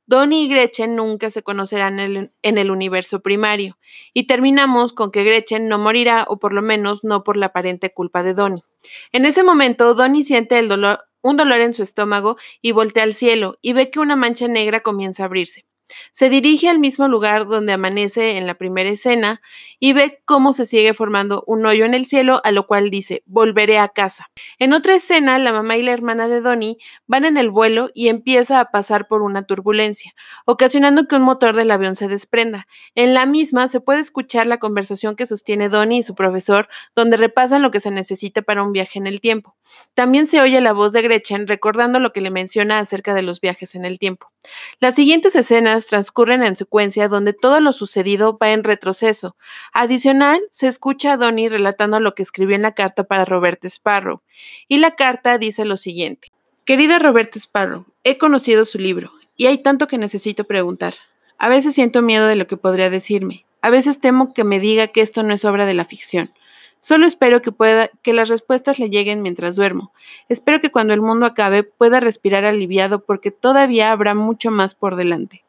Donnie 0.09 0.45
y 0.45 0.49
Gretchen 0.49 0.97
nunca 0.97 1.29
se 1.29 1.43
conocerán 1.43 2.01
en 2.01 2.31
el, 2.43 2.71
universo 2.71 3.21
primario, 3.21 3.77
y 4.15 4.27
terminamos 4.27 4.95
con 4.95 5.11
que 5.11 5.23
Gretchen 5.23 5.69
no 5.69 5.79
morirá, 5.79 6.25
o 6.29 6.39
por 6.39 6.55
lo 6.55 6.63
menos 6.63 7.05
no 7.05 7.23
por 7.23 7.37
la 7.37 7.47
aparente 7.47 7.93
culpa 7.93 8.23
de 8.23 8.33
Donnie. 8.33 8.65
En 9.13 9.27
ese 9.27 9.43
momento, 9.43 9.93
Donnie 9.93 10.23
siente 10.23 10.59
un 10.61 11.37
dolor 11.37 11.61
en 11.61 11.75
su 11.75 11.83
estómago 11.83 12.39
y 12.63 12.73
voltea 12.73 13.03
al 13.03 13.13
cielo 13.13 13.59
y 13.61 13.75
ve 13.75 13.91
que 13.91 14.01
una 14.01 14.17
mancha 14.17 14.49
negra 14.49 14.81
comienza 14.81 15.25
a 15.25 15.27
abrirse. 15.27 15.67
Se 16.11 16.31
dirige 16.31 16.69
al 16.69 16.79
mismo 16.79 17.07
lugar 17.09 17.47
donde 17.47 17.75
amanece 17.75 18.39
en 18.39 18.47
la 18.47 18.55
primera 18.55 18.89
escena 18.89 19.43
y 19.81 19.93
ve 19.93 20.23
cómo 20.25 20.53
se 20.53 20.65
sigue 20.65 20.95
formando 20.95 21.45
un 21.47 21.65
hoyo 21.67 21.85
en 21.85 21.95
el 21.95 22.05
cielo, 22.07 22.41
a 22.45 22.53
lo 22.53 22.67
cual 22.67 22.91
dice, 22.91 23.23
volveré 23.27 23.79
a 23.79 23.89
casa. 23.89 24.31
En 24.59 24.73
otra 24.73 24.95
escena, 24.95 25.39
la 25.39 25.53
mamá 25.53 25.77
y 25.77 25.83
la 25.83 25.93
hermana 25.93 26.29
de 26.29 26.41
Donnie 26.41 26.79
van 27.07 27.25
en 27.25 27.37
el 27.37 27.51
vuelo 27.51 27.91
y 27.95 28.09
empieza 28.09 28.61
a 28.61 28.71
pasar 28.71 29.09
por 29.09 29.23
una 29.23 29.45
turbulencia, 29.45 30.15
ocasionando 30.45 31.07
que 31.07 31.17
un 31.17 31.23
motor 31.23 31.55
del 31.55 31.71
avión 31.71 31.97
se 31.97 32.09
desprenda. 32.09 32.67
En 32.95 33.15
la 33.15 33.27
misma 33.27 33.69
se 33.69 33.81
puede 33.81 34.01
escuchar 34.01 34.47
la 34.47 34.59
conversación 34.59 35.17
que 35.17 35.27
sostiene 35.27 35.69
Donnie 35.69 35.99
y 35.99 36.03
su 36.03 36.15
profesor, 36.15 36.69
donde 36.95 37.17
repasan 37.17 37.63
lo 37.63 37.71
que 37.71 37.81
se 37.81 37.91
necesita 37.91 38.43
para 38.43 38.63
un 38.63 38.73
viaje 38.73 38.99
en 38.99 39.07
el 39.07 39.21
tiempo. 39.21 39.57
También 39.95 40.27
se 40.27 40.41
oye 40.41 40.61
la 40.61 40.73
voz 40.73 40.93
de 40.93 41.03
Gretchen 41.03 41.47
recordando 41.47 42.01
lo 42.01 42.13
que 42.13 42.21
le 42.21 42.31
menciona 42.31 42.79
acerca 42.79 43.15
de 43.15 43.23
los 43.23 43.41
viajes 43.41 43.75
en 43.75 43.85
el 43.85 43.99
tiempo. 43.99 44.33
Las 44.81 44.95
siguientes 44.95 45.35
escenas 45.35 45.87
transcurren 45.87 46.43
en 46.43 46.57
secuencia 46.57 47.09
donde 47.09 47.33
todo 47.33 47.61
lo 47.61 47.73
sucedido 47.73 48.39
va 48.39 48.51
en 48.53 48.65
retroceso. 48.65 49.37
Adicional, 49.73 50.41
se 50.51 50.69
escucha 50.69 51.13
a 51.13 51.17
Donnie 51.17 51.49
relatando 51.49 52.01
lo 52.01 52.15
que 52.15 52.23
escribió 52.23 52.57
en 52.57 52.63
la 52.63 52.75
carta 52.75 53.05
para 53.05 53.25
Robert 53.25 53.65
Sparrow. 53.65 54.23
Y 54.69 54.79
la 54.79 54.97
carta 54.97 55.39
dice 55.39 55.65
lo 55.65 55.77
siguiente. 55.77 56.29
Querida 56.65 56.99
Robert 56.99 57.35
Sparrow, 57.37 57.87
he 58.05 58.19
conocido 58.19 58.65
su 58.65 58.79
libro 58.79 59.13
y 59.37 59.47
hay 59.47 59.59
tanto 59.59 59.87
que 59.87 59.99
necesito 59.99 60.45
preguntar. 60.45 60.95
A 61.39 61.49
veces 61.49 61.75
siento 61.75 62.03
miedo 62.03 62.27
de 62.27 62.37
lo 62.37 62.47
que 62.47 62.57
podría 62.57 62.91
decirme. 62.91 63.47
A 63.63 63.71
veces 63.71 64.01
temo 64.01 64.35
que 64.35 64.45
me 64.45 64.61
diga 64.61 64.89
que 64.89 65.01
esto 65.01 65.23
no 65.23 65.33
es 65.33 65.45
obra 65.45 65.67
de 65.67 65.75
la 65.75 65.85
ficción. 65.85 66.33
Solo 66.81 67.07
espero 67.07 67.43
que 67.43 67.53
pueda 67.53 67.91
que 68.03 68.13
las 68.13 68.29
respuestas 68.29 68.79
le 68.79 68.91
lleguen 68.91 69.23
mientras 69.23 69.57
duermo. 69.57 69.93
Espero 70.29 70.61
que 70.61 70.71
cuando 70.71 70.95
el 70.95 71.01
mundo 71.01 71.27
acabe 71.27 71.65
pueda 71.65 72.01
respirar 72.01 72.45
aliviado 72.45 73.05
porque 73.05 73.31
todavía 73.31 73.91
habrá 73.91 74.15
mucho 74.15 74.51
más 74.51 74.75
por 74.75 74.95
delante. 74.97 75.45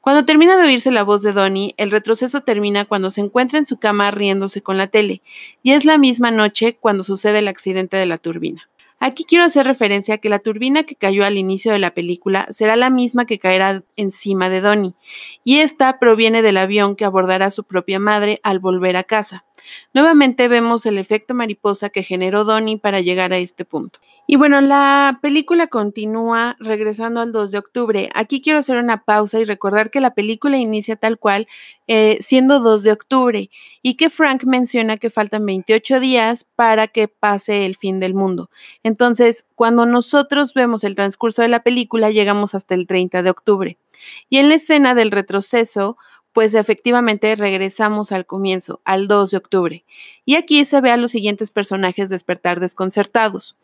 Cuando 0.00 0.24
termina 0.24 0.56
de 0.56 0.64
oírse 0.64 0.90
la 0.90 1.02
voz 1.02 1.22
de 1.22 1.32
Donnie, 1.32 1.74
el 1.76 1.90
retroceso 1.90 2.42
termina 2.42 2.84
cuando 2.84 3.10
se 3.10 3.20
encuentra 3.20 3.58
en 3.58 3.66
su 3.66 3.78
cama 3.78 4.10
riéndose 4.10 4.62
con 4.62 4.76
la 4.76 4.88
tele, 4.88 5.22
y 5.62 5.72
es 5.72 5.84
la 5.84 5.98
misma 5.98 6.30
noche 6.30 6.76
cuando 6.78 7.04
sucede 7.04 7.38
el 7.38 7.48
accidente 7.48 7.96
de 7.96 8.06
la 8.06 8.18
turbina. 8.18 8.68
Aquí 9.00 9.24
quiero 9.24 9.44
hacer 9.44 9.66
referencia 9.66 10.14
a 10.14 10.18
que 10.18 10.28
la 10.28 10.38
turbina 10.38 10.84
que 10.84 10.94
cayó 10.94 11.26
al 11.26 11.36
inicio 11.36 11.72
de 11.72 11.78
la 11.78 11.92
película 11.92 12.46
será 12.50 12.74
la 12.76 12.90
misma 12.90 13.26
que 13.26 13.38
caerá 13.38 13.82
encima 13.96 14.48
de 14.48 14.60
Donnie, 14.60 14.94
y 15.42 15.58
esta 15.58 15.98
proviene 15.98 16.42
del 16.42 16.56
avión 16.56 16.96
que 16.96 17.04
abordará 17.04 17.50
su 17.50 17.64
propia 17.64 17.98
madre 17.98 18.40
al 18.42 18.60
volver 18.60 18.96
a 18.96 19.04
casa. 19.04 19.44
Nuevamente 19.92 20.48
vemos 20.48 20.86
el 20.86 20.98
efecto 20.98 21.34
mariposa 21.34 21.90
que 21.90 22.02
generó 22.02 22.44
Donnie 22.44 22.78
para 22.78 23.00
llegar 23.00 23.32
a 23.32 23.38
este 23.38 23.64
punto. 23.64 24.00
Y 24.26 24.36
bueno, 24.36 24.62
la 24.62 25.18
película 25.20 25.66
continúa 25.66 26.56
regresando 26.58 27.20
al 27.20 27.30
2 27.30 27.50
de 27.50 27.58
octubre. 27.58 28.10
Aquí 28.14 28.40
quiero 28.40 28.58
hacer 28.58 28.78
una 28.78 29.04
pausa 29.04 29.38
y 29.38 29.44
recordar 29.44 29.90
que 29.90 30.00
la 30.00 30.14
película 30.14 30.56
inicia 30.56 30.96
tal 30.96 31.18
cual, 31.18 31.46
eh, 31.88 32.16
siendo 32.20 32.60
2 32.60 32.82
de 32.84 32.92
octubre, 32.92 33.50
y 33.82 33.94
que 33.96 34.08
Frank 34.08 34.44
menciona 34.44 34.96
que 34.96 35.10
faltan 35.10 35.44
28 35.44 36.00
días 36.00 36.46
para 36.56 36.88
que 36.88 37.06
pase 37.06 37.66
el 37.66 37.76
fin 37.76 38.00
del 38.00 38.14
mundo. 38.14 38.48
Entonces, 38.82 39.46
cuando 39.56 39.84
nosotros 39.84 40.54
vemos 40.54 40.84
el 40.84 40.96
transcurso 40.96 41.42
de 41.42 41.48
la 41.48 41.62
película, 41.62 42.10
llegamos 42.10 42.54
hasta 42.54 42.74
el 42.74 42.86
30 42.86 43.22
de 43.22 43.30
octubre. 43.30 43.78
Y 44.30 44.38
en 44.38 44.48
la 44.48 44.54
escena 44.54 44.94
del 44.94 45.10
retroceso, 45.10 45.98
pues 46.32 46.54
efectivamente 46.54 47.36
regresamos 47.36 48.10
al 48.10 48.24
comienzo, 48.24 48.80
al 48.84 49.06
2 49.06 49.32
de 49.32 49.36
octubre. 49.36 49.84
Y 50.24 50.36
aquí 50.36 50.64
se 50.64 50.80
ve 50.80 50.90
a 50.90 50.96
los 50.96 51.10
siguientes 51.10 51.50
personajes 51.50 52.08
despertar 52.08 52.58
desconcertados. 52.58 53.56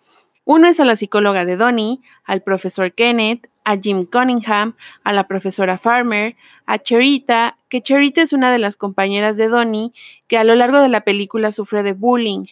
Uno 0.52 0.66
es 0.66 0.80
a 0.80 0.84
la 0.84 0.96
psicóloga 0.96 1.44
de 1.44 1.56
Donnie, 1.56 2.00
al 2.24 2.42
profesor 2.42 2.92
Kenneth, 2.92 3.48
a 3.62 3.76
Jim 3.76 4.04
Cunningham, 4.04 4.74
a 5.04 5.12
la 5.12 5.28
profesora 5.28 5.78
Farmer, 5.78 6.34
a 6.66 6.78
Cherita, 6.80 7.56
que 7.68 7.82
Cherita 7.82 8.20
es 8.20 8.32
una 8.32 8.50
de 8.50 8.58
las 8.58 8.76
compañeras 8.76 9.36
de 9.36 9.46
Donnie 9.46 9.92
que 10.26 10.38
a 10.38 10.42
lo 10.42 10.56
largo 10.56 10.80
de 10.80 10.88
la 10.88 11.02
película 11.02 11.52
sufre 11.52 11.84
de 11.84 11.92
bullying, 11.92 12.46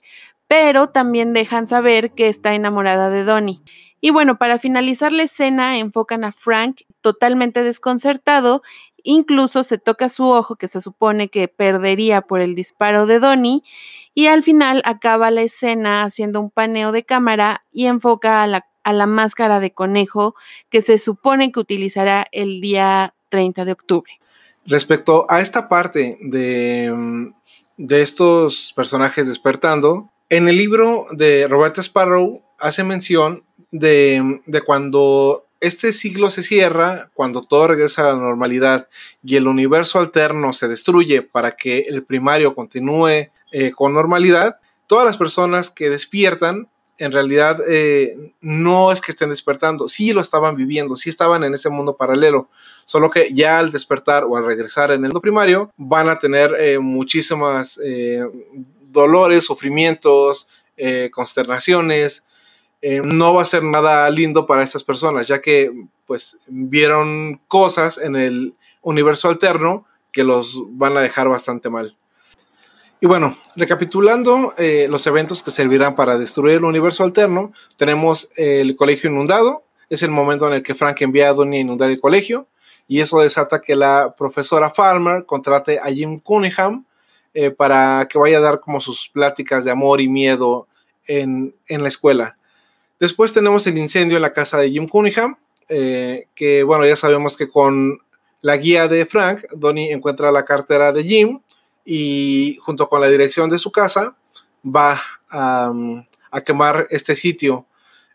pero 0.46 0.90
también 0.90 1.32
dejan 1.32 1.66
saber 1.66 2.12
que 2.12 2.28
está 2.28 2.54
enamorada 2.54 3.10
de 3.10 3.24
Donnie. 3.24 3.62
Y 4.00 4.10
bueno, 4.10 4.38
para 4.38 4.58
finalizar 4.58 5.10
la 5.10 5.24
escena 5.24 5.78
enfocan 5.78 6.22
a 6.22 6.30
Frank 6.30 6.82
totalmente 7.00 7.64
desconcertado 7.64 8.62
Incluso 9.10 9.62
se 9.62 9.78
toca 9.78 10.10
su 10.10 10.26
ojo 10.26 10.56
que 10.56 10.68
se 10.68 10.82
supone 10.82 11.30
que 11.30 11.48
perdería 11.48 12.20
por 12.20 12.42
el 12.42 12.54
disparo 12.54 13.06
de 13.06 13.20
Donnie 13.20 13.62
y 14.12 14.26
al 14.26 14.42
final 14.42 14.82
acaba 14.84 15.30
la 15.30 15.40
escena 15.40 16.02
haciendo 16.02 16.42
un 16.42 16.50
paneo 16.50 16.92
de 16.92 17.04
cámara 17.04 17.64
y 17.72 17.86
enfoca 17.86 18.42
a 18.42 18.46
la, 18.46 18.66
a 18.84 18.92
la 18.92 19.06
máscara 19.06 19.60
de 19.60 19.72
conejo 19.72 20.34
que 20.68 20.82
se 20.82 20.98
supone 20.98 21.50
que 21.52 21.58
utilizará 21.58 22.26
el 22.32 22.60
día 22.60 23.14
30 23.30 23.64
de 23.64 23.72
octubre. 23.72 24.12
Respecto 24.66 25.24
a 25.30 25.40
esta 25.40 25.70
parte 25.70 26.18
de, 26.20 26.92
mm, 26.94 27.32
de 27.78 28.02
estos 28.02 28.74
personajes 28.76 29.26
despertando, 29.26 30.10
en 30.28 30.48
el 30.48 30.58
libro 30.58 31.06
de 31.12 31.48
Roberta 31.48 31.80
Sparrow 31.80 32.42
hace 32.60 32.84
mención 32.84 33.42
de, 33.70 34.42
de 34.44 34.60
cuando 34.60 35.47
este 35.60 35.92
siglo 35.92 36.30
se 36.30 36.42
cierra 36.42 37.10
cuando 37.14 37.40
todo 37.40 37.68
regresa 37.68 38.02
a 38.02 38.12
la 38.12 38.20
normalidad 38.20 38.88
y 39.22 39.36
el 39.36 39.48
universo 39.48 39.98
alterno 39.98 40.52
se 40.52 40.68
destruye 40.68 41.22
para 41.22 41.52
que 41.56 41.80
el 41.88 42.04
primario 42.04 42.54
continúe 42.54 43.30
eh, 43.52 43.72
con 43.74 43.92
normalidad, 43.92 44.58
todas 44.86 45.04
las 45.04 45.16
personas 45.16 45.70
que 45.70 45.90
despiertan 45.90 46.68
en 46.98 47.12
realidad 47.12 47.58
eh, 47.68 48.32
no 48.40 48.90
es 48.90 49.00
que 49.00 49.12
estén 49.12 49.30
despertando, 49.30 49.88
sí 49.88 50.12
lo 50.12 50.20
estaban 50.20 50.56
viviendo, 50.56 50.96
sí 50.96 51.08
estaban 51.10 51.44
en 51.44 51.54
ese 51.54 51.70
mundo 51.70 51.96
paralelo, 51.96 52.48
solo 52.84 53.08
que 53.08 53.32
ya 53.32 53.60
al 53.60 53.70
despertar 53.70 54.24
o 54.24 54.36
al 54.36 54.44
regresar 54.44 54.90
en 54.90 55.04
el 55.04 55.10
mundo 55.10 55.20
primario 55.20 55.72
van 55.76 56.08
a 56.08 56.18
tener 56.18 56.56
eh, 56.58 56.80
muchísimas 56.80 57.78
dolores, 58.90 59.44
sufrimientos, 59.44 60.48
consternaciones, 61.12 62.24
eh, 62.82 63.02
no 63.04 63.34
va 63.34 63.42
a 63.42 63.46
ser 63.46 63.62
nada 63.62 64.08
lindo 64.10 64.46
para 64.46 64.62
estas 64.62 64.84
personas, 64.84 65.28
ya 65.28 65.40
que 65.40 65.72
pues 66.06 66.38
vieron 66.46 67.40
cosas 67.48 67.98
en 67.98 68.16
el 68.16 68.54
universo 68.82 69.28
alterno 69.28 69.84
que 70.12 70.24
los 70.24 70.62
van 70.70 70.96
a 70.96 71.00
dejar 71.00 71.28
bastante 71.28 71.70
mal. 71.70 71.96
Y 73.00 73.06
bueno, 73.06 73.36
recapitulando 73.54 74.54
eh, 74.58 74.86
los 74.90 75.06
eventos 75.06 75.42
que 75.42 75.50
servirán 75.50 75.94
para 75.94 76.18
destruir 76.18 76.56
el 76.56 76.64
universo 76.64 77.04
alterno, 77.04 77.52
tenemos 77.76 78.28
el 78.36 78.74
colegio 78.74 79.10
inundado, 79.10 79.64
es 79.88 80.02
el 80.02 80.10
momento 80.10 80.48
en 80.48 80.54
el 80.54 80.62
que 80.62 80.74
Frank 80.74 81.00
envía 81.02 81.28
a 81.28 81.32
Donnie 81.32 81.58
a 81.58 81.62
inundar 81.62 81.90
el 81.90 82.00
colegio, 82.00 82.48
y 82.88 83.00
eso 83.00 83.20
desata 83.20 83.60
que 83.60 83.76
la 83.76 84.14
profesora 84.16 84.70
Farmer 84.70 85.26
contrate 85.26 85.78
a 85.78 85.92
Jim 85.92 86.18
Cunningham 86.18 86.86
eh, 87.34 87.50
para 87.50 88.06
que 88.08 88.18
vaya 88.18 88.38
a 88.38 88.40
dar 88.40 88.60
como 88.60 88.80
sus 88.80 89.10
pláticas 89.10 89.64
de 89.64 89.70
amor 89.70 90.00
y 90.00 90.08
miedo 90.08 90.66
en, 91.06 91.54
en 91.68 91.82
la 91.82 91.88
escuela. 91.88 92.37
Después 93.00 93.32
tenemos 93.32 93.66
el 93.66 93.78
incendio 93.78 94.16
en 94.16 94.22
la 94.22 94.32
casa 94.32 94.58
de 94.58 94.70
Jim 94.70 94.88
Cunningham, 94.88 95.36
eh, 95.68 96.26
que 96.34 96.64
bueno, 96.64 96.84
ya 96.84 96.96
sabemos 96.96 97.36
que 97.36 97.48
con 97.48 98.00
la 98.40 98.56
guía 98.56 98.88
de 98.88 99.06
Frank, 99.06 99.42
Donnie 99.52 99.92
encuentra 99.92 100.32
la 100.32 100.44
cartera 100.44 100.92
de 100.92 101.04
Jim 101.04 101.40
y 101.84 102.56
junto 102.60 102.88
con 102.88 103.00
la 103.00 103.08
dirección 103.08 103.50
de 103.50 103.58
su 103.58 103.70
casa 103.70 104.16
va 104.64 105.00
a, 105.30 105.72
a 106.30 106.40
quemar 106.40 106.88
este 106.90 107.14
sitio. 107.14 107.66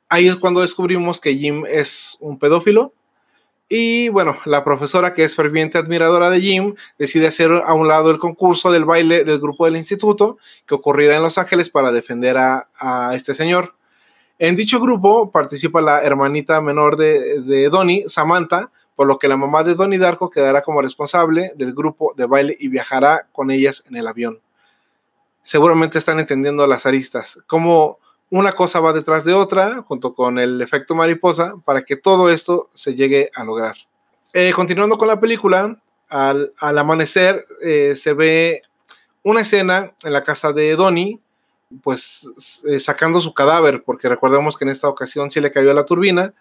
Ahí 0.10 0.28
es 0.28 0.36
cuando 0.36 0.62
descubrimos 0.62 1.20
que 1.20 1.36
Jim 1.36 1.64
es 1.66 2.18
un 2.20 2.38
pedófilo. 2.38 2.94
Y 3.70 4.10
bueno, 4.10 4.38
la 4.46 4.64
profesora 4.64 5.14
que 5.14 5.24
es 5.24 5.36
ferviente 5.36 5.78
admiradora 5.78 6.30
de 6.30 6.42
Jim 6.42 6.76
decide 7.00 7.28
hacer 7.28 7.52
a 7.52 7.74
un 7.74 7.88
lado 7.88 8.12
el 8.12 8.20
concurso 8.20 8.72
del 8.72 8.86
baile 8.86 9.24
del 9.24 9.40
grupo 9.40 9.66
del 9.66 9.78
instituto 9.78 10.38
que 10.68 10.76
ocurrirá 10.76 11.16
en 11.16 11.24
Los 11.24 11.38
Ángeles 11.38 11.70
para 11.70 11.92
defender 11.92 12.38
a 12.38 13.12
este 13.14 13.34
señor. 13.34 13.76
En 14.44 14.58
dicho 14.58 14.82
grupo 14.82 15.32
participa 15.32 15.80
la 15.80 16.02
hermanita 16.02 16.60
menor 16.60 16.98
de, 16.98 17.40
de 17.40 17.70
Donnie, 17.70 18.10
Samantha, 18.10 18.74
por 18.94 19.08
lo 19.08 19.18
que 19.18 19.30
la 19.30 19.38
mamá 19.38 19.64
de 19.64 19.74
Donnie 19.74 19.98
Darko 19.98 20.30
quedará 20.30 20.62
como 20.64 20.82
responsable 20.82 21.54
del 21.56 21.74
grupo 21.74 22.14
de 22.18 22.26
baile 22.26 22.58
y 22.60 22.68
viajará 22.68 23.30
con 23.32 23.52
ellas 23.52 23.86
en 23.88 23.96
el 23.96 24.06
avión. 24.06 24.42
Seguramente 25.44 25.98
están 25.98 26.20
entendiendo 26.20 26.68
las 26.68 26.86
aristas, 26.86 27.40
como 27.48 28.00
una 28.32 28.52
cosa 28.52 28.82
va 28.82 28.92
detrás 28.92 29.24
de 29.24 29.34
otra, 29.34 29.82
junto 29.84 30.14
con 30.14 30.38
el 30.38 30.62
efecto 30.62 30.94
mariposa, 30.94 31.54
para 31.64 31.86
que 31.86 31.96
todo 31.96 32.30
esto 32.30 32.70
se 32.74 32.96
llegue 32.96 33.30
a 33.38 33.46
lograr. 33.46 33.76
Eh, 34.34 34.52
continuando 34.54 34.98
con 34.98 35.08
la 35.08 35.22
película, 35.22 35.82
al, 36.10 36.52
amanecer 36.60 37.46
eh, 37.62 37.96
se 37.96 38.12
ve 38.12 38.62
una 39.24 39.40
escena 39.40 39.94
en 40.04 40.12
la 40.12 40.22
casa 40.22 40.52
de 40.52 40.76
Donnie 40.76 41.22
pues 41.82 42.64
eh, 42.68 42.80
sacando 42.80 43.20
su 43.22 43.34
cadáver, 43.34 43.84
porque 43.84 44.10
recordemos 44.10 44.58
que 44.58 44.66
en 44.66 44.70
esta 44.70 44.90
ocasión 44.90 45.32
sí 45.32 45.40
le 45.42 45.52
cayó 45.52 45.74
la 45.74 45.86
turbina. 45.86 46.34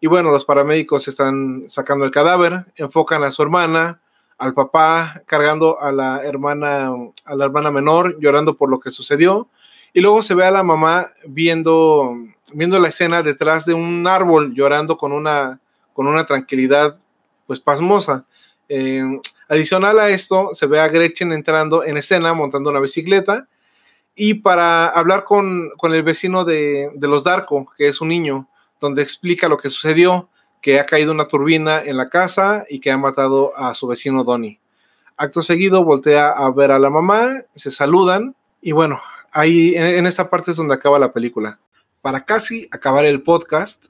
Y 0.00 0.06
bueno, 0.06 0.30
los 0.30 0.44
paramédicos 0.44 1.08
están 1.08 1.64
sacando 1.68 2.04
el 2.04 2.10
cadáver, 2.10 2.66
enfocan 2.76 3.24
a 3.24 3.30
su 3.30 3.42
hermana, 3.42 4.00
al 4.38 4.54
papá 4.54 5.22
cargando 5.26 5.80
a 5.80 5.90
la 5.90 6.22
hermana, 6.22 6.92
a 7.24 7.34
la 7.34 7.44
hermana 7.44 7.72
menor, 7.72 8.16
llorando 8.20 8.56
por 8.56 8.70
lo 8.70 8.78
que 8.78 8.90
sucedió. 8.90 9.48
Y 9.92 10.00
luego 10.00 10.22
se 10.22 10.34
ve 10.34 10.44
a 10.44 10.50
la 10.52 10.62
mamá 10.62 11.08
viendo, 11.26 12.16
viendo 12.52 12.78
la 12.78 12.88
escena 12.88 13.22
detrás 13.22 13.64
de 13.64 13.74
un 13.74 14.06
árbol, 14.06 14.54
llorando 14.54 14.96
con 14.96 15.12
una, 15.12 15.60
con 15.92 16.06
una 16.06 16.24
tranquilidad 16.24 16.96
pues 17.46 17.60
pasmosa. 17.60 18.26
Eh, 18.68 19.02
adicional 19.48 19.98
a 19.98 20.10
esto, 20.10 20.50
se 20.52 20.66
ve 20.66 20.78
a 20.78 20.88
Gretchen 20.88 21.32
entrando 21.32 21.82
en 21.82 21.96
escena 21.96 22.34
montando 22.34 22.70
una 22.70 22.80
bicicleta 22.80 23.48
y 24.20 24.34
para 24.34 24.88
hablar 24.88 25.22
con, 25.22 25.70
el 25.80 26.02
vecino 26.02 26.44
de, 26.44 26.90
de, 26.92 27.08
los 27.08 27.22
Darko, 27.22 27.68
que 27.76 27.86
es 27.86 28.00
un 28.00 28.08
niño, 28.08 28.48
donde 28.80 29.00
explica 29.00 29.48
lo 29.48 29.56
que 29.56 29.70
sucedió, 29.70 30.28
que 30.60 30.80
ha 30.80 30.86
caído 30.86 31.12
una 31.12 31.28
turbina 31.28 31.80
en 31.80 31.96
la 31.96 32.08
casa 32.10 32.64
y 32.68 32.80
que 32.80 32.90
ha 32.90 32.98
matado 32.98 33.56
a 33.56 33.74
su 33.74 33.86
vecino 33.86 34.24
Donnie. 34.24 34.60
Acto 35.16 35.40
seguido 35.40 35.84
voltea 35.84 36.30
a 36.30 36.50
ver 36.50 36.72
a 36.72 36.80
la 36.80 36.90
mamá, 36.90 37.28
se 37.54 37.70
saludan 37.70 38.34
y 38.60 38.72
bueno, 38.72 39.00
ahí 39.30 39.74
en, 39.76 40.04
esta 40.04 40.28
parte 40.28 40.50
es 40.50 40.56
donde 40.56 40.74
acaba 40.74 40.98
la 40.98 41.12
película. 41.12 41.60
Para 42.02 42.24
casi 42.24 42.68
acabar 42.72 43.04
el 43.04 43.22
podcast, 43.22 43.86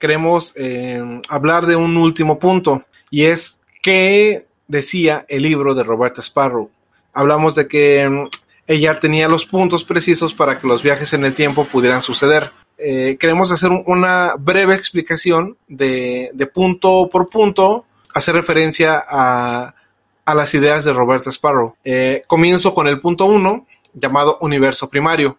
queremos 0.00 0.54
eh, 0.56 1.20
hablar 1.28 1.66
de 1.66 1.76
un 1.76 1.96
último 1.96 2.40
punto 2.40 2.84
y 3.10 3.26
es 3.26 3.60
qué 3.80 4.48
decía 4.66 5.24
el 5.28 5.44
libro 5.44 5.76
de 5.76 5.84
Roberta 5.84 6.20
Sparrow. 6.20 6.70
Hablamos 7.12 7.54
de 7.54 7.68
que 7.68 8.28
ella 8.66 9.00
tenía 9.00 9.28
los 9.28 9.46
puntos 9.46 9.84
precisos 9.84 10.34
para 10.34 10.58
que 10.58 10.66
los 10.66 10.82
viajes 10.82 11.12
en 11.12 11.24
el 11.24 11.34
tiempo 11.34 11.64
pudieran 11.64 12.02
suceder. 12.02 12.52
Eh, 12.78 13.16
queremos 13.18 13.50
hacer 13.50 13.70
una 13.86 14.34
breve 14.38 14.74
explicación 14.74 15.56
de, 15.68 16.32
punto 16.52 17.08
por 17.10 17.28
punto, 17.28 17.86
hacer 18.14 18.34
referencia 18.34 19.02
a, 19.08 19.74
las 20.26 20.54
ideas 20.54 20.84
de 20.84 20.92
Roberta 20.92 21.30
Sparrow. 21.30 21.76
Eh, 21.84 22.22
comienzo 22.26 22.74
con 22.74 22.86
el 22.88 23.00
punto 23.00 23.26
1, 23.26 23.66
llamado 23.94 24.38
universo 24.40 24.88
primario. 24.88 25.38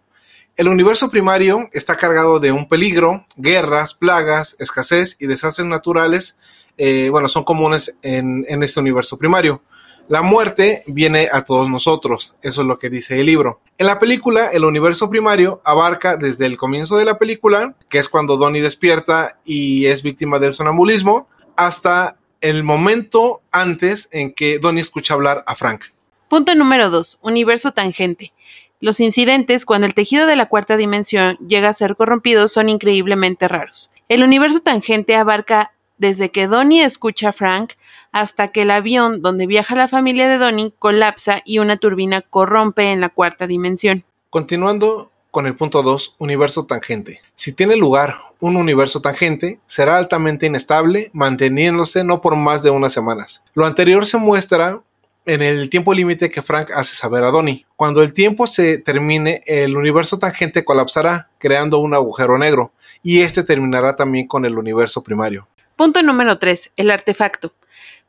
El 0.55 0.67
universo 0.67 1.09
primario 1.09 1.67
está 1.71 1.95
cargado 1.95 2.39
de 2.39 2.51
un 2.51 2.67
peligro, 2.67 3.25
guerras, 3.35 3.95
plagas, 3.95 4.55
escasez 4.59 5.15
y 5.19 5.25
desastres 5.25 5.67
naturales, 5.67 6.37
eh, 6.77 7.09
bueno, 7.09 7.27
son 7.27 7.43
comunes 7.43 7.95
en, 8.03 8.45
en 8.47 8.61
este 8.61 8.79
universo 8.79 9.17
primario. 9.17 9.63
La 10.09 10.21
muerte 10.21 10.83
viene 10.85 11.29
a 11.31 11.43
todos 11.43 11.69
nosotros, 11.69 12.35
eso 12.41 12.61
es 12.61 12.67
lo 12.67 12.77
que 12.77 12.89
dice 12.89 13.19
el 13.19 13.25
libro. 13.25 13.61
En 13.77 13.87
la 13.87 13.99
película, 13.99 14.49
el 14.51 14.65
universo 14.65 15.09
primario 15.09 15.61
abarca 15.63 16.17
desde 16.17 16.45
el 16.45 16.57
comienzo 16.57 16.97
de 16.97 17.05
la 17.05 17.17
película, 17.17 17.75
que 17.89 17.99
es 17.99 18.09
cuando 18.09 18.35
Donnie 18.35 18.61
despierta 18.61 19.39
y 19.45 19.85
es 19.85 20.03
víctima 20.03 20.39
del 20.39 20.53
sonambulismo, 20.53 21.27
hasta 21.55 22.17
el 22.41 22.63
momento 22.63 23.41
antes 23.51 24.09
en 24.11 24.33
que 24.33 24.59
Donnie 24.59 24.81
escucha 24.81 25.13
hablar 25.13 25.43
a 25.47 25.55
Frank. 25.55 25.85
Punto 26.27 26.53
número 26.53 26.89
2. 26.89 27.19
Universo 27.21 27.71
tangente. 27.71 28.33
Los 28.81 28.99
incidentes 28.99 29.65
cuando 29.65 29.87
el 29.87 29.93
tejido 29.93 30.27
de 30.27 30.35
la 30.35 30.49
cuarta 30.49 30.75
dimensión 30.75 31.37
llega 31.37 31.69
a 31.69 31.73
ser 31.73 31.95
corrompido 31.95 32.49
son 32.49 32.67
increíblemente 32.67 33.47
raros. 33.47 33.91
El 34.09 34.23
universo 34.23 34.59
tangente 34.59 35.15
abarca 35.15 35.71
desde 35.97 36.31
que 36.31 36.47
Donnie 36.47 36.83
escucha 36.83 37.29
a 37.29 37.33
Frank 37.33 37.73
hasta 38.13 38.49
que 38.49 38.61
el 38.61 38.71
avión 38.71 39.21
donde 39.21 39.47
viaja 39.47 39.75
la 39.75 39.89
familia 39.89 40.29
de 40.29 40.37
Donnie 40.37 40.73
colapsa 40.79 41.41
y 41.43 41.59
una 41.59 41.77
turbina 41.77 42.21
corrompe 42.21 42.91
en 42.91 43.01
la 43.01 43.09
cuarta 43.09 43.47
dimensión. 43.47 44.05
Continuando 44.29 45.11
con 45.31 45.47
el 45.47 45.55
punto 45.55 45.81
2, 45.81 46.15
universo 46.19 46.67
tangente. 46.67 47.21
Si 47.33 47.53
tiene 47.53 47.75
lugar 47.75 48.15
un 48.39 48.55
universo 48.55 49.01
tangente, 49.01 49.59
será 49.65 49.97
altamente 49.97 50.45
inestable, 50.45 51.09
manteniéndose 51.11 52.03
no 52.03 52.21
por 52.21 52.35
más 52.35 52.61
de 52.61 52.69
unas 52.69 52.93
semanas. 52.93 53.43
Lo 53.55 53.65
anterior 53.65 54.05
se 54.05 54.19
muestra 54.19 54.81
en 55.25 55.41
el 55.41 55.71
tiempo 55.71 55.93
límite 55.93 56.29
que 56.29 56.43
Frank 56.43 56.69
hace 56.75 56.95
saber 56.95 57.23
a 57.23 57.31
Donnie. 57.31 57.65
Cuando 57.75 58.03
el 58.03 58.13
tiempo 58.13 58.45
se 58.45 58.77
termine, 58.77 59.41
el 59.47 59.75
universo 59.75 60.19
tangente 60.19 60.63
colapsará, 60.63 61.29
creando 61.39 61.79
un 61.79 61.95
agujero 61.95 62.37
negro, 62.37 62.71
y 63.01 63.21
este 63.21 63.43
terminará 63.43 63.95
también 63.95 64.27
con 64.27 64.45
el 64.45 64.57
universo 64.57 65.01
primario. 65.01 65.47
Punto 65.75 66.03
número 66.03 66.37
3. 66.37 66.73
El 66.77 66.91
artefacto. 66.91 67.53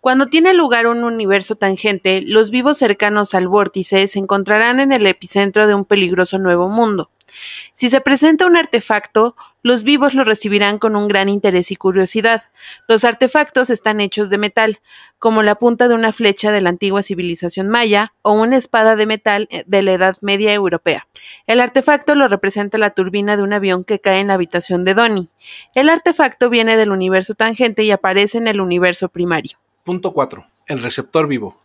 Cuando 0.04 0.26
tiene 0.26 0.52
lugar 0.52 0.86
un 0.86 1.02
universo 1.02 1.56
tangente, 1.56 2.20
los 2.20 2.50
vivos 2.50 2.76
cercanos 2.76 3.32
al 3.32 3.48
vórtice 3.48 4.06
se 4.06 4.18
encontrarán 4.18 4.78
en 4.78 4.92
el 4.92 5.06
epicentro 5.06 5.66
de 5.66 5.72
un 5.72 5.86
peligroso 5.86 6.36
nuevo 6.36 6.68
mundo. 6.68 7.10
Si 7.72 7.88
se 7.88 8.02
presenta 8.02 8.44
un 8.44 8.54
artefacto, 8.54 9.34
los 9.62 9.82
vivos 9.82 10.12
lo 10.12 10.22
recibirán 10.22 10.78
con 10.78 10.94
un 10.94 11.08
gran 11.08 11.30
interés 11.30 11.70
y 11.70 11.76
curiosidad. 11.76 12.50
Los 12.86 13.02
artefactos 13.04 13.70
están 13.70 13.98
hechos 14.02 14.28
de 14.28 14.36
metal, 14.36 14.80
como 15.18 15.42
la 15.42 15.54
punta 15.54 15.88
de 15.88 15.94
una 15.94 16.12
flecha 16.12 16.52
de 16.52 16.60
la 16.60 16.68
antigua 16.68 17.02
civilización 17.02 17.70
maya 17.70 18.12
o 18.20 18.32
una 18.32 18.58
espada 18.58 18.96
de 18.96 19.06
metal 19.06 19.48
eh, 19.50 19.64
de 19.66 19.80
la 19.80 19.94
Edad 19.94 20.16
Media 20.20 20.52
europea. 20.52 21.08
El 21.46 21.60
artefacto 21.62 22.14
lo 22.14 22.28
representa 22.28 22.76
la 22.76 22.90
turbina 22.90 23.38
de 23.38 23.42
un 23.42 23.54
avión 23.54 23.84
que 23.84 24.00
cae 24.00 24.20
en 24.20 24.26
la 24.26 24.34
habitación 24.34 24.84
de 24.84 24.92
Donnie. 24.92 25.30
El 25.74 25.88
artefacto 25.88 26.50
viene 26.50 26.76
del 26.76 26.90
universo 26.90 27.34
tangente 27.34 27.84
y 27.84 27.90
aparece 27.90 28.36
en 28.36 28.48
el 28.48 28.60
universo 28.60 29.08
primario. 29.08 29.63
Punto 29.84 30.14
4. 30.14 30.46
El 30.66 30.82
receptor 30.82 31.28
vivo. 31.28 31.58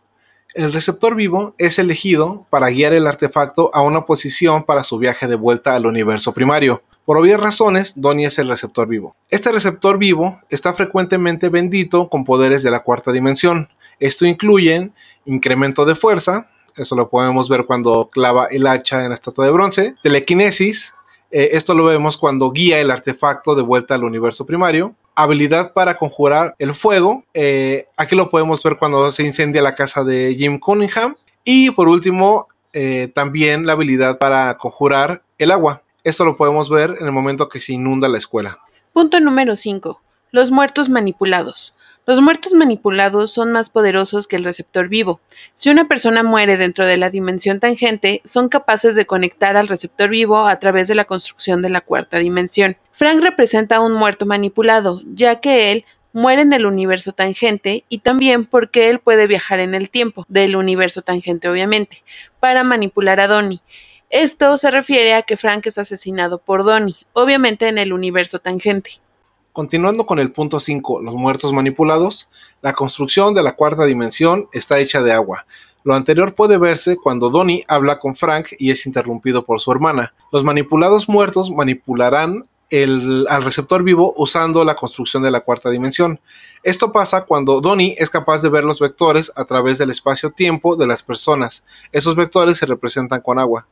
El 0.52 0.74
receptor 0.74 1.14
vivo 1.14 1.54
es 1.56 1.78
elegido 1.78 2.46
para 2.50 2.68
guiar 2.68 2.92
el 2.92 3.06
artefacto 3.06 3.70
a 3.72 3.80
una 3.80 4.04
posición 4.04 4.64
para 4.64 4.82
su 4.82 4.98
viaje 4.98 5.26
de 5.26 5.36
vuelta 5.36 5.74
al 5.74 5.86
universo 5.86 6.34
primario. 6.34 6.82
Por 7.06 7.16
obvias 7.16 7.40
razones, 7.40 7.94
Donnie 7.96 8.26
es 8.26 8.38
el 8.38 8.48
receptor 8.48 8.86
vivo. 8.88 9.16
Este 9.30 9.50
receptor 9.50 9.96
vivo 9.96 10.38
está 10.50 10.74
frecuentemente 10.74 11.48
bendito 11.48 12.10
con 12.10 12.24
poderes 12.24 12.62
de 12.62 12.70
la 12.70 12.80
cuarta 12.80 13.10
dimensión. 13.10 13.70
Esto 14.00 14.26
incluye 14.26 14.90
incremento 15.24 15.86
de 15.86 15.94
fuerza, 15.94 16.50
eso 16.76 16.96
lo 16.96 17.08
podemos 17.08 17.48
ver 17.48 17.64
cuando 17.64 18.10
clava 18.12 18.48
el 18.50 18.66
hacha 18.66 19.02
en 19.02 19.08
la 19.08 19.14
estatua 19.14 19.46
de 19.46 19.52
bronce, 19.52 19.94
telequinesis, 20.02 20.94
eh, 21.30 21.50
esto 21.52 21.74
lo 21.74 21.84
vemos 21.84 22.18
cuando 22.18 22.50
guía 22.50 22.80
el 22.80 22.90
artefacto 22.90 23.54
de 23.54 23.62
vuelta 23.62 23.94
al 23.94 24.04
universo 24.04 24.44
primario, 24.44 24.94
habilidad 25.14 25.72
para 25.72 25.96
conjurar 25.96 26.54
el 26.58 26.74
fuego. 26.74 27.24
Eh, 27.34 27.88
aquí 27.96 28.16
lo 28.16 28.30
podemos 28.30 28.62
ver 28.62 28.76
cuando 28.76 29.10
se 29.12 29.24
incendia 29.24 29.62
la 29.62 29.74
casa 29.74 30.04
de 30.04 30.34
Jim 30.38 30.58
Cunningham. 30.58 31.16
Y 31.44 31.70
por 31.70 31.88
último, 31.88 32.48
eh, 32.72 33.10
también 33.14 33.64
la 33.64 33.72
habilidad 33.72 34.18
para 34.18 34.56
conjurar 34.56 35.22
el 35.38 35.50
agua. 35.50 35.82
Esto 36.04 36.24
lo 36.24 36.36
podemos 36.36 36.70
ver 36.70 36.96
en 37.00 37.06
el 37.06 37.12
momento 37.12 37.48
que 37.48 37.60
se 37.60 37.72
inunda 37.72 38.08
la 38.08 38.18
escuela. 38.18 38.58
Punto 38.92 39.20
número 39.20 39.56
5. 39.56 40.00
Los 40.30 40.50
muertos 40.50 40.88
manipulados. 40.88 41.74
Los 42.06 42.20
muertos 42.20 42.54
manipulados 42.54 43.32
son 43.32 43.52
más 43.52 43.70
poderosos 43.70 44.26
que 44.26 44.36
el 44.36 44.44
receptor 44.44 44.88
vivo. 44.88 45.20
Si 45.54 45.70
una 45.70 45.86
persona 45.86 46.22
muere 46.22 46.56
dentro 46.56 46.86
de 46.86 46.96
la 46.96 47.10
dimensión 47.10 47.60
tangente, 47.60 48.22
son 48.24 48.48
capaces 48.48 48.96
de 48.96 49.06
conectar 49.06 49.56
al 49.56 49.68
receptor 49.68 50.08
vivo 50.08 50.46
a 50.46 50.58
través 50.58 50.88
de 50.88 50.94
la 50.94 51.04
construcción 51.04 51.62
de 51.62 51.68
la 51.68 51.82
cuarta 51.82 52.18
dimensión. 52.18 52.76
Frank 52.90 53.22
representa 53.22 53.76
a 53.76 53.80
un 53.80 53.92
muerto 53.92 54.26
manipulado, 54.26 55.02
ya 55.12 55.40
que 55.40 55.72
él 55.72 55.84
muere 56.12 56.42
en 56.42 56.52
el 56.52 56.66
universo 56.66 57.12
tangente 57.12 57.84
y 57.88 57.98
también 57.98 58.44
porque 58.44 58.90
él 58.90 58.98
puede 58.98 59.26
viajar 59.26 59.60
en 59.60 59.74
el 59.74 59.90
tiempo, 59.90 60.24
del 60.28 60.56
universo 60.56 61.02
tangente 61.02 61.48
obviamente, 61.48 62.02
para 62.40 62.64
manipular 62.64 63.20
a 63.20 63.28
Donnie. 63.28 63.60
Esto 64.08 64.58
se 64.58 64.70
refiere 64.72 65.14
a 65.14 65.22
que 65.22 65.36
Frank 65.36 65.66
es 65.66 65.78
asesinado 65.78 66.38
por 66.38 66.64
Donnie, 66.64 66.96
obviamente 67.12 67.68
en 67.68 67.78
el 67.78 67.92
universo 67.92 68.40
tangente. 68.40 69.00
Continuando 69.52 70.06
con 70.06 70.20
el 70.20 70.30
punto 70.30 70.60
5, 70.60 71.02
los 71.02 71.14
muertos 71.14 71.52
manipulados, 71.52 72.28
la 72.62 72.72
construcción 72.72 73.34
de 73.34 73.42
la 73.42 73.56
cuarta 73.56 73.84
dimensión 73.84 74.48
está 74.52 74.78
hecha 74.78 75.02
de 75.02 75.12
agua. 75.12 75.44
Lo 75.82 75.94
anterior 75.94 76.36
puede 76.36 76.56
verse 76.56 76.96
cuando 76.96 77.30
Donnie 77.30 77.64
habla 77.66 77.98
con 77.98 78.14
Frank 78.14 78.48
y 78.58 78.70
es 78.70 78.86
interrumpido 78.86 79.44
por 79.44 79.60
su 79.60 79.72
hermana. 79.72 80.14
Los 80.30 80.44
manipulados 80.44 81.08
muertos 81.08 81.50
manipularán 81.50 82.44
al 82.70 83.42
receptor 83.42 83.82
vivo 83.82 84.14
usando 84.16 84.64
la 84.64 84.76
construcción 84.76 85.24
de 85.24 85.32
la 85.32 85.40
cuarta 85.40 85.70
dimensión. 85.70 86.20
Esto 86.62 86.92
pasa 86.92 87.24
cuando 87.24 87.60
Donnie 87.60 87.96
es 87.98 88.08
capaz 88.08 88.42
de 88.42 88.50
ver 88.50 88.62
los 88.62 88.78
vectores 88.78 89.32
a 89.34 89.44
través 89.46 89.78
del 89.78 89.90
espacio-tiempo 89.90 90.76
de 90.76 90.86
las 90.86 91.02
personas. 91.02 91.64
Esos 91.90 92.14
vectores 92.14 92.58
se 92.58 92.66
representan 92.66 93.20
con 93.20 93.40
agua. 93.40 93.66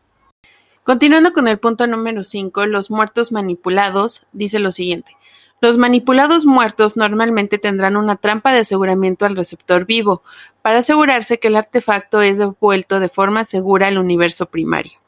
Continuando 0.83 1.33
con 1.35 1.47
el 1.47 1.59
punto 1.59 1.87
número 1.87 2.25
5, 2.25 2.67
los 2.67 2.91
muertos 2.91 3.31
manipulados, 3.31 4.27
dice 4.33 4.59
lo 4.59 4.71
siguiente. 4.71 5.18
Los 5.61 5.77
manipulados 5.77 6.47
muertos 6.47 6.97
normalmente 6.97 7.59
tendrán 7.59 7.97
una 7.97 8.17
trampa 8.17 8.53
de 8.53 8.61
aseguramiento 8.61 9.27
al 9.27 9.37
receptor 9.37 9.87
vivo, 9.87 10.23
para 10.63 10.79
asegurarse 10.79 11.39
que 11.39 11.49
el 11.49 11.57
artefacto 11.57 12.21
es 12.21 12.39
devuelto 12.39 13.01
de 13.01 13.09
forma 13.09 13.45
segura 13.45 13.89
al 13.89 13.99
universo 13.99 14.47
primario. 14.47 14.99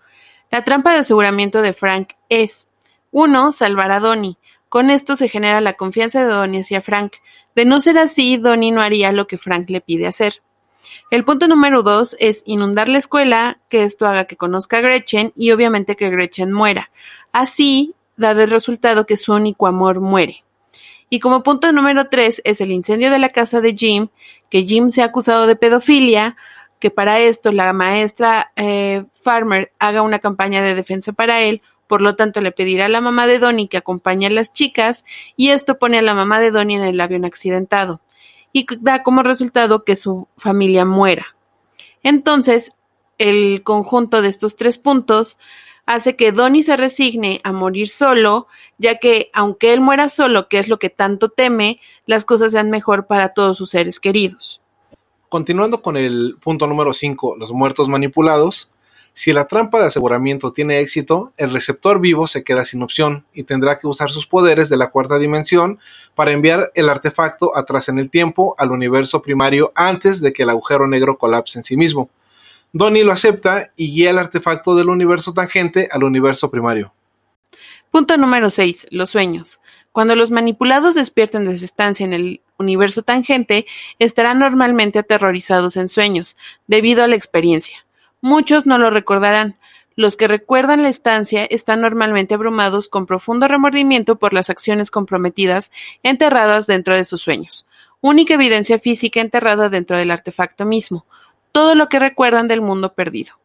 La 0.51 0.64
trampa 0.64 0.92
de 0.92 0.98
aseguramiento 0.98 1.62
de 1.62 1.72
Frank 1.72 2.14
es 2.28 2.66
1. 3.12 3.53
Salvar 3.53 3.92
a 3.92 4.01
Donnie. 4.01 4.36
Con 4.68 4.90
esto 4.90 5.16
se 5.16 5.28
genera 5.28 5.61
la 5.61 5.74
confianza 5.74 6.24
de 6.24 6.32
Donnie 6.32 6.61
hacia 6.61 6.80
Frank. 6.80 7.14
De 7.55 7.64
no 7.64 7.80
ser 7.80 7.98
así, 7.98 8.36
Donnie 8.36 8.72
no 8.72 8.80
haría 8.80 9.12
lo 9.12 9.26
que 9.26 9.36
Frank 9.36 9.70
le 9.70 9.80
pide 9.80 10.07
hacer. 10.07 10.42
El 11.11 11.24
punto 11.24 11.46
número 11.46 11.82
2 11.82 12.16
es 12.18 12.42
inundar 12.46 12.88
la 12.88 12.98
escuela, 12.98 13.59
que 13.68 13.84
esto 13.84 14.07
haga 14.07 14.24
que 14.24 14.36
conozca 14.36 14.78
a 14.78 14.80
Gretchen 14.80 15.32
y 15.36 15.53
obviamente 15.53 15.96
que 15.96 16.11
Gretchen 16.11 16.53
muera. 16.53 16.90
Así, 17.32 17.94
dado 18.21 18.43
el 18.43 18.51
resultado 18.51 19.07
que 19.07 19.16
su 19.16 19.33
único 19.33 19.66
amor 19.66 20.01
muere. 20.01 20.45
Y 21.09 21.18
como 21.18 21.43
punto 21.43 21.73
número 21.73 22.09
tres 22.09 22.41
es 22.45 22.61
el 22.61 22.71
incendio 22.71 23.11
de 23.11 23.18
la 23.18 23.31
casa 23.31 23.61
de 23.61 23.75
Jim, 23.75 24.09
que 24.49 24.62
Jim 24.62 24.91
se 24.91 25.03
ha 25.03 25.07
acusado 25.07 25.49
de 25.49 25.57
pedofilia, 25.57 26.37
que 26.79 26.91
para 26.91 27.18
esto 27.18 27.51
la 27.51 27.73
maestra 27.73 28.53
eh, 28.55 29.05
Farmer 29.12 29.73
haga 29.81 30.03
una 30.03 30.21
campaña 30.21 30.62
de 30.62 30.77
defensa 30.77 31.12
para 31.12 31.41
él, 31.41 31.62
por 31.89 32.01
lo 32.01 32.14
tanto 32.14 32.41
le 32.41 32.53
pedirá 32.53 32.87
a 32.87 32.89
la 32.89 33.01
mamá 33.01 33.27
de 33.27 33.41
Donnie 33.41 33.68
que 33.68 33.77
acompañe 33.77 34.27
a 34.27 34.31
las 34.31 34.53
chicas 34.53 35.05
y 35.37 35.49
esto 35.49 35.79
pone 35.79 35.99
a 35.99 36.03
la 36.03 36.14
mamá 36.14 36.39
de 36.39 36.53
Donnie 36.53 36.77
en 36.77 36.85
el 36.85 37.01
avión 37.01 37.25
accidentado. 37.25 38.01
y 38.53 38.66
da 38.81 39.05
como 39.05 39.23
resultado 39.23 39.85
que 39.85 39.95
su 39.95 40.27
familia 40.37 40.85
muera. 40.85 41.37
Entonces, 42.03 42.73
el 43.18 43.62
conjunto 43.62 44.23
de 44.23 44.29
estos 44.29 44.57
tres 44.57 44.79
puntos 44.79 45.39
hace 45.91 46.14
que 46.14 46.30
Donnie 46.30 46.62
se 46.62 46.76
resigne 46.76 47.41
a 47.43 47.51
morir 47.51 47.88
solo, 47.88 48.47
ya 48.78 48.99
que 48.99 49.30
aunque 49.32 49.72
él 49.72 49.80
muera 49.80 50.09
solo, 50.09 50.49
que 50.49 50.61
es 50.61 50.68
lo 50.68 50.78
que 50.78 50.88
tanto 50.88 51.30
teme, 51.30 51.80
las 52.07 52.24
cosas 52.24 52.53
sean 52.53 52.70
mejor 52.70 53.09
para 53.09 53.34
todos 53.34 53.59
sus 53.59 53.70
seres 53.70 53.99
queridos. 53.99 54.62
Continuando 55.28 55.82
con 55.82 55.97
el 55.97 56.36
punto 56.41 56.68
número 56.68 56.95
5, 56.95 57.36
los 57.38 57.53
muertos 57.53 57.88
manipulados, 57.88 58.70
si 59.14 59.32
la 59.32 59.49
trampa 59.49 59.80
de 59.80 59.86
aseguramiento 59.86 60.53
tiene 60.53 60.78
éxito, 60.78 61.32
el 61.36 61.51
receptor 61.51 62.01
vivo 62.01 62.28
se 62.28 62.45
queda 62.45 62.64
sin 62.64 62.82
opción 62.84 63.26
y 63.34 63.43
tendrá 63.43 63.76
que 63.76 63.88
usar 63.88 64.11
sus 64.11 64.28
poderes 64.28 64.68
de 64.68 64.76
la 64.76 64.91
cuarta 64.91 65.18
dimensión 65.18 65.80
para 66.14 66.30
enviar 66.30 66.70
el 66.76 66.88
artefacto 66.88 67.57
atrás 67.57 67.88
en 67.88 67.99
el 67.99 68.11
tiempo 68.11 68.55
al 68.59 68.70
universo 68.70 69.22
primario 69.22 69.72
antes 69.74 70.20
de 70.20 70.32
que 70.32 70.45
el 70.45 70.51
agujero 70.51 70.86
negro 70.86 71.18
colapse 71.18 71.59
en 71.59 71.64
sí 71.64 71.76
mismo. 71.76 72.11
Donnie 72.73 73.05
lo 73.05 73.12
acepta 73.12 73.73
y 73.77 73.93
guía 73.93 74.11
el 74.11 74.18
artefacto 74.18 74.77
del 74.77 74.89
universo 74.89 75.33
tangente 75.35 75.89
al 75.91 76.05
universo 76.05 76.51
primario. 76.51 76.93
Punto 77.91 78.16
número 78.16 78.51
6. 78.51 78.87
Los 78.91 79.11
sueños. 79.11 79.61
Cuando 79.93 80.14
los 80.14 80.31
manipulados 80.31 80.95
despierten 80.95 81.45
de 81.45 81.59
su 81.59 81.64
estancia 81.64 82.05
en 82.05 82.12
el 82.12 82.41
universo 82.59 83.03
tangente, 83.03 83.66
estarán 83.99 84.39
normalmente 84.39 85.01
aterrorizados 85.01 85.77
en 85.77 85.89
sueños, 85.89 86.37
debido 86.68 87.03
a 87.03 87.09
la 87.09 87.16
experiencia. 87.16 87.85
Muchos 88.21 88.66
no 88.66 88.79
lo 88.79 88.91
recordarán. 88.91 89.59
Los 89.97 90.16
que 90.16 90.29
recuerdan 90.29 90.85
la 90.85 90.89
estancia 90.89 91.45
están 91.45 91.81
normalmente 91.81 92.35
abrumados 92.35 92.89
con 92.89 93.07
profundo 93.07 93.49
remordimiento 93.49 94.16
por 94.16 94.33
las 94.33 94.49
acciones 94.49 94.93
comprometidas 94.93 95.73
enterradas 96.05 96.68
dentro 96.68 96.95
de 96.95 97.05
sus 97.05 97.23
sueños. 97.23 97.66
Única 98.01 98.35
evidencia 98.35 98.79
física 98.79 99.21
enterrada 99.21 99.68
dentro 99.68 99.97
del 99.97 100.12
artefacto 100.12 100.64
mismo. 100.64 101.05
Todo 101.53 101.74
lo 101.74 101.88
que 101.88 101.98
recuerdan 101.98 102.48
del 102.48 102.61
mundo 102.61 102.94
perdido. 102.94 103.40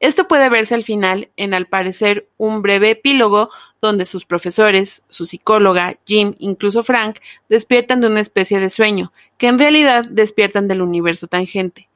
Esto 0.00 0.28
puede 0.28 0.48
verse 0.48 0.76
al 0.76 0.84
final 0.84 1.30
en 1.36 1.54
al 1.54 1.66
parecer 1.66 2.28
un 2.36 2.62
breve 2.62 2.90
epílogo 2.90 3.50
donde 3.82 4.04
sus 4.04 4.24
profesores, 4.24 5.02
su 5.08 5.26
psicóloga, 5.26 5.98
Jim, 6.06 6.34
incluso 6.38 6.84
Frank, 6.84 7.18
despiertan 7.48 8.00
de 8.00 8.06
una 8.06 8.20
especie 8.20 8.60
de 8.60 8.70
sueño, 8.70 9.12
que 9.38 9.48
en 9.48 9.58
realidad 9.58 10.04
despiertan 10.08 10.68
del 10.68 10.82
universo 10.82 11.26
tangente. 11.26 11.88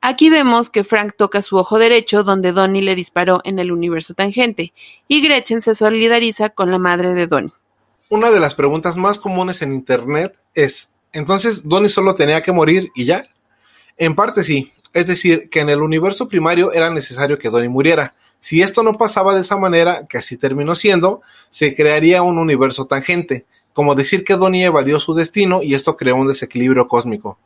Aquí 0.00 0.30
vemos 0.30 0.70
que 0.70 0.84
Frank 0.84 1.14
toca 1.16 1.42
su 1.42 1.56
ojo 1.56 1.80
derecho 1.80 2.22
donde 2.22 2.52
Donnie 2.52 2.82
le 2.82 2.94
disparó 2.94 3.40
en 3.42 3.58
el 3.58 3.72
universo 3.72 4.14
tangente, 4.14 4.72
y 5.08 5.20
Gretchen 5.20 5.60
se 5.60 5.74
solidariza 5.74 6.50
con 6.50 6.70
la 6.70 6.78
madre 6.78 7.14
de 7.14 7.26
Donnie. 7.26 7.52
Una 8.08 8.30
de 8.30 8.38
las 8.38 8.54
preguntas 8.54 8.96
más 8.96 9.18
comunes 9.18 9.62
en 9.62 9.72
Internet 9.72 10.44
es, 10.54 10.90
¿entonces 11.12 11.66
Donnie 11.66 11.88
solo 11.88 12.14
tenía 12.14 12.42
que 12.42 12.52
morir 12.52 12.92
y 12.94 13.04
ya? 13.04 13.26
En 13.98 14.14
parte 14.14 14.44
sí, 14.44 14.72
es 14.92 15.06
decir, 15.06 15.48
que 15.50 15.60
en 15.60 15.68
el 15.68 15.82
universo 15.82 16.28
primario 16.28 16.72
era 16.72 16.90
necesario 16.90 17.38
que 17.38 17.50
Donnie 17.50 17.68
muriera. 17.68 18.14
Si 18.40 18.62
esto 18.62 18.82
no 18.82 18.94
pasaba 18.94 19.34
de 19.34 19.40
esa 19.40 19.56
manera, 19.56 20.06
que 20.08 20.18
así 20.18 20.36
terminó 20.36 20.74
siendo, 20.74 21.22
se 21.50 21.74
crearía 21.74 22.22
un 22.22 22.38
universo 22.38 22.86
tangente, 22.86 23.46
como 23.72 23.94
decir 23.94 24.24
que 24.24 24.36
Donnie 24.36 24.64
evadió 24.64 24.98
su 25.00 25.14
destino 25.14 25.62
y 25.62 25.74
esto 25.74 25.96
creó 25.96 26.16
un 26.16 26.26
desequilibrio 26.26 26.86
cósmico. 26.86 27.38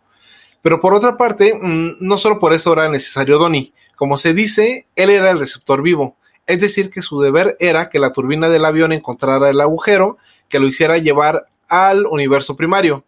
Pero 0.62 0.80
por 0.80 0.94
otra 0.94 1.16
parte, 1.16 1.55
mm, 1.55 1.98
no 2.01 2.18
solo 2.18 2.38
por 2.38 2.53
eso 2.53 2.72
era 2.72 2.88
necesario 2.88 3.38
Donnie. 3.38 3.72
Como 3.96 4.18
se 4.18 4.34
dice, 4.34 4.86
él 4.96 5.11
era 5.11 5.30
el 5.30 5.38
receptor 5.38 5.82
vivo, 5.82 6.16
es 6.46 6.61
decir, 6.61 6.90
que 6.90 7.03
su 7.03 7.20
deber 7.20 7.57
era 7.61 7.88
que 7.88 8.01
la 8.01 8.12
turbina 8.12 8.48
del 8.48 8.64
avión 8.64 8.92
encontrara 8.92 9.51
el 9.51 9.61
agujero 9.61 10.18
que 10.48 10.59
lo 10.59 10.66
hiciera 10.66 10.98
llevar 10.98 11.46
al 11.68 12.07
universo 12.07 12.57
primario. 12.57 13.05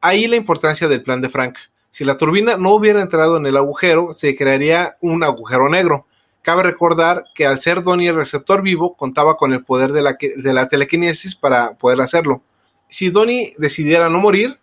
Ahí 0.00 0.28
la 0.28 0.36
importancia 0.36 0.86
del 0.86 1.02
plan 1.02 1.20
de 1.20 1.28
Frank. 1.28 1.56
Si 1.94 2.04
la 2.04 2.16
turbina 2.16 2.56
no 2.56 2.74
hubiera 2.74 3.00
entrado 3.00 3.36
en 3.36 3.46
el 3.46 3.56
agujero, 3.56 4.14
se 4.14 4.34
crearía 4.34 4.96
un 5.00 5.22
agujero 5.22 5.68
negro. 5.68 6.08
Cabe 6.42 6.64
recordar 6.64 7.26
que 7.36 7.46
al 7.46 7.60
ser 7.60 7.84
Donnie 7.84 8.08
el 8.08 8.16
receptor 8.16 8.62
vivo, 8.62 8.96
contaba 8.96 9.36
con 9.36 9.52
el 9.52 9.64
poder 9.64 9.92
de 9.92 10.02
la, 10.02 10.66
telequinesis 10.66 11.36
para 11.36 11.74
poder 11.74 12.00
hacerlo. 12.00 12.42
Si 12.88 13.10
Donnie 13.10 13.52
decidiera 13.58 14.08
no 14.08 14.18
morir, 14.18 14.58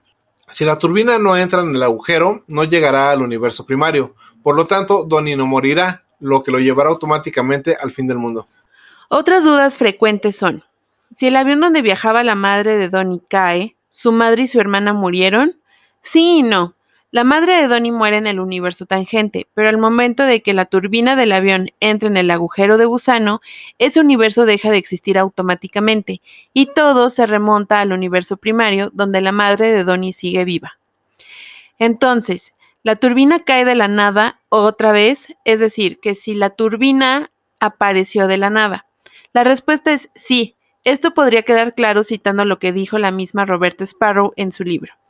si 0.50 0.66
la 0.66 0.78
turbina 0.78 1.20
no 1.20 1.38
entra 1.38 1.62
en 1.62 1.74
el 1.74 1.82
agujero, 1.84 2.44
no 2.50 2.66
llegará 2.66 3.12
al 3.12 3.22
universo 3.22 3.66
primario. 3.66 4.14
Por 4.44 4.58
lo 4.58 4.68
tanto, 4.68 5.06
Donnie 5.06 5.38
no 5.38 5.48
morirá, 5.48 6.04
lo 6.20 6.44
que 6.44 6.52
lo 6.52 6.60
llevará 6.60 6.90
automáticamente 6.90 7.78
al 7.82 7.92
fin 7.92 8.08
del 8.08 8.18
mundo. 8.18 8.46
Otras 9.08 9.46
dudas 9.46 9.78
frecuentes 9.78 10.36
son, 10.36 10.66
si 11.16 11.28
el 11.28 11.38
avión 11.38 11.62
donde 11.62 11.82
viajaba 11.82 12.26
la 12.26 12.36
madre 12.36 12.76
de 12.76 12.90
Donnie 12.90 13.22
cae, 13.30 13.78
¿su 13.88 14.12
madre 14.12 14.44
y 14.44 14.48
su 14.48 14.60
hermana 14.60 14.92
murieron? 14.92 15.62
Sí 16.02 16.40
y 16.40 16.44
no. 16.44 16.76
La 17.14 17.26
madre 17.26 17.58
de 17.58 17.68
Donnie 17.68 17.92
muere 17.92 18.16
en 18.16 18.26
el 18.26 18.40
universo 18.40 18.86
tangente, 18.86 19.46
pero 19.54 19.68
al 19.68 19.78
momento 19.78 20.24
de 20.24 20.42
que 20.42 20.54
la 20.54 20.64
turbina 20.64 21.18
del 21.18 21.34
avión 21.34 21.68
entra 21.82 22.08
en 22.08 22.16
el 22.16 22.32
agujero 22.32 22.78
de 22.78 22.86
gusano, 22.86 23.42
ese 23.80 24.00
universo 24.00 24.46
deja 24.46 24.72
de 24.72 24.78
existir 24.78 25.18
automáticamente 25.18 26.22
y 26.54 26.68
todo 26.68 27.10
se 27.10 27.26
remonta 27.26 27.82
al 27.82 27.92
universo 27.92 28.38
primario 28.38 28.92
donde 28.94 29.20
la 29.20 29.34
madre 29.34 29.74
de 29.74 29.84
Donnie 29.84 30.14
sigue 30.14 30.46
viva. 30.46 30.78
Entonces, 31.80 32.54
la 32.82 32.96
turbina 32.96 33.44
cae 33.44 33.66
de 33.66 33.76
la 33.76 33.90
nada 33.90 34.40
otra 34.48 34.94
vez, 34.94 35.36
es 35.44 35.60
decir, 35.60 36.00
que 36.00 36.16
si 36.16 36.34
la 36.34 36.52
turbina 36.52 37.30
apareció 37.60 38.28
de 38.28 38.38
la 38.38 38.50
nada. 38.50 38.86
La 39.34 39.44
respuesta 39.44 39.92
es 39.92 40.10
sí. 40.16 40.56
Esto 40.86 41.14
podría 41.14 41.44
quedar 41.44 41.76
claro 41.76 42.06
citando 42.06 42.46
lo 42.46 42.58
que 42.58 42.72
dijo 42.72 42.98
la 43.00 43.12
misma 43.12 43.46
Roberta 43.46 43.84
Sparrow 43.84 44.32
en 44.38 44.54
su 44.54 44.64
libro. 44.64 45.01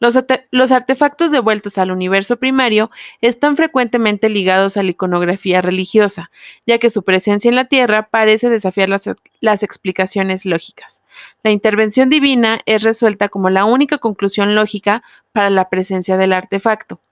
Los, 0.00 0.72
artefactos 0.72 1.30
devueltos 1.30 1.76
al 1.76 1.90
universo 1.90 2.38
primario 2.38 2.90
están 3.20 3.54
frecuentemente 3.54 4.30
ligados 4.30 4.78
a 4.78 4.82
la 4.82 4.90
iconografía 4.90 5.60
religiosa, 5.60 6.30
ya 6.66 6.78
que 6.78 6.88
su 6.88 7.02
presencia 7.02 7.50
en 7.50 7.54
la 7.54 7.66
Tierra 7.66 8.08
parece 8.10 8.48
desafiar 8.48 8.88
las, 8.88 9.10
las 9.40 9.62
explicaciones 9.62 10.46
lógicas. 10.46 11.02
La 11.42 11.50
intervención 11.50 12.08
divina 12.08 12.60
es 12.64 12.82
resuelta 12.82 13.28
como 13.28 13.50
la 13.50 13.66
única 13.66 13.98
conclusión 13.98 14.54
lógica 14.54 15.02
para 15.32 15.50
la 15.50 15.68
presencia 15.68 16.16
del 16.16 16.32
artefacto. 16.32 17.02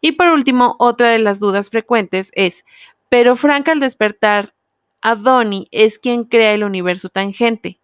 Y 0.00 0.12
por 0.12 0.26
último, 0.26 0.74
otra 0.80 1.12
de 1.12 1.20
las 1.20 1.38
dudas 1.38 1.70
frecuentes 1.70 2.32
es, 2.34 2.64
pero 3.08 3.36
Frank 3.36 3.68
al 3.68 3.78
despertar 3.78 4.52
a 5.00 5.14
Donnie 5.14 5.68
es 5.70 6.00
quien 6.00 6.24
crea 6.24 6.54
el 6.54 6.64
universo 6.64 7.08
tangente. 7.08 7.78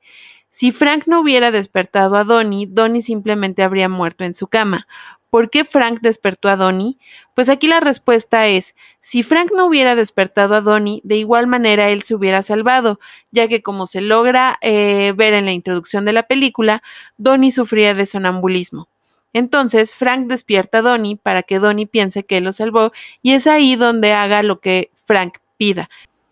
Si 0.51 0.73
Frank 0.73 1.05
no 1.07 1.21
hubiera 1.21 1.51
despertado 1.51 2.17
a 2.17 2.25
Donnie, 2.25 2.67
Donnie 2.67 3.03
simplemente 3.03 3.63
habría 3.63 3.89
muerto 3.89 4.25
en 4.25 4.35
su 4.35 4.47
cama. 4.47 4.87
¿Por 5.31 5.51
qué 5.51 5.65
Frank 5.65 6.01
despertó 6.01 6.49
a 6.49 6.57
Donnie? 6.57 6.97
Pues 7.35 7.51
aquí 7.51 7.67
la 7.67 7.81
respuesta 7.81 8.47
es, 8.47 8.75
si 9.01 9.23
Frank 9.23 9.51
no 9.55 9.67
hubiera 9.67 9.95
despertado 9.95 10.55
a 10.55 10.63
Donnie, 10.63 11.03
de 11.05 11.17
igual 11.17 11.47
manera 11.47 11.91
él 11.91 12.03
se 12.03 12.15
hubiera 12.15 12.43
salvado, 12.43 12.99
ya 13.31 13.47
que 13.47 13.63
como 13.63 13.87
se 13.87 14.01
logra 14.01 14.59
eh, 14.63 15.13
ver 15.15 15.35
en 15.35 15.45
la 15.45 15.53
introducción 15.53 16.07
de 16.07 16.15
la 16.15 16.23
película, 16.23 16.83
Donnie 17.19 17.53
sufría 17.53 17.93
de 17.93 18.07
sonambulismo. 18.07 18.89
Entonces 19.35 19.95
Frank 19.95 20.29
despierta 20.29 20.79
a 20.79 20.83
Donnie 20.83 21.17
para 21.17 21.43
que 21.43 21.59
Donnie 21.59 21.87
piense 21.87 22.25
que 22.25 22.39
él 22.39 22.45
lo 22.45 22.53
salvó 22.53 22.93
y 23.21 23.35
es 23.35 23.47
ahí 23.47 23.77
donde 23.77 24.15
haga 24.15 24.43
lo 24.43 24.61
que 24.61 24.91
Frank 25.05 25.39
pida. 25.59 25.91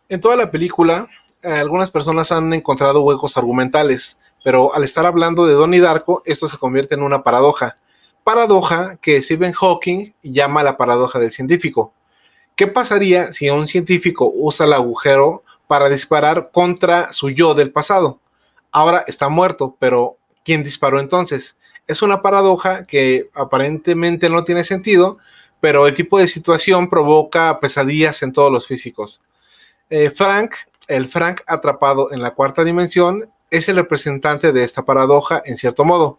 En 0.08 0.20
toda 0.20 0.36
la 0.36 0.50
película, 0.50 1.08
algunas 1.46 1.90
personas 1.90 2.32
han 2.32 2.52
encontrado 2.52 3.02
huecos 3.02 3.36
argumentales, 3.36 4.18
pero 4.44 4.74
al 4.74 4.84
estar 4.84 5.06
hablando 5.06 5.46
de 5.46 5.54
Donnie 5.54 5.80
Darko, 5.80 6.22
esto 6.24 6.48
se 6.48 6.58
convierte 6.58 6.94
en 6.94 7.02
una 7.02 7.22
paradoja. 7.22 7.78
Paradoja 8.24 8.96
que 9.00 9.22
Stephen 9.22 9.52
Hawking 9.52 10.12
llama 10.22 10.62
la 10.62 10.76
paradoja 10.76 11.18
del 11.18 11.32
científico. 11.32 11.92
¿Qué 12.56 12.66
pasaría 12.66 13.32
si 13.32 13.50
un 13.50 13.68
científico 13.68 14.30
usa 14.34 14.66
el 14.66 14.72
agujero 14.72 15.44
para 15.66 15.88
disparar 15.88 16.50
contra 16.52 17.12
su 17.12 17.30
yo 17.30 17.54
del 17.54 17.70
pasado? 17.70 18.20
Ahora 18.72 19.04
está 19.06 19.28
muerto, 19.28 19.76
pero 19.78 20.16
¿quién 20.44 20.62
disparó 20.62 21.00
entonces? 21.00 21.56
Es 21.86 22.02
una 22.02 22.22
paradoja 22.22 22.86
que 22.86 23.30
aparentemente 23.34 24.28
no 24.28 24.44
tiene 24.44 24.64
sentido, 24.64 25.18
pero 25.60 25.86
el 25.86 25.94
tipo 25.94 26.18
de 26.18 26.26
situación 26.26 26.90
provoca 26.90 27.60
pesadillas 27.60 28.22
en 28.22 28.32
todos 28.32 28.50
los 28.50 28.66
físicos. 28.66 29.22
Eh, 29.88 30.10
Frank 30.10 30.52
el 30.88 31.06
Frank 31.06 31.42
atrapado 31.46 32.12
en 32.12 32.22
la 32.22 32.32
cuarta 32.32 32.64
dimensión 32.64 33.30
es 33.50 33.68
el 33.68 33.76
representante 33.76 34.52
de 34.52 34.64
esta 34.64 34.84
paradoja 34.84 35.42
en 35.44 35.56
cierto 35.56 35.84
modo. 35.84 36.18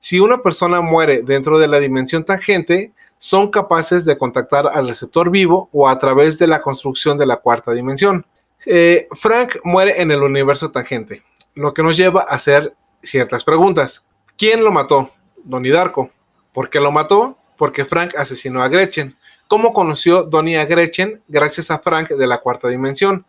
Si 0.00 0.20
una 0.20 0.42
persona 0.42 0.80
muere 0.80 1.22
dentro 1.22 1.58
de 1.58 1.68
la 1.68 1.78
dimensión 1.78 2.24
tangente, 2.24 2.92
son 3.18 3.50
capaces 3.50 4.04
de 4.04 4.18
contactar 4.18 4.66
al 4.66 4.88
receptor 4.88 5.30
vivo 5.30 5.68
o 5.72 5.88
a 5.88 5.98
través 5.98 6.38
de 6.38 6.46
la 6.46 6.60
construcción 6.60 7.16
de 7.16 7.26
la 7.26 7.36
cuarta 7.36 7.72
dimensión. 7.72 8.26
Eh, 8.66 9.06
Frank 9.12 9.56
muere 9.64 10.00
en 10.00 10.10
el 10.10 10.22
universo 10.22 10.70
tangente, 10.70 11.22
lo 11.54 11.72
que 11.72 11.82
nos 11.82 11.96
lleva 11.96 12.22
a 12.22 12.34
hacer 12.34 12.74
ciertas 13.02 13.44
preguntas. 13.44 14.04
¿Quién 14.36 14.62
lo 14.62 14.70
mató? 14.70 15.10
Donnie 15.44 15.72
Darko. 15.72 16.10
¿Por 16.52 16.68
qué 16.70 16.80
lo 16.80 16.92
mató? 16.92 17.38
Porque 17.56 17.84
Frank 17.84 18.14
asesinó 18.16 18.62
a 18.62 18.68
Gretchen. 18.68 19.16
¿Cómo 19.48 19.72
conoció 19.72 20.24
Donnie 20.24 20.58
a 20.58 20.66
Gretchen? 20.66 21.22
Gracias 21.28 21.70
a 21.70 21.78
Frank 21.78 22.08
de 22.10 22.26
la 22.26 22.38
cuarta 22.38 22.68
dimensión. 22.68 23.24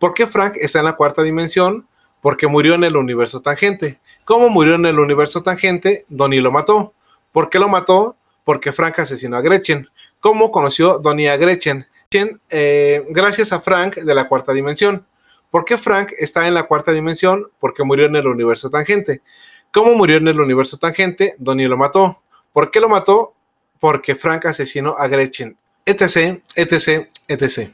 ¿Por 0.00 0.14
qué 0.14 0.26
Frank 0.26 0.54
está 0.56 0.78
en 0.78 0.86
la 0.86 0.96
cuarta 0.96 1.22
dimensión? 1.22 1.86
Porque 2.22 2.46
murió 2.46 2.72
en 2.72 2.84
el 2.84 2.96
universo 2.96 3.40
tangente. 3.40 4.00
¿Cómo 4.24 4.48
murió 4.48 4.76
en 4.76 4.86
el 4.86 4.98
universo 4.98 5.42
tangente? 5.42 6.06
Donnie 6.08 6.40
lo 6.40 6.50
mató. 6.50 6.94
¿Por 7.32 7.50
qué 7.50 7.58
lo 7.58 7.68
mató? 7.68 8.16
Porque 8.44 8.72
Frank 8.72 8.98
asesinó 8.98 9.36
a 9.36 9.42
Gretchen. 9.42 9.90
¿Cómo 10.18 10.50
conoció 10.50 11.00
Donnie 11.00 11.28
a 11.28 11.36
Gretchen? 11.36 11.86
Eh, 12.48 13.04
gracias 13.10 13.52
a 13.52 13.60
Frank 13.60 13.96
de 13.96 14.14
la 14.14 14.26
cuarta 14.26 14.54
dimensión. 14.54 15.06
¿Por 15.50 15.66
qué 15.66 15.76
Frank 15.76 16.12
está 16.18 16.48
en 16.48 16.54
la 16.54 16.62
cuarta 16.62 16.92
dimensión? 16.92 17.50
Porque 17.60 17.84
murió 17.84 18.06
en 18.06 18.16
el 18.16 18.26
universo 18.26 18.70
tangente. 18.70 19.20
¿Cómo 19.70 19.94
murió 19.96 20.16
en 20.16 20.28
el 20.28 20.40
universo 20.40 20.78
tangente? 20.78 21.34
Donnie 21.38 21.68
lo 21.68 21.76
mató. 21.76 22.22
¿Por 22.54 22.70
qué 22.70 22.80
lo 22.80 22.88
mató? 22.88 23.34
Porque 23.78 24.16
Frank 24.16 24.46
asesinó 24.46 24.96
a 24.96 25.08
Gretchen. 25.08 25.58
Etc, 25.84 26.42
etc, 26.56 27.06
etc. 27.28 27.70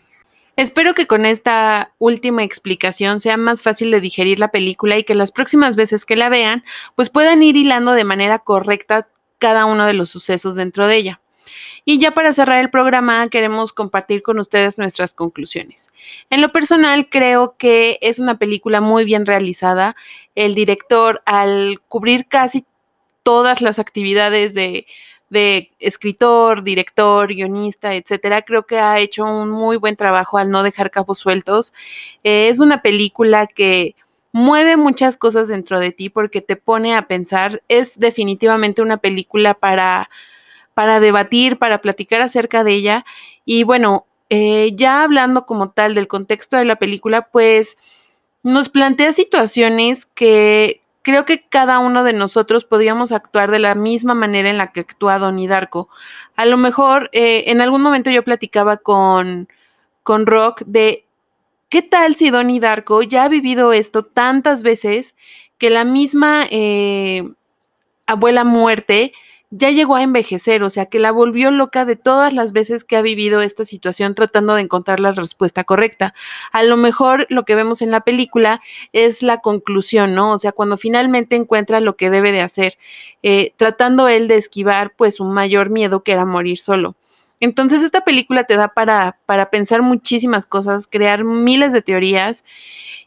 Espero 0.56 0.94
que 0.94 1.06
con 1.06 1.26
esta 1.26 1.92
última 1.98 2.42
explicación 2.42 3.20
sea 3.20 3.36
más 3.36 3.62
fácil 3.62 3.90
de 3.90 4.00
digerir 4.00 4.40
la 4.40 4.50
película 4.50 4.96
y 4.96 5.04
que 5.04 5.14
las 5.14 5.30
próximas 5.30 5.76
veces 5.76 6.06
que 6.06 6.16
la 6.16 6.30
vean, 6.30 6.64
pues 6.94 7.10
puedan 7.10 7.42
ir 7.42 7.56
hilando 7.56 7.92
de 7.92 8.04
manera 8.04 8.38
correcta 8.38 9.06
cada 9.38 9.66
uno 9.66 9.84
de 9.84 9.92
los 9.92 10.08
sucesos 10.08 10.54
dentro 10.54 10.88
de 10.88 10.96
ella. 10.96 11.20
Y 11.84 11.98
ya 11.98 12.12
para 12.12 12.32
cerrar 12.32 12.60
el 12.60 12.70
programa, 12.70 13.28
queremos 13.28 13.74
compartir 13.74 14.22
con 14.22 14.38
ustedes 14.38 14.78
nuestras 14.78 15.12
conclusiones. 15.12 15.92
En 16.30 16.40
lo 16.40 16.50
personal, 16.52 17.08
creo 17.08 17.56
que 17.58 17.98
es 18.00 18.18
una 18.18 18.38
película 18.38 18.80
muy 18.80 19.04
bien 19.04 19.26
realizada. 19.26 19.94
El 20.34 20.54
director, 20.54 21.22
al 21.26 21.80
cubrir 21.86 22.26
casi 22.26 22.64
todas 23.22 23.60
las 23.60 23.78
actividades 23.78 24.54
de, 24.54 24.86
de 25.28 25.72
escritor, 25.78 26.62
director, 26.62 27.28
guionista, 27.28 27.94
etcétera, 27.94 28.42
creo 28.42 28.64
que 28.64 28.78
ha 28.78 28.98
hecho 28.98 29.24
un 29.24 29.50
muy 29.50 29.76
buen 29.76 29.96
trabajo 29.96 30.38
al 30.38 30.50
no 30.50 30.62
dejar 30.62 30.90
cabos 30.90 31.18
sueltos. 31.18 31.72
Eh, 32.24 32.48
es 32.48 32.60
una 32.60 32.82
película 32.82 33.46
que 33.46 33.96
mueve 34.32 34.76
muchas 34.76 35.16
cosas 35.16 35.48
dentro 35.48 35.80
de 35.80 35.92
ti 35.92 36.10
porque 36.10 36.40
te 36.42 36.56
pone 36.56 36.94
a 36.94 37.08
pensar. 37.08 37.62
Es 37.68 37.98
definitivamente 37.98 38.82
una 38.82 38.98
película 38.98 39.54
para, 39.54 40.10
para 40.74 41.00
debatir, 41.00 41.58
para 41.58 41.80
platicar 41.80 42.20
acerca 42.22 42.62
de 42.62 42.74
ella. 42.74 43.04
Y 43.44 43.64
bueno, 43.64 44.06
eh, 44.28 44.72
ya 44.74 45.02
hablando 45.02 45.46
como 45.46 45.70
tal 45.70 45.94
del 45.94 46.08
contexto 46.08 46.56
de 46.56 46.64
la 46.64 46.76
película, 46.76 47.28
pues 47.28 47.78
nos 48.42 48.68
plantea 48.68 49.12
situaciones 49.12 50.06
que 50.06 50.82
creo 51.06 51.24
que 51.24 51.46
cada 51.48 51.78
uno 51.78 52.02
de 52.02 52.12
nosotros 52.12 52.64
podíamos 52.64 53.12
actuar 53.12 53.52
de 53.52 53.60
la 53.60 53.76
misma 53.76 54.16
manera 54.16 54.50
en 54.50 54.58
la 54.58 54.72
que 54.72 54.80
actúa 54.80 55.20
Donnie 55.20 55.46
Darko. 55.46 55.88
A 56.34 56.46
lo 56.46 56.56
mejor 56.56 57.10
eh, 57.12 57.44
en 57.46 57.60
algún 57.60 57.80
momento 57.80 58.10
yo 58.10 58.24
platicaba 58.24 58.78
con, 58.78 59.48
con 60.02 60.26
Rock 60.26 60.62
de 60.66 61.06
qué 61.68 61.82
tal 61.82 62.16
si 62.16 62.30
Donnie 62.30 62.58
Darko 62.58 63.02
ya 63.02 63.22
ha 63.22 63.28
vivido 63.28 63.72
esto 63.72 64.04
tantas 64.04 64.64
veces 64.64 65.14
que 65.58 65.70
la 65.70 65.84
misma 65.84 66.44
eh, 66.50 67.22
abuela 68.08 68.42
muerte 68.42 69.12
ya 69.50 69.70
llegó 69.70 69.96
a 69.96 70.02
envejecer, 70.02 70.62
o 70.64 70.70
sea, 70.70 70.86
que 70.86 70.98
la 70.98 71.12
volvió 71.12 71.50
loca 71.50 71.84
de 71.84 71.96
todas 71.96 72.32
las 72.32 72.52
veces 72.52 72.84
que 72.84 72.96
ha 72.96 73.02
vivido 73.02 73.42
esta 73.42 73.64
situación 73.64 74.14
tratando 74.14 74.54
de 74.54 74.62
encontrar 74.62 74.98
la 74.98 75.12
respuesta 75.12 75.64
correcta. 75.64 76.14
A 76.52 76.62
lo 76.64 76.76
mejor 76.76 77.26
lo 77.30 77.44
que 77.44 77.54
vemos 77.54 77.80
en 77.80 77.90
la 77.90 78.00
película 78.00 78.60
es 78.92 79.22
la 79.22 79.38
conclusión, 79.38 80.14
¿no? 80.14 80.32
O 80.32 80.38
sea, 80.38 80.52
cuando 80.52 80.76
finalmente 80.76 81.36
encuentra 81.36 81.80
lo 81.80 81.96
que 81.96 82.10
debe 82.10 82.32
de 82.32 82.40
hacer, 82.40 82.76
eh, 83.22 83.52
tratando 83.56 84.08
él 84.08 84.26
de 84.26 84.36
esquivar 84.36 84.94
pues 84.96 85.20
un 85.20 85.32
mayor 85.32 85.70
miedo 85.70 86.02
que 86.02 86.12
era 86.12 86.24
morir 86.24 86.58
solo. 86.58 86.96
Entonces 87.38 87.82
esta 87.82 88.02
película 88.02 88.44
te 88.44 88.56
da 88.56 88.68
para, 88.68 89.18
para 89.26 89.50
pensar 89.50 89.82
muchísimas 89.82 90.46
cosas, 90.46 90.86
crear 90.86 91.22
miles 91.22 91.72
de 91.72 91.82
teorías 91.82 92.44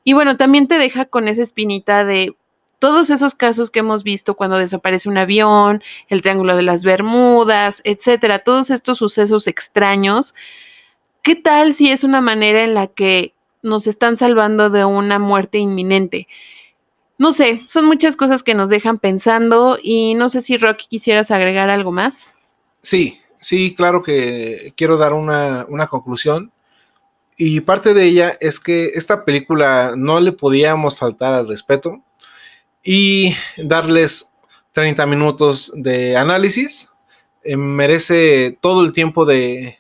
y 0.04 0.14
bueno, 0.14 0.38
también 0.38 0.68
te 0.68 0.78
deja 0.78 1.06
con 1.06 1.28
esa 1.28 1.44
espinita 1.44 2.06
de 2.06 2.36
todos 2.80 3.10
esos 3.10 3.36
casos 3.36 3.70
que 3.70 3.80
hemos 3.80 4.04
visto 4.04 4.36
cuando 4.36 4.58
desaparece 4.58 5.10
un 5.10 5.18
avión, 5.18 5.84
el 6.08 6.22
Triángulo 6.22 6.56
de 6.56 6.64
las 6.64 6.84
Bermudas, 6.84 7.82
etcétera, 7.84 8.40
todos 8.40 8.70
estos 8.70 8.98
sucesos 8.98 9.48
extraños, 9.48 10.34
¿qué 11.22 11.36
tal 11.36 11.74
si 11.74 11.92
es 11.92 12.06
una 12.06 12.22
manera 12.22 12.64
en 12.64 12.74
la 12.74 12.88
que 12.88 13.34
nos 13.62 13.86
están 13.86 14.16
salvando 14.16 14.70
de 14.70 14.86
una 14.86 15.20
muerte 15.20 15.58
inminente? 15.58 16.28
No 17.18 17.34
sé, 17.34 17.64
son 17.68 17.84
muchas 17.84 18.16
cosas 18.16 18.44
que 18.44 18.56
nos 18.56 18.70
dejan 18.70 18.98
pensando 18.98 19.78
y 19.84 20.14
no 20.14 20.30
sé 20.30 20.40
si 20.40 20.56
Rocky 20.56 20.86
quisieras 20.88 21.32
agregar 21.32 21.70
algo 21.70 21.92
más. 21.92 22.34
Sí, 22.82 23.20
sí, 23.38 23.76
claro 23.76 24.02
que 24.04 24.74
quiero 24.78 24.98
dar 24.98 25.12
una, 25.14 25.66
una 25.68 25.88
conclusión. 25.88 26.54
Y 27.36 27.60
parte 27.62 27.94
de 27.94 28.06
ella 28.06 28.38
es 28.40 28.62
que 28.62 28.92
esta 28.96 29.26
película 29.26 29.96
no 29.98 30.22
le 30.22 30.32
podíamos 30.32 30.98
faltar 30.98 31.34
al 31.34 31.48
respeto 31.48 32.02
y 32.84 33.34
darles 33.58 34.30
30 34.74 35.06
minutos 35.06 35.72
de 35.76 36.18
análisis. 36.18 36.90
Eh, 37.44 37.58
merece 37.58 38.58
todo 38.62 38.86
el 38.86 38.92
tiempo 38.92 39.26
de, 39.26 39.80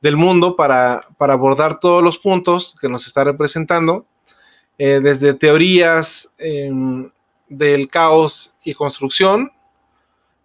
del 0.00 0.16
mundo 0.16 0.56
para, 0.56 1.04
abordar 1.18 1.78
todos 1.78 2.02
los 2.02 2.18
puntos 2.18 2.76
que 2.80 2.88
nos 2.88 3.06
está 3.06 3.24
representando, 3.24 4.06
eh, 4.78 5.00
desde 5.02 5.34
teorías 5.34 6.30
em, 6.38 7.08
del 7.48 7.88
caos 7.88 8.54
y 8.64 8.74
construcción, 8.74 9.52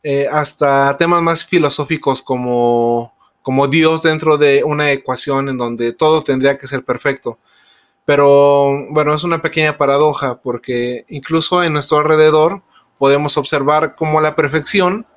eh, 0.04 0.28
hasta 0.32 0.98
temas 0.98 1.22
más 1.22 1.46
filosóficos 1.46 2.22
como, 2.22 3.14
como 3.42 3.68
Dios 3.68 4.04
dentro 4.04 4.38
de 4.38 4.64
una 4.64 4.92
ecuación 4.92 5.50
en 5.50 5.58
donde 5.58 5.94
todo 5.94 6.24
tendría 6.24 6.58
que 6.58 6.68
ser 6.68 6.84
perfecto. 6.84 7.40
Pero 8.06 8.86
bueno, 8.92 9.14
es 9.16 9.24
una 9.24 9.42
pequeña 9.42 9.78
paradoja 9.78 10.40
porque 10.42 11.06
incluso 11.10 11.64
en 11.64 11.74
nuestro 11.74 11.98
alrededor 11.98 12.62
podemos 13.00 13.38
observar 13.38 13.96
cómo 13.96 14.22
la 14.22 14.36
perfección 14.36 15.08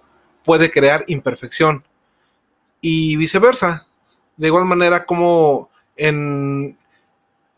puede 0.44 0.70
crear 0.70 1.04
imperfección 1.06 1.84
y 2.80 3.16
viceversa. 3.16 3.86
De 4.36 4.46
igual 4.46 4.64
manera 4.64 5.04
como 5.04 5.68
en, 5.96 6.78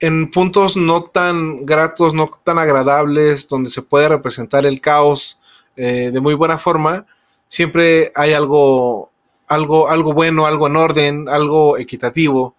en 0.01 0.31
puntos 0.31 0.77
no 0.77 1.05
tan 1.05 1.65
gratos, 1.65 2.13
no 2.15 2.29
tan 2.43 2.59
agradables, 2.59 3.47
donde 3.47 3.71
se 3.71 3.83
puede 3.83 4.09
representar 4.09 4.67
el 4.67 4.81
caos 4.81 5.41
eh, 5.77 6.11
de 6.13 6.21
muy 6.21 6.35
buena 6.35 6.59
forma, 6.59 7.07
siempre 7.47 8.11
hay 8.15 8.33
algo, 8.33 9.11
algo, 9.47 9.89
algo 9.89 10.13
bueno, 10.13 10.47
algo 10.47 10.67
en 10.67 10.77
orden, 10.77 11.29
algo 11.29 11.79
equitativo. 11.79 12.57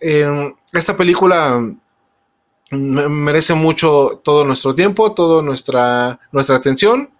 esta 0.00 0.96
película 0.96 1.60
merece 2.70 3.54
mucho 3.54 4.20
todo 4.22 4.44
nuestro 4.44 4.74
tiempo, 4.74 5.14
toda 5.14 5.42
nuestra, 5.42 6.20
nuestra 6.32 6.56
atención. 6.56 7.10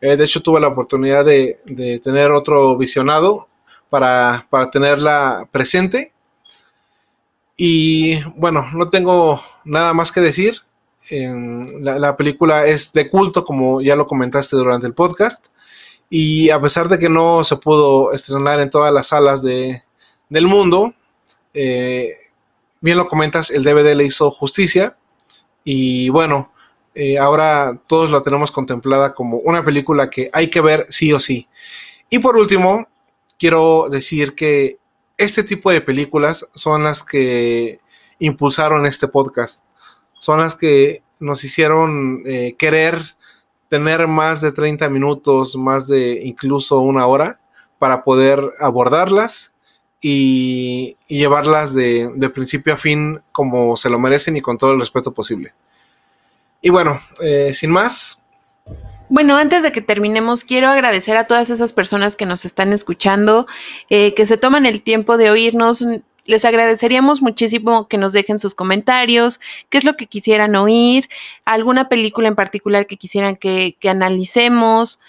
Eh, 0.00 0.16
de 0.16 0.24
hecho, 0.24 0.42
tuve 0.42 0.60
la 0.60 0.68
oportunidad 0.68 1.24
de, 1.24 1.58
tener 2.02 2.30
otro 2.30 2.76
visionado 2.76 3.48
para, 3.90 4.46
tenerla 4.70 5.48
presente. 5.50 6.12
Y 7.56 8.22
bueno, 8.36 8.64
no 8.74 8.88
tengo 8.88 9.40
nada 9.64 9.94
más 9.94 10.12
que 10.12 10.20
decir. 10.20 10.62
la, 11.10 12.16
película 12.16 12.66
es 12.66 12.92
de 12.92 13.08
culto, 13.08 13.44
como 13.44 13.80
ya 13.80 13.96
lo 13.96 14.06
comentaste 14.06 14.56
durante 14.56 14.86
el 14.86 14.94
podcast. 14.94 15.46
Y 16.10 16.50
a 16.50 16.60
pesar 16.60 16.88
de 16.88 16.98
que 16.98 17.08
no 17.08 17.44
se 17.44 17.56
pudo 17.56 18.12
estrenar 18.12 18.60
en 18.60 18.70
todas 18.70 18.92
las 18.92 19.08
salas 19.08 19.42
de, 19.42 19.82
del 20.28 20.46
mundo, 20.46 20.94
eh, 21.54 22.14
bien 22.80 22.96
lo 22.96 23.08
comentas, 23.08 23.50
el 23.50 23.64
DVD 23.64 23.94
le 23.94 24.04
hizo 24.04 24.30
justicia. 24.30 24.97
Y 25.70 26.08
bueno, 26.08 26.50
eh, 26.94 27.18
ahora 27.18 27.78
todos 27.86 28.10
la 28.10 28.22
tenemos 28.22 28.50
contemplada 28.50 29.12
como 29.12 29.36
una 29.36 29.62
película 29.62 30.08
que 30.08 30.30
hay 30.32 30.48
que 30.48 30.62
ver 30.62 30.86
sí 30.88 31.12
o 31.12 31.20
sí. 31.20 31.46
Y 32.08 32.20
por 32.20 32.38
último, 32.38 32.88
quiero 33.38 33.90
decir 33.90 34.34
que 34.34 34.78
este 35.18 35.44
tipo 35.44 35.70
de 35.70 35.82
películas 35.82 36.48
son 36.54 36.84
las 36.84 37.04
que 37.04 37.80
impulsaron 38.18 38.86
este 38.86 39.08
podcast. 39.08 39.62
Son 40.18 40.40
las 40.40 40.56
que 40.56 41.02
nos 41.20 41.44
hicieron 41.44 42.22
eh, 42.24 42.54
querer 42.58 43.02
tener 43.68 44.08
más 44.08 44.40
de 44.40 44.52
30 44.52 44.88
minutos, 44.88 45.54
más 45.54 45.86
de 45.86 46.20
incluso 46.22 46.80
una 46.80 47.06
hora 47.06 47.42
para 47.78 48.04
poder 48.04 48.40
abordarlas 48.58 49.52
y, 50.00 50.96
llevarlas 51.08 51.74
de, 51.74 52.30
principio 52.32 52.74
a 52.74 52.76
fin 52.76 53.20
como 53.32 53.76
se 53.76 53.90
lo 53.90 53.98
merecen 53.98 54.36
y 54.36 54.40
con 54.40 54.58
todo 54.58 54.72
el 54.72 54.80
respeto 54.80 55.12
posible. 55.12 55.52
Y 56.60 56.70
bueno, 56.70 57.00
eh, 57.20 57.52
sin 57.54 57.70
más. 57.70 58.22
Bueno, 59.08 59.36
antes 59.36 59.62
de 59.62 59.72
que 59.72 59.80
terminemos, 59.80 60.44
quiero 60.44 60.68
agradecer 60.68 61.16
a 61.16 61.26
todas 61.26 61.50
esas 61.50 61.72
personas 61.72 62.16
que 62.16 62.26
nos 62.26 62.44
están 62.44 62.72
escuchando, 62.72 63.46
eh, 63.88 64.12
que 64.14 64.26
se 64.26 64.36
toman 64.36 64.66
el 64.66 64.82
tiempo 64.82 65.16
de 65.16 65.30
oírnos. 65.30 65.84
Les 66.26 66.44
agradeceríamos 66.44 67.22
muchísimo 67.22 67.88
que 67.88 67.96
nos 67.96 68.12
dejen 68.12 68.38
sus 68.38 68.54
comentarios, 68.54 69.40
qué 69.70 69.78
es 69.78 69.84
lo 69.84 69.96
que 69.96 70.06
quisieran 70.06 70.56
oír, 70.56 71.08
alguna 71.46 71.88
película 71.88 72.28
en 72.28 72.34
particular 72.34 72.86
que 72.86 72.98
quisieran 72.98 73.36
que, 73.36 73.76
que 73.80 73.88
analicemos. 73.88 75.00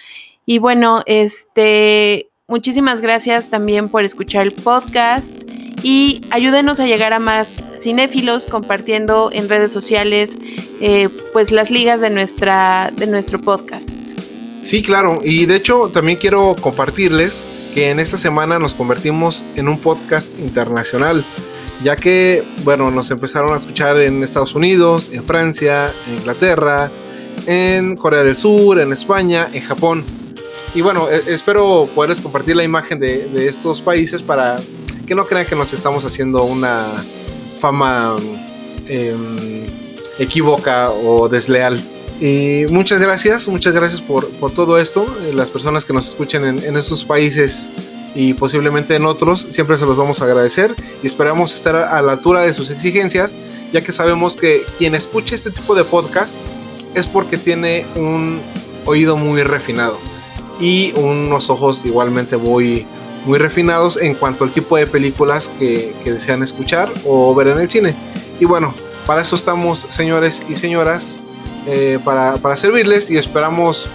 Y 0.46 0.60
bueno, 0.60 1.04
este, 1.06 2.29
Muchísimas 2.50 3.02
gracias 3.02 3.52
también 3.52 3.90
por 3.90 4.04
escuchar 4.04 4.42
el 4.42 4.54
podcast 4.54 5.44
y 5.84 6.22
ayúdenos 6.32 6.80
a 6.80 6.88
llegar 6.88 7.14
a 7.14 7.20
más 7.20 7.64
cinéfilos 7.80 8.48
compartiendo 8.48 9.30
en 9.32 9.48
redes 9.48 9.72
sociales 9.72 10.36
eh, 10.82 11.10
pues 11.32 11.52
las 11.52 11.70
ligas 11.70 12.02
de, 12.02 12.10
nuestra, 12.10 12.92
de 12.96 13.06
nuestro 13.06 13.40
podcast. 13.40 14.00
Sí, 14.64 14.82
claro. 14.82 15.20
Y 15.24 15.46
de 15.46 15.58
hecho 15.58 15.90
también 15.90 16.18
quiero 16.18 16.56
compartirles 16.60 17.44
que 17.76 17.92
en 17.92 18.00
esta 18.00 18.18
semana 18.18 18.58
nos 18.58 18.74
convertimos 18.74 19.44
en 19.56 19.68
un 19.68 19.78
podcast 19.78 20.28
internacional, 20.40 21.24
ya 21.84 21.96
que, 21.96 22.44
bueno, 22.64 22.90
nos 22.90 23.12
empezaron 23.12 23.54
a 23.54 23.58
escuchar 23.58 24.00
en 24.00 24.24
Estados 24.24 24.56
Unidos, 24.56 25.12
en 25.14 25.24
Francia, 25.24 25.94
en 26.08 26.16
Inglaterra, 26.16 26.90
en 27.46 27.96
Corea 27.96 28.24
del 28.24 28.38
Sur, 28.38 28.80
en 28.80 28.92
España, 28.92 29.48
en 29.54 29.62
Japón. 29.62 30.19
Y 30.74 30.82
bueno, 30.82 31.10
e, 31.10 31.24
espero 31.34 31.90
poderles 31.96 32.22
compartir 32.22 32.56
la 32.56 32.64
imagen 32.64 33.00
de, 33.00 33.48
estos 33.48 33.82
países 33.82 34.22
para 34.22 34.60
que 35.08 35.16
no 35.16 35.26
crean 35.26 35.46
que 35.46 35.56
nos 35.56 35.74
estamos 35.74 36.06
haciendo 36.06 36.44
una 36.44 36.88
fama 37.60 38.16
em, 38.88 39.66
equívoca 40.20 40.92
o 40.92 41.28
desleal. 41.28 41.84
Y 42.22 42.66
muchas 42.70 43.00
gracias, 43.00 43.48
muchas 43.48 43.74
gracias 43.74 44.02
por, 44.02 44.28
todo 44.52 44.78
esto. 44.78 45.06
Eh, 45.24 45.34
las 45.34 45.50
personas 45.50 45.86
que 45.86 45.94
nos 45.94 46.10
escuchen 46.10 46.44
en, 46.46 46.78
estos 46.78 47.06
países 47.06 47.68
y 48.14 48.34
posiblemente 48.34 48.96
en 48.96 49.06
otros, 49.06 49.48
siempre 49.52 49.78
se 49.78 49.86
los 49.86 49.98
vamos 49.98 50.22
a 50.22 50.26
agradecer 50.26 50.76
y 51.02 51.08
esperamos 51.08 51.54
estar 51.54 51.76
a 51.76 52.02
la 52.02 52.12
altura 52.12 52.42
de 52.42 52.54
sus 52.54 52.70
exigencias, 52.70 53.36
ya 53.72 53.82
que 53.82 53.92
sabemos 53.92 54.36
que 54.36 54.64
quien 54.78 54.96
escuche 54.96 55.36
este 55.36 55.52
tipo 55.52 55.76
de 55.76 55.84
podcast 55.84 56.36
es 56.96 57.08
porque 57.08 57.38
tiene 57.38 57.86
un 57.96 58.42
oído 58.86 59.16
muy 59.16 59.44
refinado 59.44 59.98
y 60.60 60.92
unos 60.96 61.50
ojos 61.50 61.86
igualmente 61.86 62.38
muy, 62.38 62.86
muy 63.26 63.38
refinados 63.38 63.98
en 63.98 64.16
cuanto 64.16 64.44
al 64.44 64.52
tipo 64.52 64.78
de 64.78 64.88
películas 64.88 65.50
que, 65.60 65.94
que 66.04 66.14
desean 66.14 66.44
escuchar 66.44 66.90
o 67.06 67.34
ver 67.36 67.48
en 67.48 67.60
el 67.60 67.70
cine. 67.70 67.96
Y 68.40 68.46
bueno, 68.46 68.74
para 69.06 69.22
eso 69.22 69.36
estamos, 69.36 69.80
señores 69.80 70.42
y 70.50 70.56
señoras. 70.56 71.20
Eh, 71.68 72.00
para, 72.04 72.38
para 72.38 72.56
servirles 72.56 73.12
y 73.12 73.18
esperamos 73.18 73.88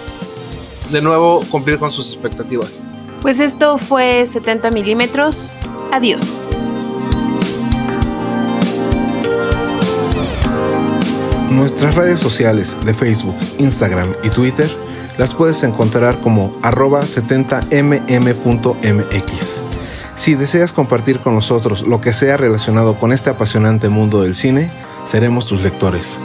de 0.91 1.01
nuevo 1.01 1.43
cumplir 1.49 1.77
con 1.77 1.91
sus 1.91 2.11
expectativas. 2.11 2.79
Pues 3.21 3.39
esto 3.39 3.77
fue 3.77 4.25
70 4.31 4.71
milímetros. 4.71 5.49
Adiós. 5.91 6.33
Nuestras 11.49 11.95
redes 11.95 12.19
sociales 12.19 12.75
de 12.85 12.93
Facebook, 12.93 13.35
Instagram 13.57 14.13
y 14.23 14.29
Twitter 14.29 14.69
las 15.17 15.33
puedes 15.33 15.63
encontrar 15.63 16.19
como 16.19 16.55
arroba 16.61 17.01
70mm.mx. 17.01 19.61
Si 20.15 20.35
deseas 20.35 20.71
compartir 20.71 21.19
con 21.19 21.35
nosotros 21.35 21.81
lo 21.81 21.99
que 22.01 22.13
sea 22.13 22.37
relacionado 22.37 22.95
con 22.95 23.11
este 23.11 23.29
apasionante 23.29 23.89
mundo 23.89 24.21
del 24.21 24.35
cine, 24.35 24.71
seremos 25.05 25.45
tus 25.45 25.63
lectores. 25.63 26.21